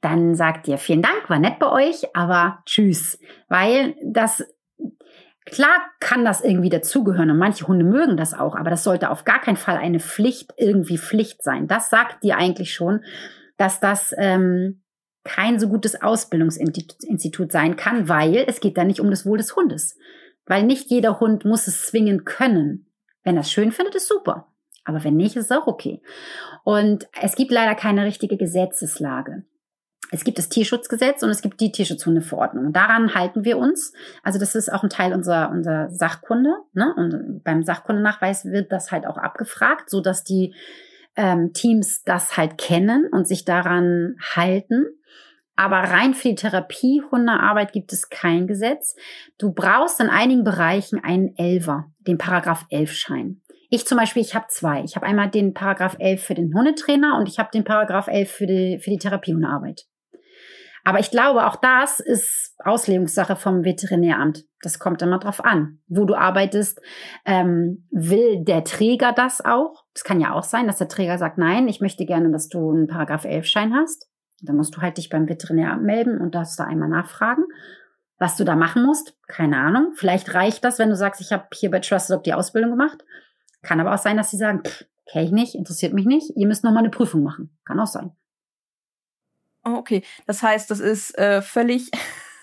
[0.02, 3.18] dann sagt ihr vielen Dank, war nett bei euch, aber tschüss.
[3.48, 4.44] Weil das,
[5.44, 9.24] Klar kann das irgendwie dazugehören und manche Hunde mögen das auch, aber das sollte auf
[9.24, 11.66] gar keinen Fall eine Pflicht, irgendwie Pflicht sein.
[11.66, 13.04] Das sagt dir eigentlich schon,
[13.56, 14.82] dass das ähm,
[15.24, 19.56] kein so gutes Ausbildungsinstitut sein kann, weil es geht da nicht um das Wohl des
[19.56, 19.98] Hundes.
[20.46, 22.86] Weil nicht jeder Hund muss es zwingen können.
[23.24, 24.52] Wenn er es schön findet, ist super.
[24.84, 26.02] Aber wenn nicht, ist es auch okay.
[26.64, 29.44] Und es gibt leider keine richtige Gesetzeslage.
[30.10, 32.66] Es gibt das Tierschutzgesetz und es gibt die Tierschutzhundeverordnung.
[32.66, 33.92] Und daran halten wir uns.
[34.22, 36.54] Also das ist auch ein Teil unserer, unserer Sachkunde.
[36.74, 36.94] Ne?
[36.96, 40.54] Und beim Sachkundenachweis wird das halt auch abgefragt, so dass die
[41.16, 44.86] ähm, Teams das halt kennen und sich daran halten.
[45.56, 48.96] Aber rein für die Therapiehundearbeit gibt es kein Gesetz.
[49.38, 53.42] Du brauchst in einigen Bereichen einen Elver, den Paragraph 11 Schein.
[53.68, 54.82] Ich zum Beispiel, ich habe zwei.
[54.82, 58.30] Ich habe einmal den Paragraph 11 für den Hundetrainer und ich habe den Paragraph 11
[58.30, 59.86] für die, für die Therapiehundearbeit.
[60.84, 64.44] Aber ich glaube, auch das ist Auslegungssache vom Veterinäramt.
[64.62, 66.80] Das kommt immer drauf an, wo du arbeitest.
[67.24, 69.84] Ähm, will der Träger das auch?
[69.94, 72.70] Das kann ja auch sein, dass der Träger sagt, nein, ich möchte gerne, dass du
[72.70, 74.09] einen Paragraph 11 Schein hast.
[74.40, 77.44] Dann musst du halt dich beim Veterinäramt melden und das da einmal nachfragen.
[78.18, 79.92] Was du da machen musst, keine Ahnung.
[79.94, 83.04] Vielleicht reicht das, wenn du sagst, ich habe hier bei Trusted Dog die Ausbildung gemacht.
[83.62, 84.62] Kann aber auch sein, dass sie sagen,
[85.10, 87.56] kenne ich nicht, interessiert mich nicht, ihr müsst noch mal eine Prüfung machen.
[87.64, 88.12] Kann auch sein.
[89.64, 91.90] Oh, okay, das heißt, das ist äh, völlig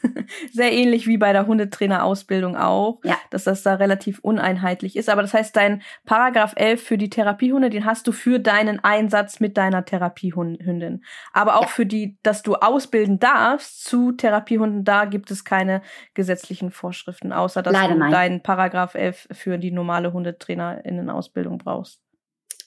[0.52, 3.18] sehr ähnlich wie bei der Hundetrainerausbildung auch, ja.
[3.30, 5.10] dass das da relativ uneinheitlich ist.
[5.10, 9.40] Aber das heißt, dein Paragraph 11 für die Therapiehunde, den hast du für deinen Einsatz
[9.40, 11.04] mit deiner Therapiehündin.
[11.34, 11.68] Aber auch ja.
[11.68, 15.82] für die, dass du ausbilden darfst zu Therapiehunden, da gibt es keine
[16.14, 18.12] gesetzlichen Vorschriften, außer dass Leider du nein.
[18.12, 22.02] deinen Paragraph 11 für die normale Hundetrainerinnenausbildung brauchst.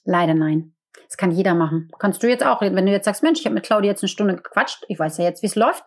[0.05, 0.75] Leider nein.
[1.07, 1.91] Das kann jeder machen.
[1.99, 4.09] Kannst du jetzt auch, wenn du jetzt sagst, Mensch, ich habe mit Claudia jetzt eine
[4.09, 5.85] Stunde gequatscht, ich weiß ja jetzt, wie es läuft,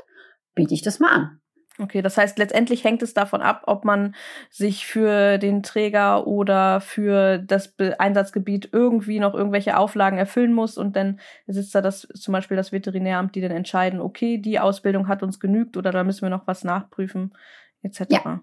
[0.54, 1.40] biete ich das mal an.
[1.78, 4.16] Okay, das heißt, letztendlich hängt es davon ab, ob man
[4.50, 10.96] sich für den Träger oder für das Einsatzgebiet irgendwie noch irgendwelche Auflagen erfüllen muss und
[10.96, 15.22] dann sitzt da das zum Beispiel das Veterinäramt, die dann entscheiden, okay, die Ausbildung hat
[15.22, 17.34] uns genügt oder da müssen wir noch was nachprüfen,
[17.82, 18.06] etc.
[18.10, 18.42] Ja.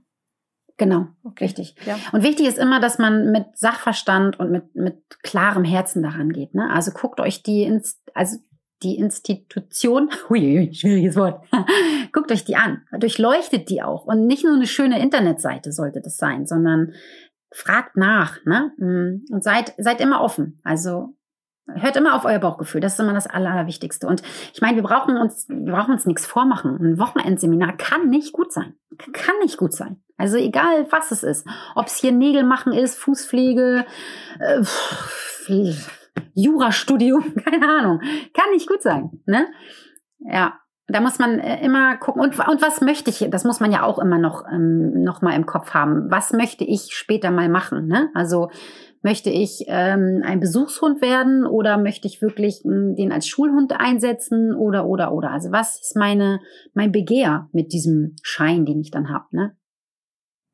[0.82, 1.44] Genau, okay.
[1.44, 1.76] richtig.
[1.86, 1.96] Ja.
[2.10, 6.56] Und wichtig ist immer, dass man mit Sachverstand und mit, mit klarem Herzen daran geht.
[6.56, 6.68] Ne?
[6.72, 8.38] Also guckt euch die, Inst also
[8.82, 11.44] die Institution, hui, schwieriges Wort,
[12.12, 14.06] guckt euch die an, durchleuchtet die auch.
[14.06, 16.94] Und nicht nur eine schöne Internetseite sollte das sein, sondern
[17.54, 18.72] fragt nach ne?
[18.78, 20.58] Mm, und seid, seid immer offen.
[20.64, 21.14] Also
[21.74, 22.80] hört immer auf euer Bauchgefühl.
[22.80, 24.06] Das ist immer das Allerwichtigste.
[24.06, 24.22] Und
[24.52, 26.76] ich meine, wir brauchen uns, wir brauchen uns nichts vormachen.
[26.80, 28.74] Ein Wochenendseminar kann nicht gut sein.
[29.12, 30.02] Kann nicht gut sein.
[30.16, 31.46] Also egal, was es ist.
[31.74, 33.86] Ob es hier Nägel machen ist, Fußpflege,
[34.38, 34.62] äh,
[36.34, 38.00] Jurastudium, keine Ahnung.
[38.34, 39.10] Kann nicht gut sein.
[39.26, 39.46] Ne?
[40.20, 40.58] Ja,
[40.88, 42.22] da muss man äh, immer gucken.
[42.22, 45.34] Und, und was möchte ich, das muss man ja auch immer noch, ähm, noch mal
[45.34, 46.10] im Kopf haben.
[46.10, 47.86] Was möchte ich später mal machen?
[47.86, 48.10] Ne?
[48.14, 48.50] Also
[49.02, 54.54] möchte ich ähm, ein Besuchshund werden oder möchte ich wirklich ähm, den als Schulhund einsetzen
[54.54, 55.30] oder oder oder?
[55.30, 56.40] Also was ist meine
[56.74, 59.26] mein Begehr mit diesem Schein, den ich dann habe?
[59.32, 59.56] Ne?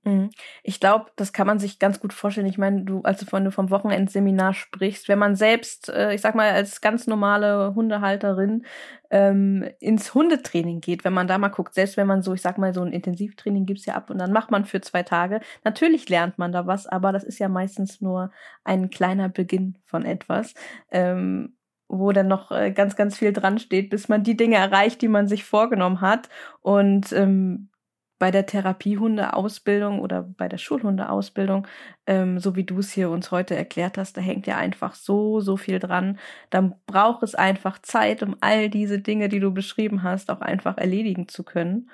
[0.08, 0.30] Mhm.
[0.62, 2.46] Ich glaube, das kann man sich ganz gut vorstellen.
[2.46, 6.20] Ich meine, du, als du, wenn du vom Wochenendseminar sprichst, wenn man selbst, äh, ich
[6.22, 8.64] sag mal, als ganz normale Hundehalterin
[9.10, 12.56] ähm, ins Hundetraining geht, wenn man da mal guckt, selbst wenn man so, ich sag
[12.58, 15.40] mal, so ein Intensivtraining gibt's ja ab und dann macht man für zwei Tage.
[15.64, 18.30] Natürlich lernt man da was, aber das ist ja meistens nur
[18.64, 20.54] ein kleiner Beginn von etwas.
[20.90, 21.54] Ähm,
[21.90, 25.08] wo dann noch äh, ganz, ganz viel dran steht, bis man die Dinge erreicht, die
[25.08, 26.28] man sich vorgenommen hat.
[26.60, 27.70] Und ähm,
[28.18, 31.66] bei der Therapiehundeausbildung oder bei der Schulhundeausbildung,
[32.06, 35.40] ähm, so wie du es hier uns heute erklärt hast, da hängt ja einfach so,
[35.40, 36.18] so viel dran.
[36.50, 40.76] Dann braucht es einfach Zeit, um all diese Dinge, die du beschrieben hast, auch einfach
[40.78, 41.90] erledigen zu können.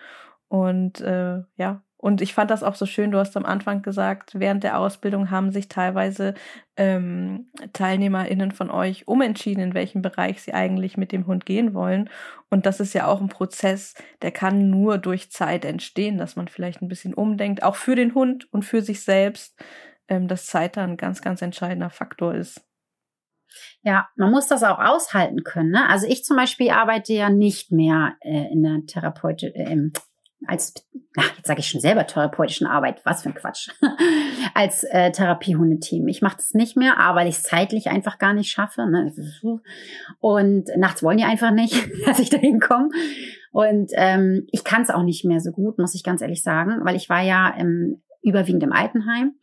[0.48, 4.38] Und äh, ja, und ich fand das auch so schön, du hast am Anfang gesagt,
[4.38, 6.34] während der Ausbildung haben sich teilweise
[6.76, 12.10] ähm, TeilnehmerInnen von euch umentschieden, in welchem Bereich sie eigentlich mit dem Hund gehen wollen.
[12.50, 16.46] Und das ist ja auch ein Prozess, der kann nur durch Zeit entstehen, dass man
[16.46, 19.58] vielleicht ein bisschen umdenkt, auch für den Hund und für sich selbst,
[20.06, 22.60] ähm, dass Zeit da ein ganz, ganz entscheidender Faktor ist.
[23.80, 25.70] Ja, man muss das auch aushalten können.
[25.70, 25.88] Ne?
[25.88, 29.90] Also ich zum Beispiel arbeite ja nicht mehr äh, in der Therapeut äh,
[30.46, 30.74] als,
[31.16, 33.70] ach, jetzt sage ich schon selber therapeutischen Arbeit, was für ein Quatsch,
[34.54, 36.06] als äh, Therapiehundeteam.
[36.08, 38.86] Ich mache das nicht mehr, aber weil ich es zeitlich einfach gar nicht schaffe.
[38.88, 39.12] Ne?
[40.20, 41.74] Und nachts wollen die einfach nicht,
[42.06, 42.88] dass ich da hinkomme.
[43.52, 46.80] Und ähm, ich kann es auch nicht mehr so gut, muss ich ganz ehrlich sagen,
[46.82, 49.34] weil ich war ja im, überwiegend im Altenheim.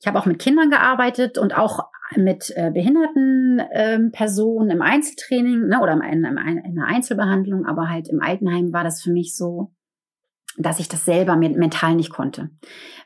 [0.00, 5.66] Ich habe auch mit Kindern gearbeitet und auch mit äh, behinderten ähm, Personen im Einzeltraining
[5.66, 9.36] ne, oder in, in, in einer Einzelbehandlung, aber halt im Altenheim war das für mich
[9.36, 9.72] so,
[10.58, 12.50] dass ich das selber mental nicht konnte.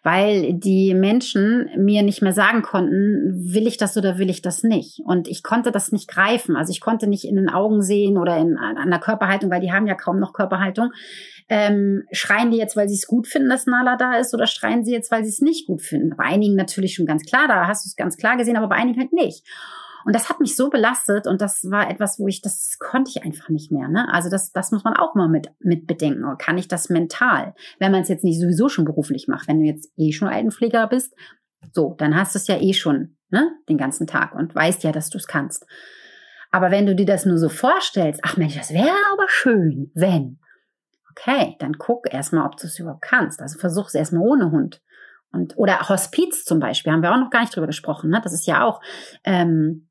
[0.03, 4.63] Weil die Menschen mir nicht mehr sagen konnten, will ich das oder will ich das
[4.63, 5.01] nicht.
[5.05, 6.57] Und ich konnte das nicht greifen.
[6.57, 8.57] Also ich konnte nicht in den Augen sehen oder in,
[8.91, 10.91] der Körperhaltung, weil die haben ja kaum noch Körperhaltung.
[11.49, 14.85] Ähm, schreien die jetzt, weil sie es gut finden, dass Nala da ist, oder schreien
[14.85, 16.17] sie jetzt, weil sie es nicht gut finden?
[16.17, 18.77] Bei einigen natürlich schon ganz klar, da hast du es ganz klar gesehen, aber bei
[18.77, 19.45] einigen halt nicht.
[20.05, 23.25] Und das hat mich so belastet und das war etwas, wo ich, das konnte ich
[23.25, 23.89] einfach nicht mehr.
[23.89, 24.13] Ne?
[24.13, 26.25] Also das, das muss man auch mal mit, mit bedenken.
[26.39, 27.55] Kann ich das mental?
[27.79, 30.87] Wenn man es jetzt nicht sowieso schon beruflich macht, wenn du jetzt eh schon Altenpfleger
[30.87, 31.15] bist,
[31.73, 33.51] so, dann hast du es ja eh schon ne?
[33.69, 35.67] den ganzen Tag und weißt ja, dass du es kannst.
[36.51, 40.39] Aber wenn du dir das nur so vorstellst, ach Mensch, das wäre aber schön, wenn.
[41.11, 43.41] Okay, dann guck erstmal, ob du es überhaupt kannst.
[43.41, 44.83] Also versuch es erstmal ohne Hund.
[45.33, 48.11] Und, oder Hospiz zum Beispiel, haben wir auch noch gar nicht drüber gesprochen.
[48.11, 48.21] Ne?
[48.23, 48.83] Das ist ja auch
[49.25, 49.89] ähm,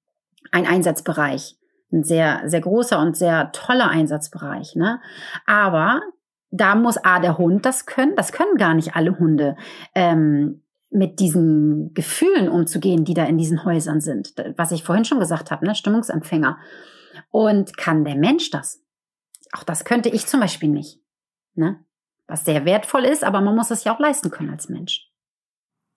[0.52, 1.58] ein Einsatzbereich.
[1.92, 4.76] Ein sehr, sehr großer und sehr toller Einsatzbereich.
[4.76, 5.02] Ne?
[5.46, 6.02] Aber
[6.50, 8.16] da muss A, der Hund das können.
[8.16, 9.56] Das können gar nicht alle Hunde.
[9.94, 14.34] Ähm, mit diesen Gefühlen umzugehen, die da in diesen Häusern sind.
[14.58, 15.74] Was ich vorhin schon gesagt habe, ne?
[15.74, 16.58] Stimmungsempfänger.
[17.30, 18.84] Und kann der Mensch das?
[19.54, 21.00] Auch das könnte ich zum Beispiel nicht.
[21.56, 21.84] Ne?
[22.28, 25.11] Was sehr wertvoll ist, aber man muss es ja auch leisten können als Mensch.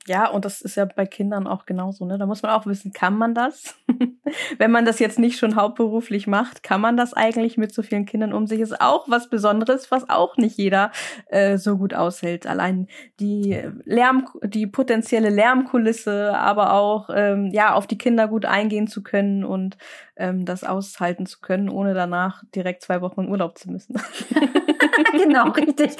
[0.06, 2.18] Ja, und das ist ja bei Kindern auch genauso, ne?
[2.18, 3.74] Da muss man auch wissen, kann man das?
[4.58, 8.04] Wenn man das jetzt nicht schon hauptberuflich macht, kann man das eigentlich mit so vielen
[8.04, 8.60] Kindern um sich?
[8.60, 10.92] Ist auch was Besonderes, was auch nicht jeder
[11.28, 12.46] äh, so gut aushält.
[12.46, 12.86] Allein
[13.18, 19.02] die Lärm, die potenzielle Lärmkulisse, aber auch ähm, ja auf die Kinder gut eingehen zu
[19.02, 19.78] können und
[20.16, 23.94] ähm, das aushalten zu können, ohne danach direkt zwei Wochen in Urlaub zu müssen.
[25.12, 25.96] genau, richtig.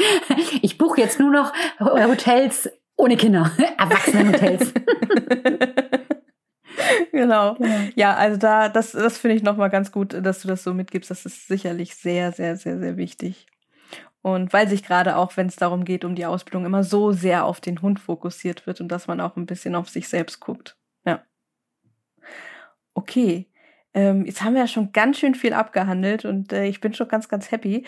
[0.60, 4.72] Ich buche jetzt nur noch Hotels ohne Kinder, Erwachsenenhotels.
[7.12, 7.56] genau.
[7.94, 8.14] Ja.
[8.14, 11.10] also da, das, das finde ich nochmal ganz gut, dass du das so mitgibst.
[11.10, 13.46] Das ist sicherlich sehr, sehr, sehr, sehr wichtig.
[14.22, 17.44] Und weil sich gerade auch, wenn es darum geht, um die Ausbildung, immer so sehr
[17.44, 20.78] auf den Hund fokussiert wird und dass man auch ein bisschen auf sich selbst guckt.
[21.04, 21.22] Ja.
[22.94, 23.50] Okay.
[23.92, 27.06] Ähm, jetzt haben wir ja schon ganz schön viel abgehandelt und äh, ich bin schon
[27.06, 27.84] ganz, ganz happy.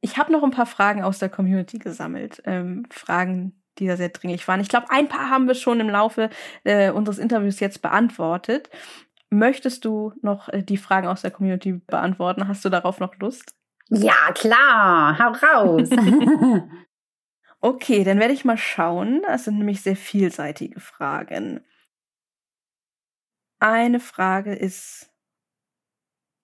[0.00, 2.40] Ich habe noch ein paar Fragen aus der Community gesammelt.
[2.46, 4.60] Ähm, Fragen, die da sehr dringlich waren.
[4.60, 6.30] Ich glaube, ein paar haben wir schon im Laufe
[6.64, 8.70] äh, unseres Interviews jetzt beantwortet.
[9.30, 12.48] Möchtest du noch äh, die Fragen aus der Community beantworten?
[12.48, 13.54] Hast du darauf noch Lust?
[13.90, 15.88] Ja, klar, hau raus.
[17.60, 19.22] okay, dann werde ich mal schauen.
[19.26, 21.60] Das sind nämlich sehr vielseitige Fragen.
[23.60, 25.10] Eine Frage ist,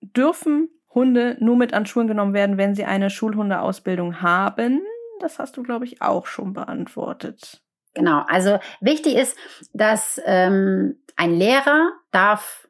[0.01, 4.81] dürfen Hunde nur mit an Schulen genommen werden, wenn sie eine Schulhundeausbildung haben?
[5.25, 7.63] Das hast du, glaube ich, auch schon beantwortet.
[7.95, 9.39] Genau, also wichtig ist,
[9.73, 12.69] dass ähm, ein Lehrer darf,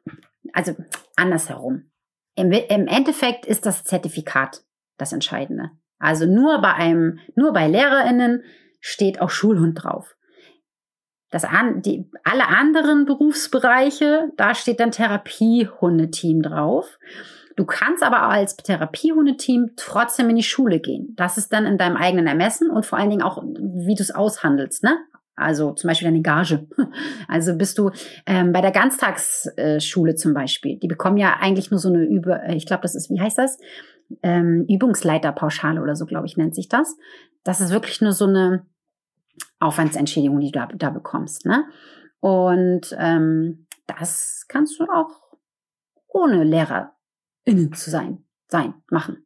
[0.53, 0.73] also
[1.17, 1.91] andersherum.
[2.35, 4.63] Im, Im Endeffekt ist das Zertifikat
[4.95, 5.71] das Entscheidende.
[5.99, 8.45] Also nur bei einem, nur bei LehrerInnen
[8.79, 10.15] steht auch Schulhund drauf.
[11.31, 16.99] Das an, die, alle anderen Berufsbereiche, da steht dann Therapiehundeteam drauf.
[17.55, 21.13] Du kannst aber als Therapiehundeteam trotzdem in die Schule gehen.
[21.15, 24.11] Das ist dann in deinem eigenen Ermessen und vor allen Dingen auch, wie du es
[24.11, 24.97] aushandelst, ne?
[25.37, 26.67] Also zum Beispiel deine Gage.
[27.27, 27.91] Also bist du
[28.25, 30.79] ähm, bei der Ganztagsschule zum Beispiel.
[30.79, 33.37] Die bekommen ja eigentlich nur so eine Über, äh, ich glaube, das ist, wie heißt
[33.37, 33.57] das?
[34.21, 36.95] Ähm, Übungsleiterpauschale oder so, glaube ich, nennt sich das.
[37.43, 38.65] Das ist wirklich nur so eine
[39.59, 41.45] Aufwandsentschädigung, die du da, da bekommst.
[41.45, 41.65] Ne?
[42.19, 45.09] Und ähm, das kannst du auch
[46.07, 46.94] ohne Lehrer
[47.45, 49.25] innen zu sein, sein, machen.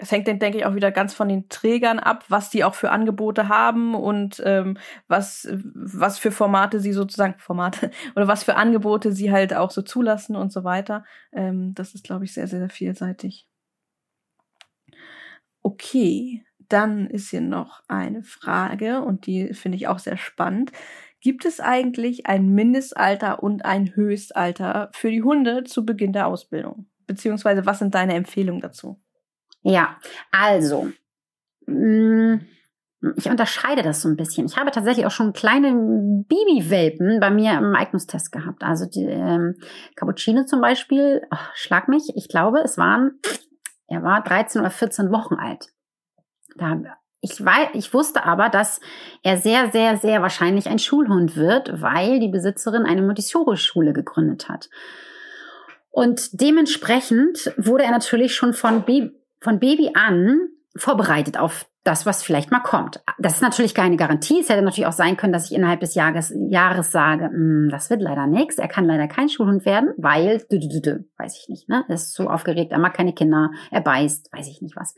[0.00, 2.76] Es hängt dann, denke ich, auch wieder ganz von den Trägern ab, was die auch
[2.76, 4.78] für Angebote haben und ähm,
[5.08, 9.82] was, was für Formate sie sozusagen, Formate, oder was für Angebote sie halt auch so
[9.82, 11.04] zulassen und so weiter.
[11.32, 13.48] Ähm, das ist, glaube ich, sehr, sehr vielseitig.
[15.62, 20.70] Okay, dann ist hier noch eine Frage und die finde ich auch sehr spannend.
[21.20, 26.86] Gibt es eigentlich ein Mindestalter und ein Höchstalter für die Hunde zu Beginn der Ausbildung?
[27.08, 29.02] Beziehungsweise was sind deine Empfehlungen dazu?
[29.62, 29.96] Ja,
[30.30, 30.88] also,
[31.66, 32.36] mm,
[33.16, 34.46] ich unterscheide das so ein bisschen.
[34.46, 38.64] Ich habe tatsächlich auch schon kleine Babywelpen bei mir im Eignungstest gehabt.
[38.64, 39.56] Also die ähm,
[39.94, 43.20] Cappuccino zum Beispiel, oh, schlag mich, ich glaube, es waren,
[43.86, 45.68] er war 13 oder 14 Wochen alt.
[46.56, 46.80] Da,
[47.20, 48.80] ich, weiß, ich wusste aber, dass
[49.22, 54.68] er sehr, sehr, sehr wahrscheinlich ein Schulhund wird, weil die Besitzerin eine Montessori-Schule gegründet hat.
[55.98, 60.38] Und dementsprechend wurde er natürlich schon von, Baby, von Baby an
[60.76, 63.02] vorbereitet auf das, was vielleicht mal kommt.
[63.18, 64.38] Das ist natürlich keine Garantie.
[64.38, 67.90] Es hätte natürlich auch sein können, dass ich innerhalb des Jahres, Jahres sage, hm, das
[67.90, 68.58] wird leider nichts.
[68.58, 71.84] Er kann leider kein Schulhund werden, weil, dü, dü, dü, weiß ich nicht, ne?
[71.88, 74.94] Er ist so aufgeregt, er mag keine Kinder, er beißt, weiß ich nicht was.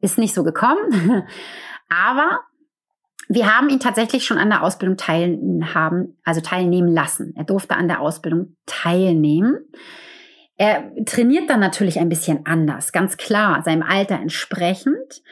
[0.00, 1.22] Ist nicht so gekommen.
[1.88, 2.40] Aber
[3.28, 7.32] wir haben ihn tatsächlich schon an der Ausbildung teilhaben, also teilnehmen lassen.
[7.36, 9.68] Er durfte an der Ausbildung teilnehmen.
[10.62, 15.24] Er trainiert dann natürlich ein bisschen anders, ganz klar, seinem Alter entsprechend.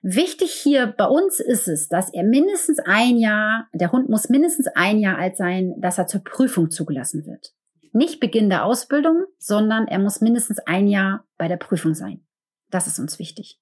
[0.00, 4.68] Wichtig hier bei uns ist es, dass er mindestens ein Jahr, der Hund muss mindestens
[4.68, 7.52] ein Jahr alt sein, dass er zur Prüfung zugelassen wird.
[7.92, 12.24] Nicht Beginn der Ausbildung, sondern er muss mindestens ein Jahr bei der Prüfung sein.
[12.70, 13.60] Das ist uns wichtig.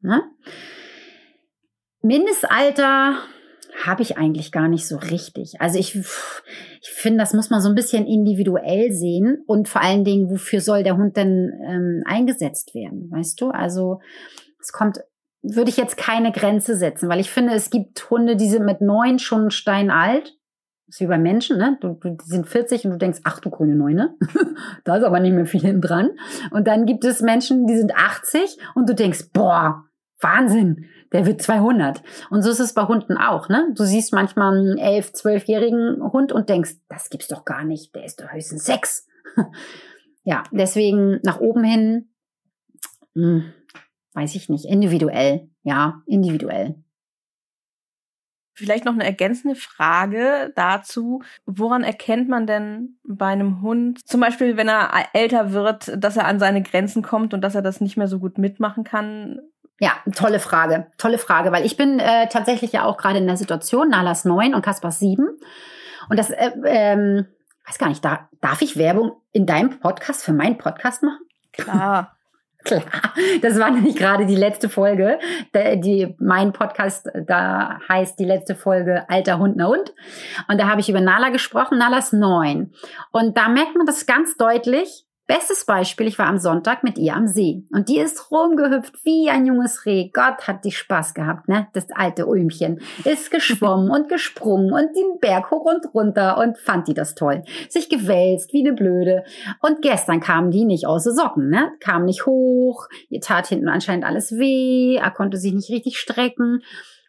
[0.00, 0.22] Ne?
[2.00, 3.18] Mindestalter
[3.82, 5.60] habe ich eigentlich gar nicht so richtig.
[5.60, 10.04] Also ich, ich finde, das muss man so ein bisschen individuell sehen und vor allen
[10.04, 13.50] Dingen, wofür soll der Hund denn ähm, eingesetzt werden, weißt du?
[13.50, 14.00] Also
[14.60, 15.00] es kommt,
[15.42, 18.80] würde ich jetzt keine Grenze setzen, weil ich finde, es gibt Hunde, die sind mit
[18.80, 20.36] neun schon steinalt.
[20.86, 21.78] Das ist wie bei Menschen, ne?
[21.80, 24.14] Du, du, die sind 40 und du denkst, ach du grüne Neune,
[24.84, 26.10] da ist aber nicht mehr viel hinten dran.
[26.50, 29.84] Und dann gibt es Menschen, die sind 80 und du denkst, boah,
[30.20, 32.02] Wahnsinn, der wird 200.
[32.28, 33.72] Und so ist es bei Hunden auch, ne?
[33.74, 38.04] Du siehst manchmal einen 11, 12-jährigen Hund und denkst, das gibt's doch gar nicht, der
[38.04, 39.06] ist doch höchstens sechs.
[40.24, 42.08] ja, deswegen nach oben hin,
[43.14, 43.44] hm,
[44.12, 46.74] weiß ich nicht, individuell, ja, individuell.
[48.56, 51.22] Vielleicht noch eine ergänzende Frage dazu.
[51.44, 56.26] Woran erkennt man denn bei einem Hund, zum Beispiel, wenn er älter wird, dass er
[56.26, 59.40] an seine Grenzen kommt und dass er das nicht mehr so gut mitmachen kann?
[59.80, 60.86] Ja, tolle Frage.
[60.98, 64.54] Tolle Frage, weil ich bin äh, tatsächlich ja auch gerade in der Situation, Nalas neun
[64.54, 65.28] und Kaspars sieben.
[66.08, 67.26] Und das, äh, ähm,
[67.66, 71.26] weiß gar nicht, da, darf ich Werbung in deinem Podcast für meinen Podcast machen?
[71.52, 72.10] Klar.
[72.64, 72.82] Klar,
[73.42, 75.18] das war nämlich gerade die letzte Folge.
[75.54, 79.92] Die, die, mein Podcast, da heißt die letzte Folge Alter Hund, na Hund.
[80.48, 82.72] Und da habe ich über Nala gesprochen, Nalas neun.
[83.12, 87.16] Und da merkt man das ganz deutlich, Bestes Beispiel, ich war am Sonntag mit ihr
[87.16, 90.10] am See und die ist rumgehüpft wie ein junges Reh.
[90.12, 91.66] Gott hat die Spaß gehabt, ne?
[91.72, 96.88] Das alte Ulmchen ist geschwommen und gesprungen und den Berg hoch und runter und fand
[96.88, 97.42] die das toll.
[97.70, 99.24] Sich gewälzt wie eine Blöde.
[99.62, 101.72] Und gestern kamen die nicht aus den Socken, ne?
[101.80, 106.62] Kam nicht hoch, ihr tat hinten anscheinend alles weh, er konnte sich nicht richtig strecken.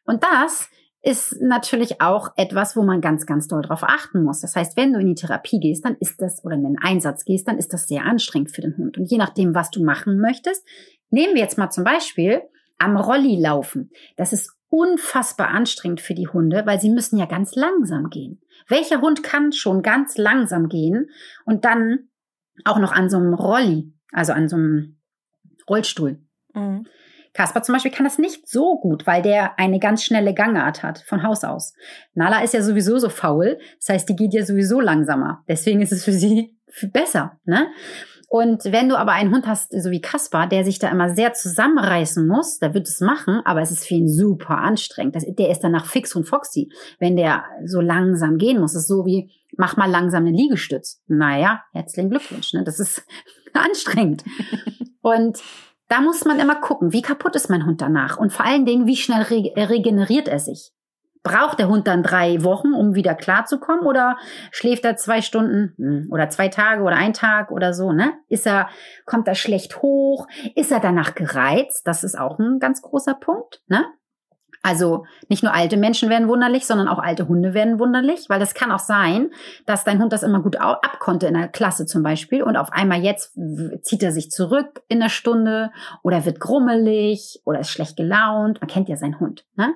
[0.05, 0.69] Und das
[1.06, 4.41] ist natürlich auch etwas, wo man ganz, ganz doll drauf achten muss.
[4.41, 7.26] Das heißt, wenn du in die Therapie gehst, dann ist das, oder in den Einsatz
[7.26, 8.98] gehst, dann ist das sehr anstrengend für den Hund.
[8.98, 10.65] Und je nachdem, was du machen möchtest,
[11.11, 12.41] nehmen wir jetzt mal zum Beispiel
[12.80, 13.91] am Rolli laufen.
[14.18, 18.41] Das ist unfassbar anstrengend für die Hunde, weil sie müssen ja ganz langsam gehen.
[18.68, 21.11] Welcher Hund kann schon ganz langsam gehen
[21.45, 22.10] und dann
[22.64, 24.98] auch noch an so einem Rolli, also an so einem
[25.69, 26.19] Rollstuhl?
[26.56, 26.88] Mhm.
[27.36, 30.99] Kaspar zum Beispiel kann das nicht so gut, weil der eine ganz schnelle Gangart hat
[30.99, 31.74] von Haus aus.
[32.14, 35.44] Nala ist ja sowieso so faul, das heißt, die geht ja sowieso langsamer.
[35.48, 36.57] Deswegen ist es für sie
[36.94, 37.38] besser.
[37.44, 37.68] Ne?
[38.30, 41.34] Und wenn du aber einen Hund hast, so wie Kaspar, der sich da immer sehr
[41.34, 45.16] zusammenreißen muss, der wird es machen, aber es ist für ihn super anstrengend.
[45.16, 48.74] Das, der ist danach fix und foxy, wenn der so langsam gehen muss.
[48.74, 51.02] Das ist so wie, mach mal langsam eine Liegestütz.
[51.07, 52.53] Naja, herzlichen Glückwunsch.
[52.53, 52.64] Ne?
[52.64, 53.06] Das ist
[53.53, 54.24] anstrengend.
[55.02, 55.41] Und
[55.88, 58.88] da muss man immer gucken, wie kaputt ist mein Hund danach und vor allen Dingen,
[58.88, 60.72] wie schnell re regeneriert er sich.
[61.24, 64.18] Braucht der Hund dann drei Wochen, um wieder klarzukommen oder
[64.52, 68.14] schläft er zwei Stunden hm, oder zwei Tage oder ein Tag oder so, ne?
[68.30, 68.70] Ist er,
[69.06, 70.28] kommt er schlecht hoch?
[70.56, 71.88] Ist er danach gereizt?
[71.88, 73.86] Das ist auch ein ganz großer Punkt, ne?
[74.65, 78.55] Also nicht nur alte Menschen werden wunderlich, sondern auch alte Hunde werden wunderlich, weil das
[78.55, 79.29] kann auch sein,
[79.67, 83.03] dass dein Hund das immer gut abkonnte in der Klasse zum Beispiel und auf einmal
[83.03, 83.37] jetzt
[83.83, 85.69] zieht er sich zurück in der Stunde
[86.01, 88.59] oder wird grummelig oder ist schlecht gelaunt.
[88.59, 89.45] Man kennt ja seinen Hund.
[89.55, 89.71] Ne?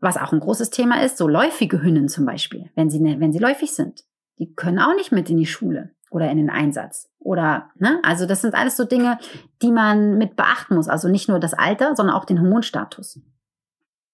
[0.00, 3.32] Was auch ein großes Thema ist, so läufige Hünden zum Beispiel, wenn sie, ne, wenn
[3.32, 4.04] sie läufig sind.
[4.38, 7.10] Die können auch nicht mit in die Schule oder in den Einsatz.
[7.18, 8.00] Oder, ne?
[8.04, 9.18] Also das sind alles so Dinge,
[9.62, 10.88] die man mit beachten muss.
[10.88, 13.20] Also nicht nur das Alter, sondern auch den Hormonstatus.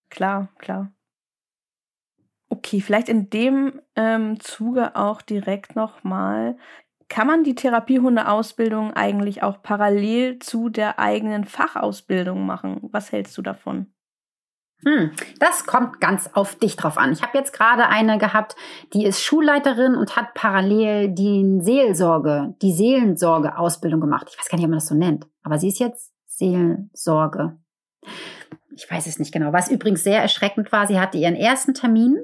[0.08, 0.90] Klar, klar.
[2.48, 6.56] Okay, vielleicht in dem ähm, Zuge auch direkt nochmal.
[7.08, 12.80] Kann man die Therapiehundeausbildung eigentlich auch parallel zu der eigenen Fachausbildung machen?
[12.92, 13.92] Was hältst du davon?
[14.84, 17.12] Hm, das kommt ganz auf dich drauf an.
[17.12, 18.56] Ich habe jetzt gerade eine gehabt,
[18.94, 24.28] die ist Schulleiterin und hat parallel die Seelsorge, die Seelensorge-Ausbildung gemacht.
[24.30, 27.58] Ich weiß gar nicht, ob man das so nennt, aber sie ist jetzt Seelensorge.
[28.74, 29.52] Ich weiß es nicht genau.
[29.52, 32.16] Was übrigens sehr erschreckend war, sie hatte ihren ersten Termin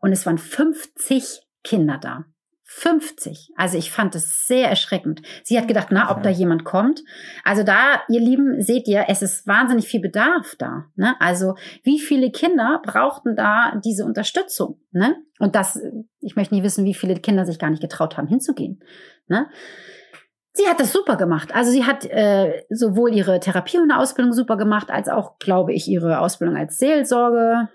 [0.00, 2.24] und es waren 50 Kinder da.
[2.72, 3.50] 50.
[3.56, 5.22] Also ich fand es sehr erschreckend.
[5.42, 7.02] Sie hat gedacht, na, ob da jemand kommt.
[7.42, 10.84] Also da, ihr Lieben, seht ihr, es ist wahnsinnig viel Bedarf da.
[10.94, 11.16] Ne?
[11.18, 14.80] Also wie viele Kinder brauchten da diese Unterstützung?
[14.92, 15.16] Ne?
[15.40, 15.80] Und das,
[16.20, 18.80] ich möchte nicht wissen, wie viele Kinder sich gar nicht getraut haben, hinzugehen.
[19.26, 19.48] Ne?
[20.52, 21.52] Sie hat das super gemacht.
[21.52, 25.88] Also sie hat äh, sowohl ihre Therapie und Ausbildung super gemacht, als auch, glaube ich,
[25.88, 27.68] ihre Ausbildung als Seelsorge.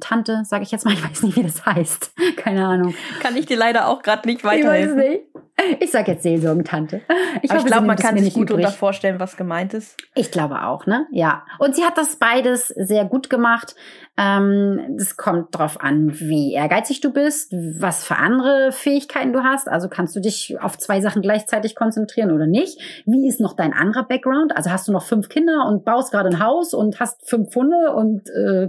[0.00, 2.12] Tante, sage ich jetzt mal, ich weiß nicht, wie das heißt.
[2.36, 2.94] Keine Ahnung.
[3.20, 4.98] Kann ich dir leider auch gerade nicht weiterhelfen.
[4.98, 5.46] Ich weiß nicht.
[5.80, 7.00] Ich sage jetzt Seelsorgentante.
[7.40, 9.96] Ich, ich glaube, man kann sich gut unter vorstellen, was gemeint ist.
[10.14, 11.06] Ich glaube auch, ne?
[11.10, 11.44] Ja.
[11.58, 13.74] Und sie hat das beides sehr gut gemacht.
[14.18, 19.66] Ähm, das kommt drauf an, wie ehrgeizig du bist, was für andere Fähigkeiten du hast.
[19.68, 22.78] Also kannst du dich auf zwei Sachen gleichzeitig konzentrieren oder nicht?
[23.06, 24.54] Wie ist noch dein anderer Background?
[24.54, 27.94] Also hast du noch fünf Kinder und baust gerade ein Haus und hast fünf Hunde
[27.94, 28.68] und äh,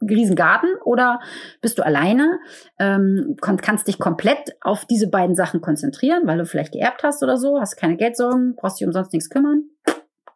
[0.00, 1.20] Riesengarten oder
[1.60, 2.38] bist du alleine,
[2.78, 7.36] ähm, kannst dich komplett auf diese beiden Sachen konzentrieren, weil du vielleicht geerbt hast oder
[7.38, 9.64] so, hast keine Geldsorgen, brauchst dich umsonst nichts kümmern.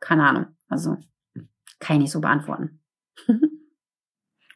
[0.00, 0.46] Keine Ahnung.
[0.68, 0.96] Also
[1.78, 2.80] kann ich nicht so beantworten.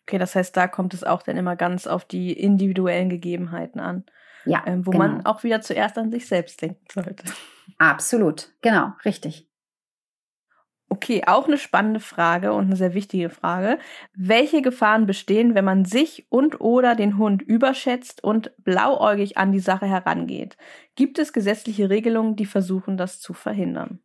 [0.03, 4.05] okay, das heißt, da kommt es auch dann immer ganz auf die individuellen Gegebenheiten an.
[4.47, 4.63] Ja.
[4.67, 5.05] Ähm, wo genau.
[5.05, 7.25] man auch wieder zuerst an sich selbst denken sollte.
[7.79, 9.49] Absolut, genau, richtig.
[10.89, 13.79] Okay, auch eine spannende Frage und eine sehr wichtige Frage.
[14.15, 19.61] Welche Gefahren bestehen, wenn man sich und oder den Hund überschätzt und blauäugig an die
[19.61, 20.57] Sache herangeht?
[20.95, 24.01] Gibt es gesetzliche Regelungen, die versuchen, das zu verhindern?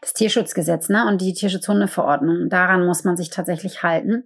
[0.00, 4.24] Das Tierschutzgesetz, ne, und die Tierschutzhundeverordnung, daran muss man sich tatsächlich halten.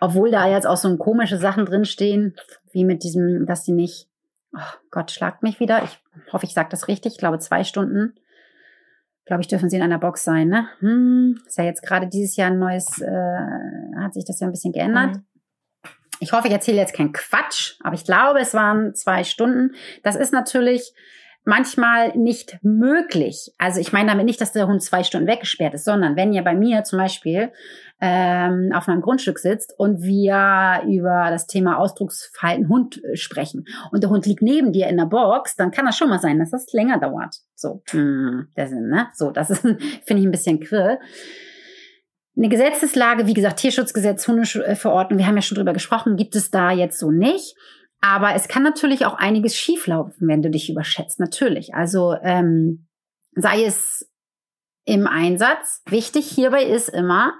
[0.00, 2.36] Obwohl da jetzt auch so komische Sachen drinstehen,
[2.72, 4.08] wie mit diesem, dass die nicht,
[4.54, 5.82] oh Gott, schlagt mich wieder.
[5.84, 5.98] Ich
[6.32, 7.14] hoffe, ich sage das richtig.
[7.14, 8.14] Ich glaube, zwei Stunden
[9.26, 10.68] glaube ich, dürfen sie in einer Box sein, ne?
[10.80, 14.52] Hm, ist ja jetzt gerade dieses Jahr ein neues, äh, hat sich das ja ein
[14.52, 15.16] bisschen geändert.
[15.16, 15.24] Mhm.
[16.20, 19.74] Ich hoffe, ich erzähle jetzt keinen Quatsch, aber ich glaube, es waren zwei Stunden.
[20.02, 20.94] Das ist natürlich
[21.44, 23.52] manchmal nicht möglich.
[23.58, 26.42] Also ich meine damit nicht, dass der Hund zwei Stunden weggesperrt ist, sondern wenn ihr
[26.42, 27.52] bei mir zum Beispiel
[28.00, 34.02] ähm, auf meinem Grundstück sitzt und wir über das Thema Ausdrucksverhalten Hund äh, sprechen und
[34.02, 36.50] der Hund liegt neben dir in der Box, dann kann das schon mal sein, dass
[36.50, 37.36] das länger dauert.
[37.54, 39.08] So, hm, das, ne?
[39.14, 39.62] so, das ist
[40.06, 40.98] finde ich ein bisschen quirl.
[42.36, 46.72] Eine Gesetzeslage, wie gesagt, Tierschutzgesetz, Hundeverordnung, wir haben ja schon drüber gesprochen, gibt es da
[46.72, 47.56] jetzt so nicht.
[48.00, 51.20] Aber es kann natürlich auch einiges schieflaufen, wenn du dich überschätzt.
[51.20, 51.74] Natürlich.
[51.74, 52.86] Also ähm,
[53.34, 54.10] sei es
[54.84, 55.82] im Einsatz.
[55.88, 57.32] Wichtig hierbei ist immer,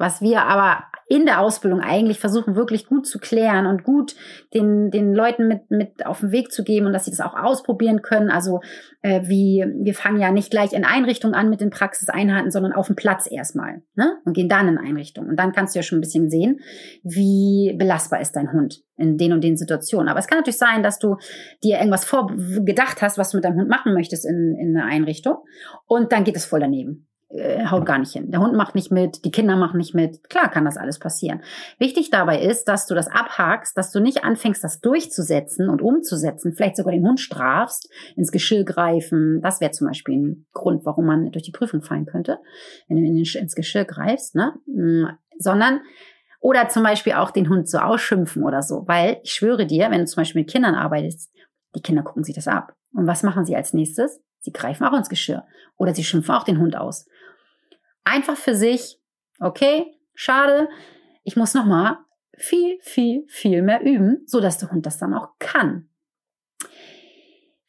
[0.00, 4.14] was wir aber in der Ausbildung eigentlich versuchen, wirklich gut zu klären und gut
[4.54, 7.34] den, den Leuten mit, mit auf den Weg zu geben und dass sie das auch
[7.34, 8.30] ausprobieren können.
[8.30, 8.60] Also
[9.02, 12.86] äh, wie wir fangen ja nicht gleich in Einrichtungen an mit den Praxiseinheiten, sondern auf
[12.86, 14.18] dem Platz erstmal ne?
[14.24, 15.30] und gehen dann in Einrichtungen.
[15.30, 16.60] Und dann kannst du ja schon ein bisschen sehen,
[17.02, 20.08] wie belastbar ist dein Hund in den und den Situationen.
[20.08, 21.16] Aber es kann natürlich sein, dass du
[21.62, 25.38] dir irgendwas vorgedacht hast, was du mit deinem Hund machen möchtest in, in einer Einrichtung
[25.86, 28.30] und dann geht es voll daneben äh, haut gar nicht hin.
[28.30, 30.28] Der Hund macht nicht mit, die Kinder machen nicht mit.
[30.28, 31.42] Klar kann das alles passieren.
[31.78, 36.52] Wichtig dabei ist, dass du das abhakst, dass du nicht anfängst, das durchzusetzen und umzusetzen,
[36.52, 39.40] vielleicht sogar den Hund strafst, ins Geschirr greifen.
[39.42, 42.38] Das wäre zum Beispiel ein Grund, warum man durch die Prüfung fallen könnte,
[42.88, 44.54] wenn du ins Geschirr greifst, ne?
[44.66, 45.06] Mm,
[45.38, 45.80] sondern
[46.40, 48.84] oder zum Beispiel auch den Hund so ausschimpfen oder so.
[48.88, 51.30] Weil ich schwöre dir, wenn du zum Beispiel mit Kindern arbeitest,
[51.76, 52.74] die Kinder gucken sich das ab.
[52.92, 54.20] Und was machen sie als nächstes?
[54.40, 55.44] Sie greifen auch ins Geschirr.
[55.76, 57.06] Oder sie schimpfen auch den Hund aus
[58.04, 59.00] einfach für sich,
[59.38, 60.68] okay, schade,
[61.24, 61.98] ich muss nochmal
[62.36, 65.88] viel, viel, viel mehr üben, so dass der Hund das dann auch kann.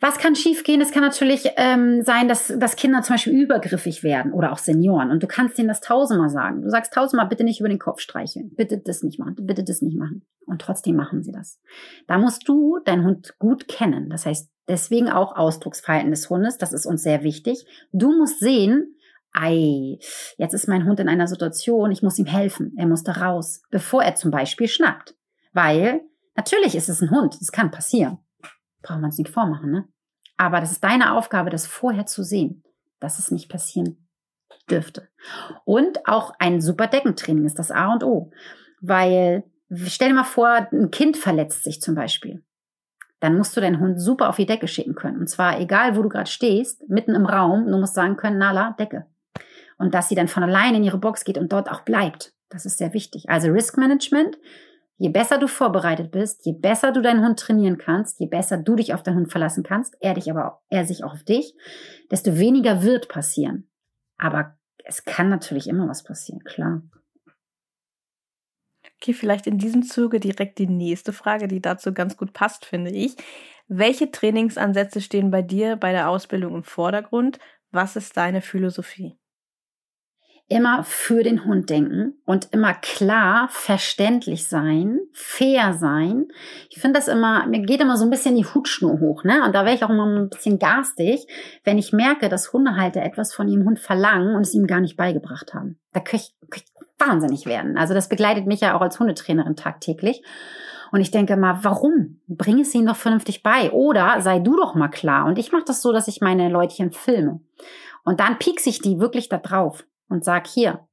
[0.02, 0.82] Was kann schiefgehen?
[0.82, 5.12] Es kann natürlich ähm, sein, dass, dass Kinder zum Beispiel übergriffig werden oder auch Senioren.
[5.12, 6.64] Und du kannst denen das tausendmal sagen.
[6.64, 8.50] Du sagst tausendmal, bitte nicht über den Kopf streicheln.
[8.56, 9.36] Bitte das nicht machen.
[9.42, 10.26] Bitte das nicht machen.
[10.48, 11.60] Und trotzdem machen sie das.
[12.08, 14.10] Da musst du deinen Hund gut kennen.
[14.10, 16.58] Das heißt, deswegen auch Ausdrucksverhalten des Hundes.
[16.58, 17.68] Das ist uns sehr wichtig.
[17.92, 18.96] Du musst sehen,
[19.34, 19.98] ei,
[20.38, 23.62] jetzt ist mein Hund in einer Situation, ich muss ihm helfen, er muss da raus,
[23.70, 25.16] bevor er zum Beispiel schnappt.
[25.54, 26.02] Weil,
[26.36, 28.20] natürlich ist es ein Hund, das kann passieren.
[28.82, 29.88] Brauchen wir uns nicht vormachen, ne?
[30.38, 32.64] Aber das ist deine Aufgabe, das vorher zu sehen,
[33.00, 34.08] dass es nicht passieren
[34.70, 35.08] dürfte.
[35.66, 38.32] Und auch ein super Deckentraining ist das A und O.
[38.80, 39.44] Weil,
[39.86, 42.44] stell dir mal vor, ein Kind verletzt sich zum Beispiel
[43.22, 45.20] dann musst du deinen Hund super auf die Decke schicken können.
[45.20, 48.76] Und zwar egal, wo du gerade stehst, mitten im Raum, du musst sagen können, Nala,
[48.80, 49.06] Decke
[49.82, 52.34] und dass sie dann von alleine in ihre Box geht und dort auch bleibt.
[52.50, 53.30] Das ist sehr wichtig.
[53.30, 54.38] Also Risk Management.
[54.98, 58.76] Je besser du vorbereitet bist, je besser du deinen Hund trainieren kannst, je besser du
[58.76, 61.56] dich auf deinen Hund verlassen kannst, er dich aber auch, er sich auch auf dich,
[62.12, 63.68] desto weniger wird passieren.
[64.20, 64.56] Aber
[64.86, 66.84] es kann natürlich immer was passieren, klar.
[68.98, 72.92] Okay, vielleicht in diesem Zuge direkt die nächste Frage, die dazu ganz gut passt, finde
[72.92, 73.16] ich.
[73.68, 77.40] Welche Trainingsansätze stehen bei dir bei der Ausbildung im Vordergrund?
[77.72, 79.18] Was ist deine Philosophie?
[80.52, 86.28] Immer für den Hund denken und immer klar, verständlich sein, fair sein.
[86.70, 89.46] Ich finde das immer, mir geht immer so ein bisschen die Hutschnur hoch, ne?
[89.46, 91.26] Und da wäre ich auch immer ein bisschen garstig,
[91.64, 94.98] wenn ich merke, dass Hundehalter etwas von ihrem Hund verlangen und es ihm gar nicht
[94.98, 95.80] beigebracht haben.
[95.94, 97.78] Da könnte ich, könnte ich wahnsinnig werden.
[97.78, 100.22] Also das begleitet mich ja auch als Hundetrainerin tagtäglich.
[100.92, 102.20] Und ich denke mal, warum?
[102.28, 103.72] Bring es ihnen doch vernünftig bei.
[103.72, 105.28] Oder sei du doch mal klar.
[105.28, 107.40] Und ich mache das so, dass ich meine Leutchen filme.
[108.04, 110.88] Und dann piekse ich die wirklich da drauf und sag hier,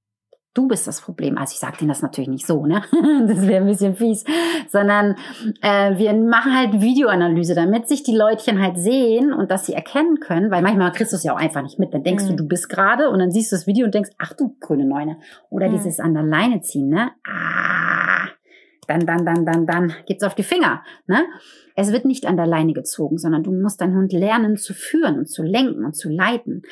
[0.58, 1.38] du bist das Problem.
[1.38, 2.82] Also ich sage denen das natürlich nicht so, ne?
[3.28, 4.24] Das wäre ein bisschen fies.
[4.68, 5.14] Sondern
[5.62, 10.18] äh, wir machen halt Videoanalyse, damit sich die Leutchen halt sehen und dass sie erkennen
[10.20, 11.94] können, weil manchmal kriegst du es ja auch einfach nicht mit.
[11.94, 12.28] Dann denkst mhm.
[12.30, 14.84] du, du bist gerade und dann siehst du das Video und denkst, ach du grüne
[14.84, 15.18] Neune.
[15.50, 15.74] Oder mhm.
[15.74, 17.12] dieses an der Leine ziehen, ne?
[17.24, 18.28] Ah,
[18.88, 21.24] dann, dann, dann, dann, dann geht's auf die Finger, ne?
[21.76, 25.18] Es wird nicht an der Leine gezogen, sondern du musst deinen Hund lernen zu führen
[25.18, 26.62] und zu lenken und zu leiten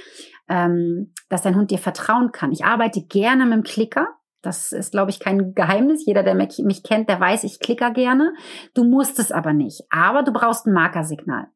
[0.48, 2.52] ähm, dass dein Hund dir vertrauen kann.
[2.52, 4.08] Ich arbeite gerne mit dem Klicker.
[4.42, 6.06] Das ist, glaube ich, kein Geheimnis.
[6.06, 8.32] Jeder, der mich, kennt, der weiß, ich klicker gerne.
[8.74, 9.82] Du musst es aber nicht.
[9.90, 11.48] Aber du brauchst ein Markersignal.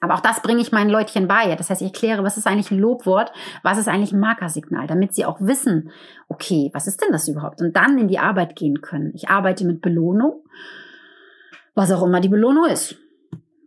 [0.00, 1.56] Aber auch das bringe ich meinen Leutchen bei.
[1.56, 3.32] Das heißt, ich erkläre, was ist eigentlich ein Lobwort,
[3.64, 5.90] was ist eigentlich ein Markersignal, damit sie auch wissen,
[6.28, 7.60] okay, was ist denn das überhaupt?
[7.60, 9.12] Und dann in die Arbeit gehen können.
[9.14, 10.44] Ich arbeite mit Belohnung,
[11.74, 12.96] was auch immer die Belohnung ist.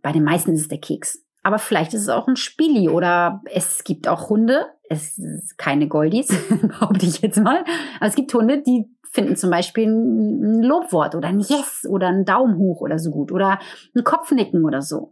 [0.00, 1.22] Bei den meisten ist es der Keks.
[1.42, 5.88] Aber vielleicht ist es auch ein Spili oder es gibt auch Hunde, es ist keine
[5.88, 6.28] Goldies,
[6.62, 7.64] behaupte ich jetzt mal.
[7.98, 12.24] Aber es gibt Hunde, die finden zum Beispiel ein Lobwort oder ein Yes oder ein
[12.24, 13.58] Daumen hoch oder so gut oder
[13.94, 15.10] ein Kopfnicken oder so.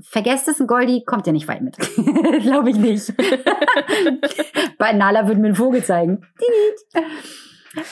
[0.00, 1.76] Vergesst es, ein Goldie kommt ja nicht weit mit.
[2.42, 3.14] Glaube ich nicht.
[4.78, 6.26] Bei Nala würde mir ein Vogel zeigen.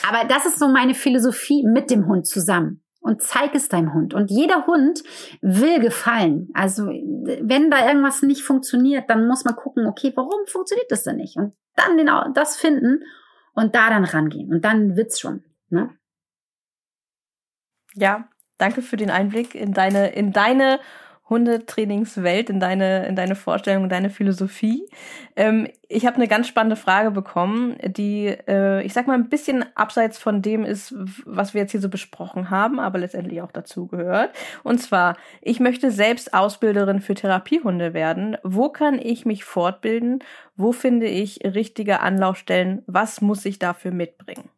[0.07, 4.13] Aber das ist so meine Philosophie mit dem Hund zusammen und zeig es deinem Hund.
[4.13, 5.03] Und jeder Hund
[5.41, 6.49] will gefallen.
[6.53, 11.17] Also wenn da irgendwas nicht funktioniert, dann muss man gucken, okay, warum funktioniert das denn
[11.17, 11.35] nicht?
[11.35, 13.03] Und dann den, das finden
[13.53, 14.51] und da dann rangehen.
[14.51, 15.43] Und dann wird's schon.
[15.69, 15.89] Ne?
[17.93, 20.79] Ja, danke für den Einblick in deine, in deine
[21.29, 24.85] Hundetrainingswelt, in deine, in deine Vorstellung, in deine Philosophie.
[25.35, 29.65] Ähm, ich habe eine ganz spannende Frage bekommen, die, äh, ich sag mal, ein bisschen
[29.75, 30.93] abseits von dem ist,
[31.25, 34.35] was wir jetzt hier so besprochen haben, aber letztendlich auch dazu gehört.
[34.63, 38.37] Und zwar, ich möchte selbst Ausbilderin für Therapiehunde werden.
[38.43, 40.19] Wo kann ich mich fortbilden?
[40.57, 42.83] Wo finde ich richtige Anlaufstellen?
[42.85, 44.49] Was muss ich dafür mitbringen?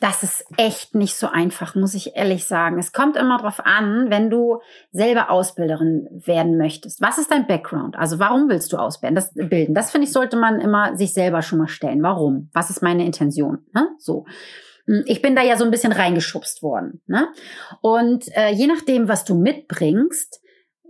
[0.00, 2.78] Das ist echt nicht so einfach, muss ich ehrlich sagen.
[2.78, 4.60] Es kommt immer darauf an, wenn du
[4.92, 7.00] selber Ausbilderin werden möchtest.
[7.00, 7.96] Was ist dein Background?
[7.96, 9.14] Also warum willst du ausbilden?
[9.14, 9.74] Das, bilden?
[9.74, 12.02] das finde ich, sollte man immer sich selber schon mal stellen.
[12.02, 12.50] Warum?
[12.52, 13.58] Was ist meine Intention?
[13.72, 13.88] Ne?
[13.98, 14.26] So.
[14.86, 17.00] Hm, ich bin da ja so ein bisschen reingeschubst worden.
[17.06, 17.28] Ne?
[17.80, 20.40] Und äh, je nachdem, was du mitbringst,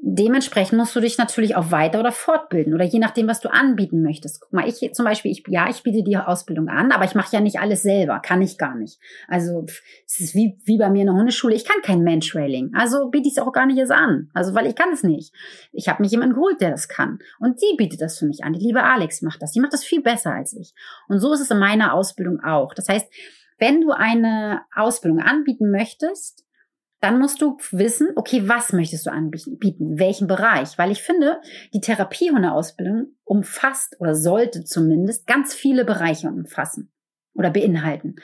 [0.07, 4.03] dementsprechend musst du dich natürlich auch weiter oder fortbilden oder je nachdem, was du anbieten
[4.03, 4.43] möchtest.
[4.43, 7.35] Guck mal, ich zum Beispiel, ich, ja, ich biete die Ausbildung an, aber ich mache
[7.35, 8.99] ja nicht alles selber, kann ich gar nicht.
[9.29, 9.65] Also
[10.07, 13.29] es ist wie, wie bei mir in der Hundeschule, ich kann kein Mantrailing, also biete
[13.29, 15.35] ich es auch gar nicht erst an, also weil ich kann es nicht.
[15.73, 18.53] Ich habe mich jemanden geholt, der das kann und sie bietet das für mich an.
[18.53, 20.75] Die liebe Alex macht das, die macht das viel besser als ich.
[21.09, 22.75] Und so ist es in meiner Ausbildung auch.
[22.75, 23.11] Das heißt,
[23.59, 26.44] wenn du eine Ausbildung anbieten möchtest,
[27.05, 30.79] dann musst du wissen, okay, was möchtest du anbieten, welchen Bereich?
[30.79, 31.39] Weil ich finde,
[31.75, 36.91] die Therapiehundeausbildung umfasst oder sollte zumindest ganz viele Bereiche umfassen
[37.35, 38.17] oder beinhalten.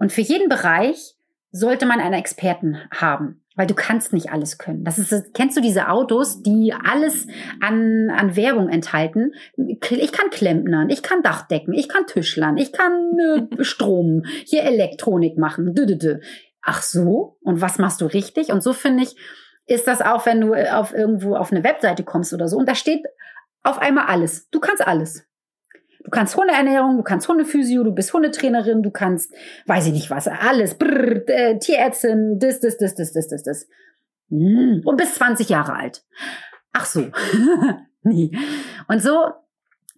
[0.00, 1.14] Und für jeden Bereich
[1.52, 4.82] sollte man einen Experten haben, weil du kannst nicht alles können.
[4.82, 7.28] Das ist, kennst du diese Autos, die alles
[7.60, 9.34] an, an Werbung enthalten?
[9.56, 15.38] Ich kann Klempnern, ich kann Dachdecken, ich kann Tischlern, ich kann äh, Strom, hier Elektronik
[15.38, 15.76] machen.
[15.76, 16.20] Dü, dü, dü
[16.66, 18.50] ach so, und was machst du richtig?
[18.50, 19.16] Und so finde ich,
[19.66, 22.74] ist das auch, wenn du auf irgendwo auf eine Webseite kommst oder so und da
[22.74, 23.04] steht
[23.62, 24.50] auf einmal alles.
[24.50, 25.24] Du kannst alles.
[26.04, 29.32] Du kannst Hundeernährung, du kannst Hundephysio, du bist Hundetrainerin, du kannst,
[29.66, 33.66] weiß ich nicht was, alles, brrr, äh, Tierärztin, das, das, das, das, das, das, das.
[34.30, 34.82] Hm.
[34.84, 36.04] Und bis 20 Jahre alt.
[36.72, 37.10] Ach so.
[38.02, 38.30] nee.
[38.86, 39.32] Und so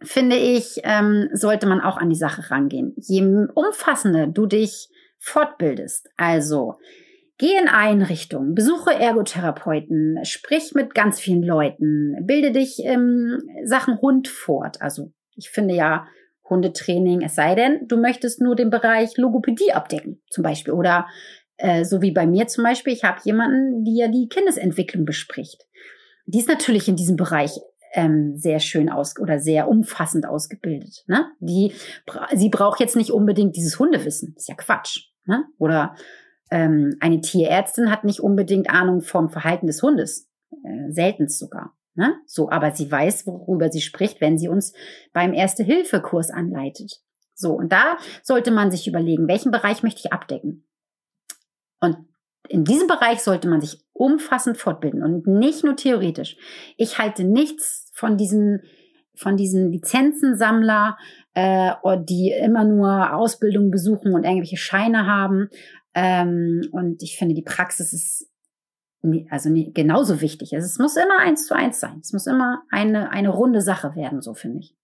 [0.03, 2.95] finde ich, ähm, sollte man auch an die Sache rangehen.
[2.97, 3.23] Je
[3.55, 4.89] umfassender du dich
[5.19, 6.09] fortbildest.
[6.17, 6.77] Also
[7.39, 14.29] geh in Einrichtungen, besuche Ergotherapeuten, sprich mit ganz vielen Leuten, bilde dich im Sachen Hund
[14.29, 14.81] fort.
[14.83, 16.07] Also ich finde ja
[16.49, 20.73] Hundetraining, es sei denn, du möchtest nur den Bereich Logopädie abdecken, zum Beispiel.
[20.73, 21.07] Oder
[21.59, 25.67] äh, so wie bei mir zum Beispiel, ich habe jemanden, die ja die Kindesentwicklung bespricht.
[26.27, 27.53] Die ist natürlich in diesem Bereich
[27.93, 31.05] ähm, sehr schön aus oder sehr umfassend ausgebildet.
[31.07, 31.27] Ne?
[31.41, 31.73] Die,
[32.35, 34.35] sie braucht jetzt nicht unbedingt dieses Hundewissen.
[34.35, 35.08] Das ist ja Quatsch.
[35.29, 35.45] Ne?
[35.59, 35.95] Oder
[36.51, 40.29] ähm, eine Tierärztin hat nicht unbedingt Ahnung vom Verhalten des Hundes.
[40.65, 41.77] Äh, selten sogar.
[41.95, 42.15] Ne?
[42.27, 44.73] So, aber sie weiß, worüber sie spricht, wenn sie uns
[45.13, 47.03] beim Erste-Hilfe-Kurs anleitet.
[47.35, 50.67] So, und da sollte man sich überlegen, welchen Bereich möchte ich abdecken.
[51.81, 51.99] Und
[52.49, 56.37] in diesem Bereich sollte man sich umfassend fortbilden und nicht nur theoretisch.
[56.77, 58.63] Ich halte nichts von diesen
[59.19, 60.97] von diesen Lizenzensammler,
[61.39, 65.49] äh, die immer nur Ausbildung besuchen und irgendwelche Scheine haben.
[65.95, 68.31] Ähm, und ich finde, die Praxis ist
[69.31, 70.53] also genauso wichtig.
[70.53, 72.01] Es muss immer eins zu eins sein.
[72.01, 74.75] Es muss immer eine, eine runde Sache werden, so finde ich.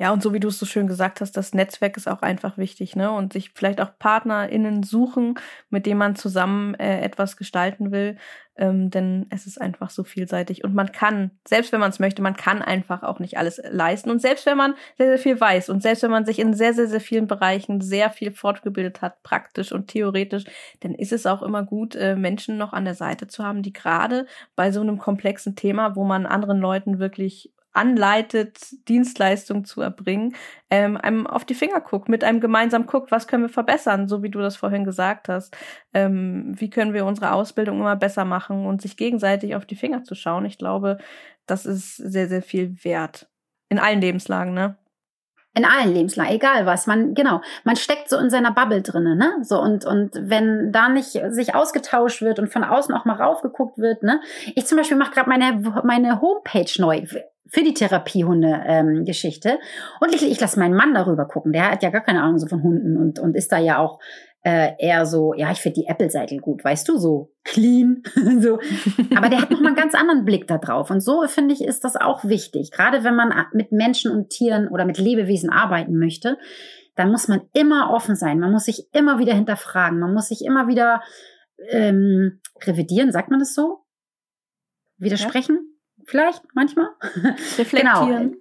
[0.00, 2.56] Ja, und so wie du es so schön gesagt hast, das Netzwerk ist auch einfach
[2.56, 3.10] wichtig, ne?
[3.10, 5.34] Und sich vielleicht auch PartnerInnen suchen,
[5.70, 8.16] mit denen man zusammen äh, etwas gestalten will.
[8.56, 10.62] Ähm, denn es ist einfach so vielseitig.
[10.62, 14.10] Und man kann, selbst wenn man es möchte, man kann einfach auch nicht alles leisten.
[14.10, 16.74] Und selbst wenn man sehr, sehr viel weiß und selbst wenn man sich in sehr,
[16.74, 20.44] sehr, sehr vielen Bereichen sehr viel fortgebildet hat, praktisch und theoretisch,
[20.80, 23.72] dann ist es auch immer gut, äh, Menschen noch an der Seite zu haben, die
[23.72, 30.34] gerade bei so einem komplexen Thema, wo man anderen Leuten wirklich anleitet, Dienstleistung zu erbringen,
[30.70, 34.22] ähm, einem auf die Finger guckt, mit einem gemeinsam guckt, was können wir verbessern, so
[34.22, 35.56] wie du das vorhin gesagt hast.
[35.94, 40.04] Ähm, wie können wir unsere Ausbildung immer besser machen und sich gegenseitig auf die Finger
[40.04, 40.44] zu schauen.
[40.44, 40.98] Ich glaube,
[41.46, 43.30] das ist sehr, sehr viel wert.
[43.68, 44.76] In allen Lebenslagen, ne?
[45.58, 46.86] In allen Lebenslagen, egal was.
[46.86, 49.38] Man, genau, man steckt so in seiner Bubble drinnen, ne?
[49.42, 53.76] So, und, und wenn da nicht sich ausgetauscht wird und von außen auch mal raufgeguckt
[53.76, 54.20] wird, ne?
[54.54, 57.02] Ich zum Beispiel mache gerade meine, meine Homepage neu
[57.48, 59.48] für die Therapiehunde-Geschichte.
[59.48, 59.58] Ähm,
[60.00, 61.52] und ich, ich lasse meinen Mann darüber gucken.
[61.52, 63.98] Der hat ja gar keine Ahnung so von Hunden und, und ist da ja auch
[64.42, 68.02] äh, eher so, ja, ich finde die Apple-Seite gut, weißt du, so clean.
[68.40, 68.58] so.
[69.16, 70.90] Aber der hat nochmal einen ganz anderen Blick da drauf.
[70.90, 72.70] Und so, finde ich, ist das auch wichtig.
[72.70, 76.38] Gerade wenn man mit Menschen und Tieren oder mit Lebewesen arbeiten möchte,
[76.94, 78.38] dann muss man immer offen sein.
[78.40, 79.98] Man muss sich immer wieder hinterfragen.
[79.98, 81.02] Man muss sich immer wieder
[81.70, 83.84] ähm, revidieren, sagt man das so?
[84.98, 85.56] Widersprechen?
[85.56, 85.78] Ja
[86.08, 86.88] vielleicht manchmal.
[87.58, 88.30] Reflektieren.
[88.30, 88.36] genau.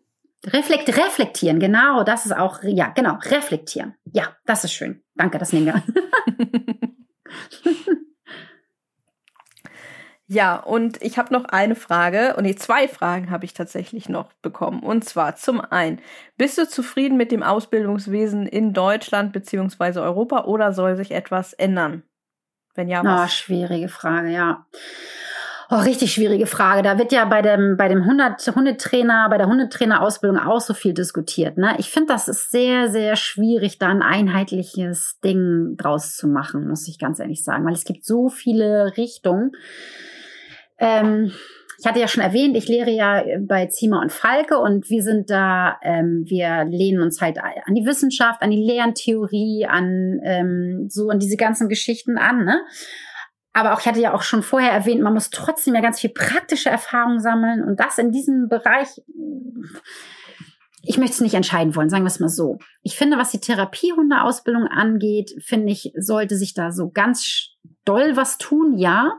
[0.45, 3.95] Reflekt, reflektieren, genau, das ist auch, ja, genau, reflektieren.
[4.13, 5.03] Ja, das ist schön.
[5.17, 5.83] Danke, das nehmen wir.
[10.27, 14.31] ja, und ich habe noch eine Frage, und nee, zwei Fragen habe ich tatsächlich noch
[14.41, 14.81] bekommen.
[14.81, 15.99] Und zwar zum einen,
[16.37, 19.99] bist du zufrieden mit dem Ausbildungswesen in Deutschland bzw.
[19.99, 22.03] Europa oder soll sich etwas ändern?
[22.75, 23.25] Wenn ja, was?
[23.25, 24.67] Oh, schwierige Frage, ja.
[25.69, 26.81] Oh, richtig schwierige Frage.
[26.81, 31.57] Da wird ja bei dem, bei dem Hundetrainer, bei der Hundetrainerausbildung auch so viel diskutiert.
[31.57, 31.75] Ne?
[31.77, 36.87] Ich finde, das ist sehr, sehr schwierig, da ein einheitliches Ding draus zu machen, muss
[36.87, 39.51] ich ganz ehrlich sagen, weil es gibt so viele Richtungen.
[40.79, 41.33] Ähm,
[41.79, 45.29] ich hatte ja schon erwähnt, ich lehre ja bei Ziemer und Falke und wir sind
[45.29, 51.09] da, ähm, wir lehnen uns halt an die Wissenschaft, an die Lerntheorie, an ähm, so
[51.09, 52.45] an diese ganzen Geschichten an.
[52.45, 52.61] Ne?
[53.57, 56.11] Aber auch, ich hatte ja auch schon vorher erwähnt, man muss trotzdem ja ganz viel
[56.11, 58.87] praktische Erfahrung sammeln und das in diesem Bereich.
[60.83, 62.59] Ich möchte es nicht entscheiden wollen, sagen wir es mal so.
[62.83, 68.37] Ich finde, was die Therapiehundeausbildung angeht, finde ich, sollte sich da so ganz doll was
[68.37, 69.17] tun, ja.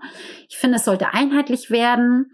[0.49, 2.31] Ich finde, es sollte einheitlich werden.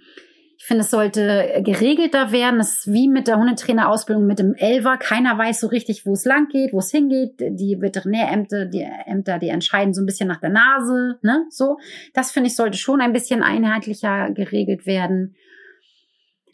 [0.65, 2.59] Ich finde, es sollte geregelter werden.
[2.59, 4.97] Es ist wie mit der Hundetrainerausbildung mit dem Elver.
[4.97, 7.35] Keiner weiß so richtig, wo es lang geht, wo es hingeht.
[7.39, 11.77] Die Veterinärämter, die Ämter, die entscheiden so ein bisschen nach der Nase, ne, so.
[12.15, 15.37] Das finde ich sollte schon ein bisschen einheitlicher geregelt werden.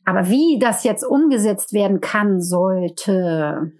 [0.04, 3.70] Aber wie das jetzt umgesetzt werden kann, sollte,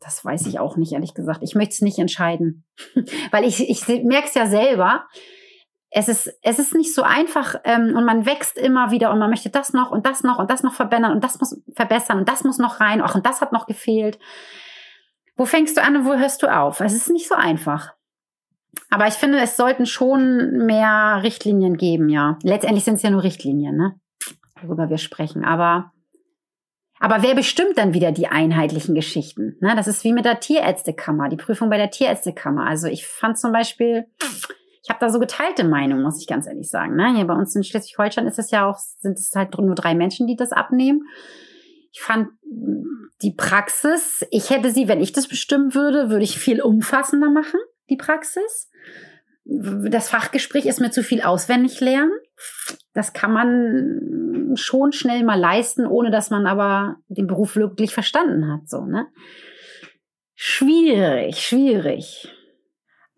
[0.00, 1.40] das weiß ich auch nicht, ehrlich gesagt.
[1.42, 2.64] Ich möchte es nicht entscheiden.
[3.32, 5.04] Weil ich, ich merke es ja selber
[5.90, 9.30] es ist, es ist nicht so einfach ähm, und man wächst immer wieder und man
[9.30, 12.28] möchte das noch und das noch und das noch verbessern und das muss verbessern und
[12.28, 14.18] das muss noch rein, ach und das hat noch gefehlt.
[15.36, 16.80] Wo fängst du an und wo hörst du auf?
[16.80, 17.94] Es ist nicht so einfach.
[18.90, 22.38] Aber ich finde, es sollten schon mehr Richtlinien geben, ja.
[22.42, 23.98] Letztendlich sind es ja nur Richtlinien, ne?
[24.62, 25.44] Worüber wir sprechen.
[25.44, 25.92] Aber,
[26.98, 29.56] aber wer bestimmt dann wieder die einheitlichen Geschichten?
[29.60, 29.74] Ne?
[29.76, 32.66] Das ist wie mit der Tierärztekammer, die Prüfung bei der Tierärztekammer.
[32.66, 34.06] Also ich fand zum Beispiel,
[34.88, 36.96] ich habe da so geteilte Meinung, muss ich ganz ehrlich sagen.
[36.96, 37.14] Ne?
[37.14, 40.26] Hier bei uns in Schleswig-Holstein ist es ja auch, sind es halt nur drei Menschen,
[40.26, 41.02] die das abnehmen.
[41.92, 42.28] Ich fand
[43.20, 47.60] die Praxis, ich hätte sie, wenn ich das bestimmen würde, würde ich viel umfassender machen,
[47.90, 48.70] die Praxis.
[49.44, 52.12] Das Fachgespräch ist mir zu viel auswendig lernen.
[52.94, 58.50] Das kann man schon schnell mal leisten, ohne dass man aber den Beruf wirklich verstanden
[58.50, 59.06] hat, so, ne?
[60.34, 62.32] Schwierig, schwierig.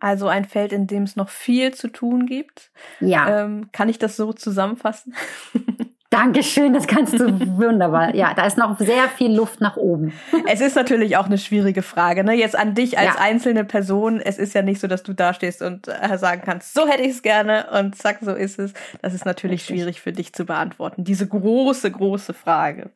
[0.01, 2.71] Also ein Feld, in dem es noch viel zu tun gibt.
[3.01, 3.45] Ja.
[3.45, 5.15] Ähm, kann ich das so zusammenfassen?
[6.11, 8.17] Dankeschön, das kannst du wunderbar.
[8.17, 10.13] Ja, da ist noch sehr viel Luft nach oben.
[10.49, 12.35] Es ist natürlich auch eine schwierige Frage, ne?
[12.35, 13.21] Jetzt an dich als ja.
[13.21, 14.21] einzelne Person.
[14.21, 17.03] Es ist ja nicht so, dass du da stehst und äh, sagen kannst, so hätte
[17.03, 18.73] ich es gerne und zack, so ist es.
[19.03, 19.77] Das ist natürlich Richtig.
[19.77, 21.05] schwierig für dich zu beantworten.
[21.05, 22.91] Diese große, große Frage.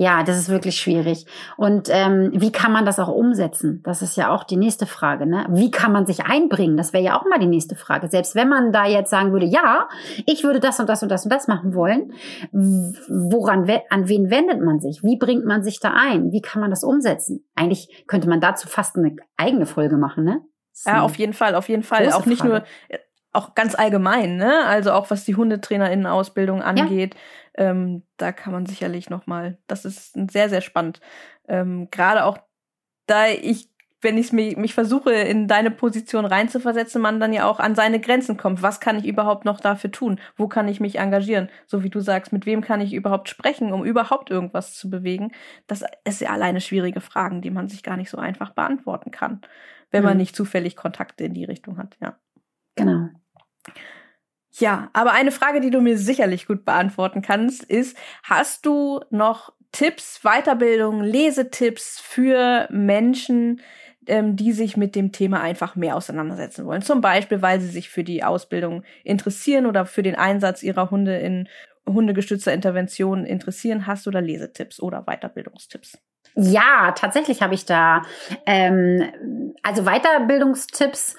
[0.00, 1.26] Ja, das ist wirklich schwierig.
[1.56, 3.82] Und ähm, wie kann man das auch umsetzen?
[3.82, 5.26] Das ist ja auch die nächste Frage.
[5.26, 5.44] Ne?
[5.50, 6.76] Wie kann man sich einbringen?
[6.76, 8.06] Das wäre ja auch mal die nächste Frage.
[8.06, 9.88] Selbst wenn man da jetzt sagen würde, ja,
[10.24, 12.12] ich würde das und das und das und das machen wollen,
[12.52, 15.02] woran, an wen wendet man sich?
[15.02, 16.30] Wie bringt man sich da ein?
[16.30, 17.44] Wie kann man das umsetzen?
[17.56, 20.42] Eigentlich könnte man dazu fast eine eigene Folge machen, ne?
[20.86, 22.12] Ja, auf jeden Fall, auf jeden Fall.
[22.12, 22.64] Auch nicht Frage.
[22.88, 22.98] nur,
[23.38, 24.66] auch ganz allgemein, ne?
[24.66, 27.14] Also auch was die Hundetrainerinnenausbildung angeht.
[27.14, 27.20] Ja
[27.58, 31.00] ähm, da kann man sicherlich noch mal, das ist sehr, sehr spannend.
[31.48, 32.38] Ähm, Gerade auch,
[33.06, 33.68] da ich,
[34.00, 37.98] wenn ich mich, mich versuche, in deine Position reinzuversetzen, man dann ja auch an seine
[37.98, 38.62] Grenzen kommt.
[38.62, 40.20] Was kann ich überhaupt noch dafür tun?
[40.36, 41.48] Wo kann ich mich engagieren?
[41.66, 45.32] So wie du sagst, mit wem kann ich überhaupt sprechen, um überhaupt irgendwas zu bewegen?
[45.66, 49.40] Das ist ja alleine schwierige Fragen, die man sich gar nicht so einfach beantworten kann,
[49.90, 50.10] wenn mhm.
[50.10, 52.16] man nicht zufällig Kontakte in die Richtung hat, ja.
[52.76, 53.08] Genau.
[54.52, 59.52] Ja, aber eine Frage, die du mir sicherlich gut beantworten kannst, ist, hast du noch
[59.72, 63.60] Tipps, Weiterbildung, Lesetipps für Menschen,
[64.06, 66.82] ähm, die sich mit dem Thema einfach mehr auseinandersetzen wollen?
[66.82, 71.16] Zum Beispiel, weil sie sich für die Ausbildung interessieren oder für den Einsatz ihrer Hunde
[71.18, 71.48] in
[71.86, 73.86] hundegestützter Intervention interessieren.
[73.86, 75.98] Hast du da Lesetipps oder Weiterbildungstipps?
[76.34, 78.02] Ja, tatsächlich habe ich da
[78.46, 81.16] ähm, also Weiterbildungstipps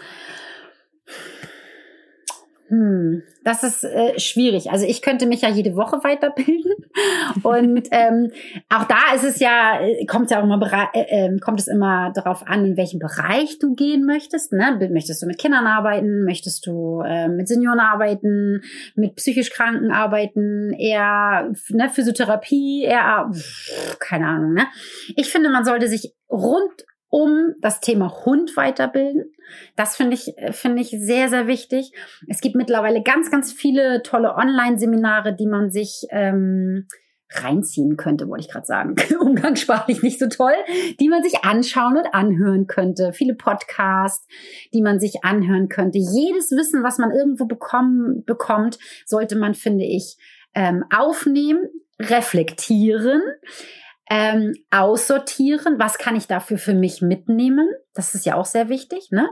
[2.69, 4.69] hm, das ist äh, schwierig.
[4.69, 6.71] Also ich könnte mich ja jede Woche weiterbilden
[7.43, 8.31] und ähm,
[8.69, 10.59] auch da ist es ja äh, kommt ja auch immer
[10.93, 14.53] äh, äh, kommt es immer darauf an, in welchem Bereich du gehen möchtest.
[14.53, 14.87] Ne?
[14.91, 16.25] Möchtest du mit Kindern arbeiten?
[16.25, 18.61] Möchtest du äh, mit Senioren arbeiten?
[18.93, 20.71] Mit psychisch Kranken arbeiten?
[20.73, 22.83] Eher ne, Physiotherapie?
[22.83, 23.31] Eher
[23.99, 24.53] keine Ahnung.
[24.53, 24.67] Ne?
[25.15, 29.33] Ich finde, man sollte sich rund um das Thema Hund weiterbilden.
[29.75, 31.91] Das finde ich, finde ich sehr, sehr wichtig.
[32.27, 36.87] Es gibt mittlerweile ganz, ganz viele tolle Online-Seminare, die man sich ähm,
[37.31, 38.95] reinziehen könnte, wollte ich gerade sagen.
[39.19, 40.53] Umgangssprachlich nicht so toll,
[40.99, 43.13] die man sich anschauen und anhören könnte.
[43.13, 44.27] Viele Podcasts,
[44.73, 45.97] die man sich anhören könnte.
[45.97, 50.17] Jedes Wissen, was man irgendwo bekommen, bekommt, sollte man, finde ich,
[50.55, 51.67] ähm, aufnehmen,
[51.99, 53.21] reflektieren
[54.09, 57.69] ähm, aussortieren, was kann ich dafür für mich mitnehmen.
[57.93, 59.29] Das ist ja auch sehr wichtig, ne?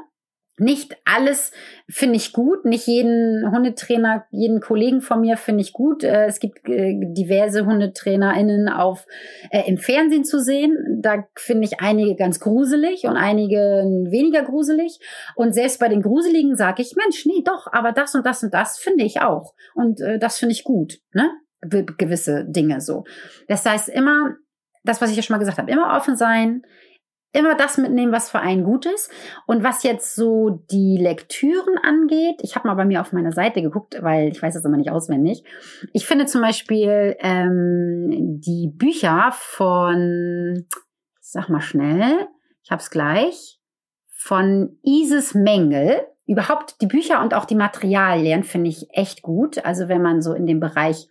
[0.59, 1.51] Nicht alles
[1.87, 6.03] finde ich gut, nicht jeden Hundetrainer, jeden Kollegen von mir finde ich gut.
[6.03, 9.05] Äh, es gibt äh, diverse HundetrainerInnen auf,
[9.51, 10.75] äh, im Fernsehen zu sehen.
[10.99, 13.57] Da finde ich einige ganz gruselig und einige
[14.09, 14.99] weniger gruselig.
[15.35, 18.51] Und selbst bei den Gruseligen sage ich, Mensch, nee, doch, aber das und das und
[18.51, 19.53] das finde ich auch.
[19.75, 21.29] Und äh, das finde ich gut, ne?
[21.61, 23.03] gewisse Dinge so.
[23.47, 24.35] Das heißt immer,
[24.87, 26.63] das, was ich ja schon mal gesagt habe, immer offen sein,
[27.33, 29.11] immer das mitnehmen, was für einen gut ist.
[29.45, 33.61] Und was jetzt so die Lektüren angeht, ich habe mal bei mir auf meiner Seite
[33.61, 35.43] geguckt, weil ich weiß das immer nicht auswendig.
[35.93, 40.65] Ich finde zum Beispiel ähm, die Bücher von,
[41.19, 42.27] sag mal schnell,
[42.63, 43.59] ich hab's gleich,
[44.07, 46.01] von Isis Mengel.
[46.25, 49.63] Überhaupt die Bücher und auch die Materialien finde ich echt gut.
[49.63, 51.07] Also wenn man so in dem Bereich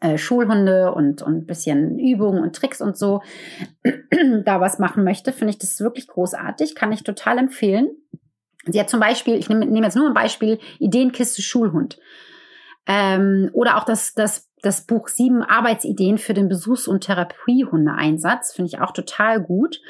[0.00, 3.22] äh, Schulhunde und, und bisschen Übungen und Tricks und so
[4.44, 7.90] da was machen möchte, finde ich das wirklich großartig, kann ich total empfehlen.
[8.66, 11.98] Sie hat zum Beispiel, ich nehme nehm jetzt nur ein Beispiel, Ideenkiste Schulhund.
[12.86, 18.68] Ähm, oder auch das, das, das Buch Sieben Arbeitsideen für den Besuchs- und Therapiehundeeinsatz, finde
[18.68, 19.80] ich auch total gut.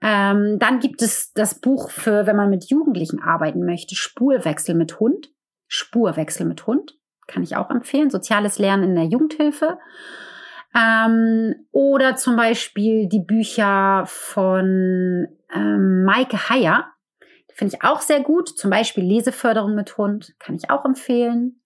[0.00, 5.00] Ähm, dann gibt es das Buch für, wenn man mit Jugendlichen arbeiten möchte, Spurwechsel mit
[5.00, 5.30] Hund.
[5.66, 6.97] Spurwechsel mit Hund
[7.28, 8.10] kann ich auch empfehlen.
[8.10, 9.78] Soziales Lernen in der Jugendhilfe.
[10.74, 16.86] Ähm, oder zum Beispiel die Bücher von ähm, Maike Heyer.
[17.54, 18.48] Finde ich auch sehr gut.
[18.48, 20.34] Zum Beispiel Leseförderung mit Hund.
[20.38, 21.60] Kann ich auch empfehlen.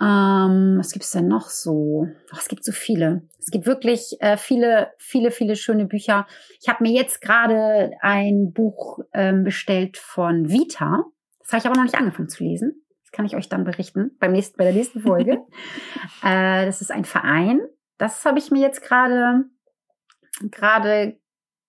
[0.00, 2.06] Ähm, was gibt es denn noch so?
[2.32, 3.22] Ach, es gibt so viele.
[3.38, 6.26] Es gibt wirklich äh, viele, viele, viele schöne Bücher.
[6.60, 11.04] Ich habe mir jetzt gerade ein Buch ähm, bestellt von Vita.
[11.40, 12.85] Das habe ich aber noch nicht angefangen zu lesen
[13.16, 15.38] kann ich euch dann berichten beim nächsten, bei der nächsten Folge.
[16.22, 17.60] äh, das ist ein Verein.
[17.98, 19.44] Das habe ich mir jetzt gerade
[20.50, 21.18] gerade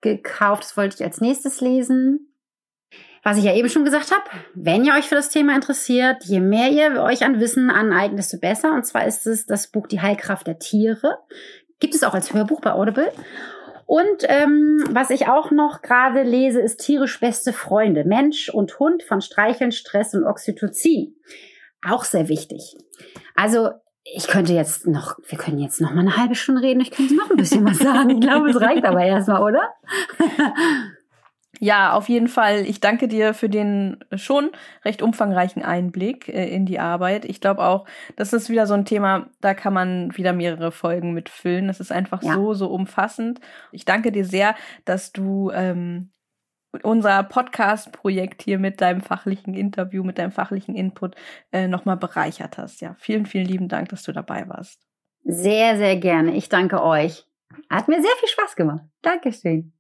[0.02, 0.64] gekauft.
[0.64, 2.34] Das wollte ich als nächstes lesen.
[3.24, 6.40] Was ich ja eben schon gesagt habe, wenn ihr euch für das Thema interessiert, je
[6.40, 8.74] mehr ihr euch an Wissen aneignet, desto besser.
[8.74, 11.18] Und zwar ist es das Buch Die Heilkraft der Tiere.
[11.80, 13.12] Gibt es auch als Hörbuch bei Audible.
[13.88, 18.04] Und ähm, was ich auch noch gerade lese, ist tierisch beste Freunde.
[18.04, 21.16] Mensch und Hund von Streicheln, Stress und Oxytocin.
[21.88, 22.76] Auch sehr wichtig.
[23.34, 23.70] Also
[24.04, 26.82] ich könnte jetzt noch, wir können jetzt noch mal eine halbe Stunde reden.
[26.82, 28.10] Ich könnte noch ein bisschen was sagen.
[28.10, 29.74] Ich glaube, es reicht aber erstmal, oder?
[31.60, 32.66] Ja, auf jeden Fall.
[32.68, 34.52] Ich danke dir für den schon
[34.86, 37.26] recht umfangreichen Einblick äh, in die Arbeit.
[37.26, 37.86] Ich glaube auch,
[38.16, 41.68] das ist wieder so ein Thema, da kann man wieder mehrere Folgen mitfüllen.
[41.68, 42.34] Das ist einfach ja.
[42.34, 43.40] so, so umfassend.
[43.72, 44.56] Ich danke dir sehr,
[44.86, 46.10] dass du ähm,
[46.84, 51.16] unser Podcast-Projekt hier mit deinem fachlichen Interview, mit deinem fachlichen Input
[51.52, 52.82] äh, nochmal bereichert hast.
[52.82, 54.82] Ja, vielen, vielen lieben Dank, dass du dabei warst.
[55.24, 56.36] Sehr, sehr gerne.
[56.36, 57.26] Ich danke euch.
[57.70, 58.84] Hat mir sehr viel Spaß gemacht.
[59.02, 59.77] Dankeschön.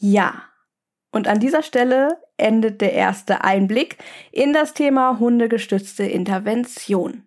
[0.00, 0.44] Ja.
[1.12, 3.98] Und an dieser Stelle endet der erste Einblick
[4.32, 7.24] in das Thema hundegestützte Intervention.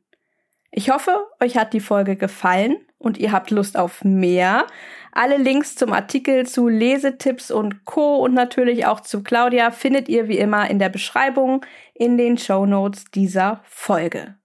[0.72, 4.66] Ich hoffe, euch hat die Folge gefallen und ihr habt Lust auf mehr.
[5.12, 8.18] Alle Links zum Artikel zu Lesetipps und Co.
[8.24, 11.64] und natürlich auch zu Claudia findet ihr wie immer in der Beschreibung
[11.94, 14.36] in den Show Notes dieser Folge.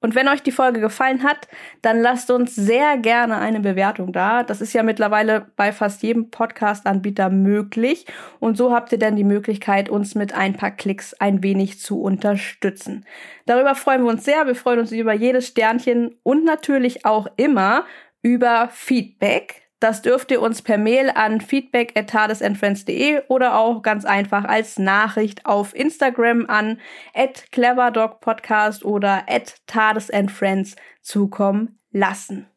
[0.00, 1.48] Und wenn euch die Folge gefallen hat,
[1.82, 4.44] dann lasst uns sehr gerne eine Bewertung da.
[4.44, 8.06] Das ist ja mittlerweile bei fast jedem Podcast-Anbieter möglich.
[8.38, 12.00] Und so habt ihr dann die Möglichkeit, uns mit ein paar Klicks ein wenig zu
[12.00, 13.04] unterstützen.
[13.46, 14.46] Darüber freuen wir uns sehr.
[14.46, 17.84] Wir freuen uns über jedes Sternchen und natürlich auch immer
[18.22, 19.67] über Feedback.
[19.80, 25.74] Das dürft ihr uns per Mail an feedback@tadesandfriends.de oder auch ganz einfach als Nachricht auf
[25.74, 26.80] Instagram an
[27.52, 29.24] @cleverdogpodcast oder
[29.66, 32.48] @tadesandfriends zukommen lassen.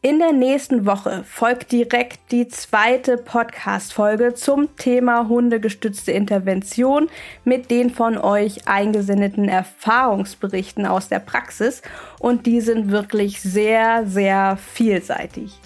[0.00, 7.08] In der nächsten Woche folgt direkt die zweite Podcast-Folge zum Thema hundegestützte Intervention
[7.42, 11.82] mit den von euch eingesendeten Erfahrungsberichten aus der Praxis
[12.20, 15.58] und die sind wirklich sehr, sehr vielseitig.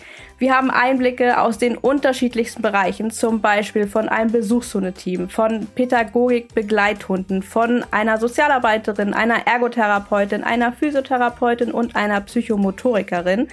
[0.43, 7.85] Wir haben Einblicke aus den unterschiedlichsten Bereichen, zum Beispiel von einem Besuchshundeteam, von Pädagogik-Begleithunden, von
[7.93, 13.47] einer Sozialarbeiterin, einer Ergotherapeutin, einer Physiotherapeutin und einer Psychomotorikerin.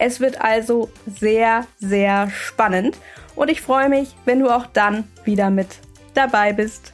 [0.00, 2.98] Es wird also sehr, sehr spannend
[3.36, 5.68] und ich freue mich, wenn du auch dann wieder mit
[6.14, 6.91] dabei bist.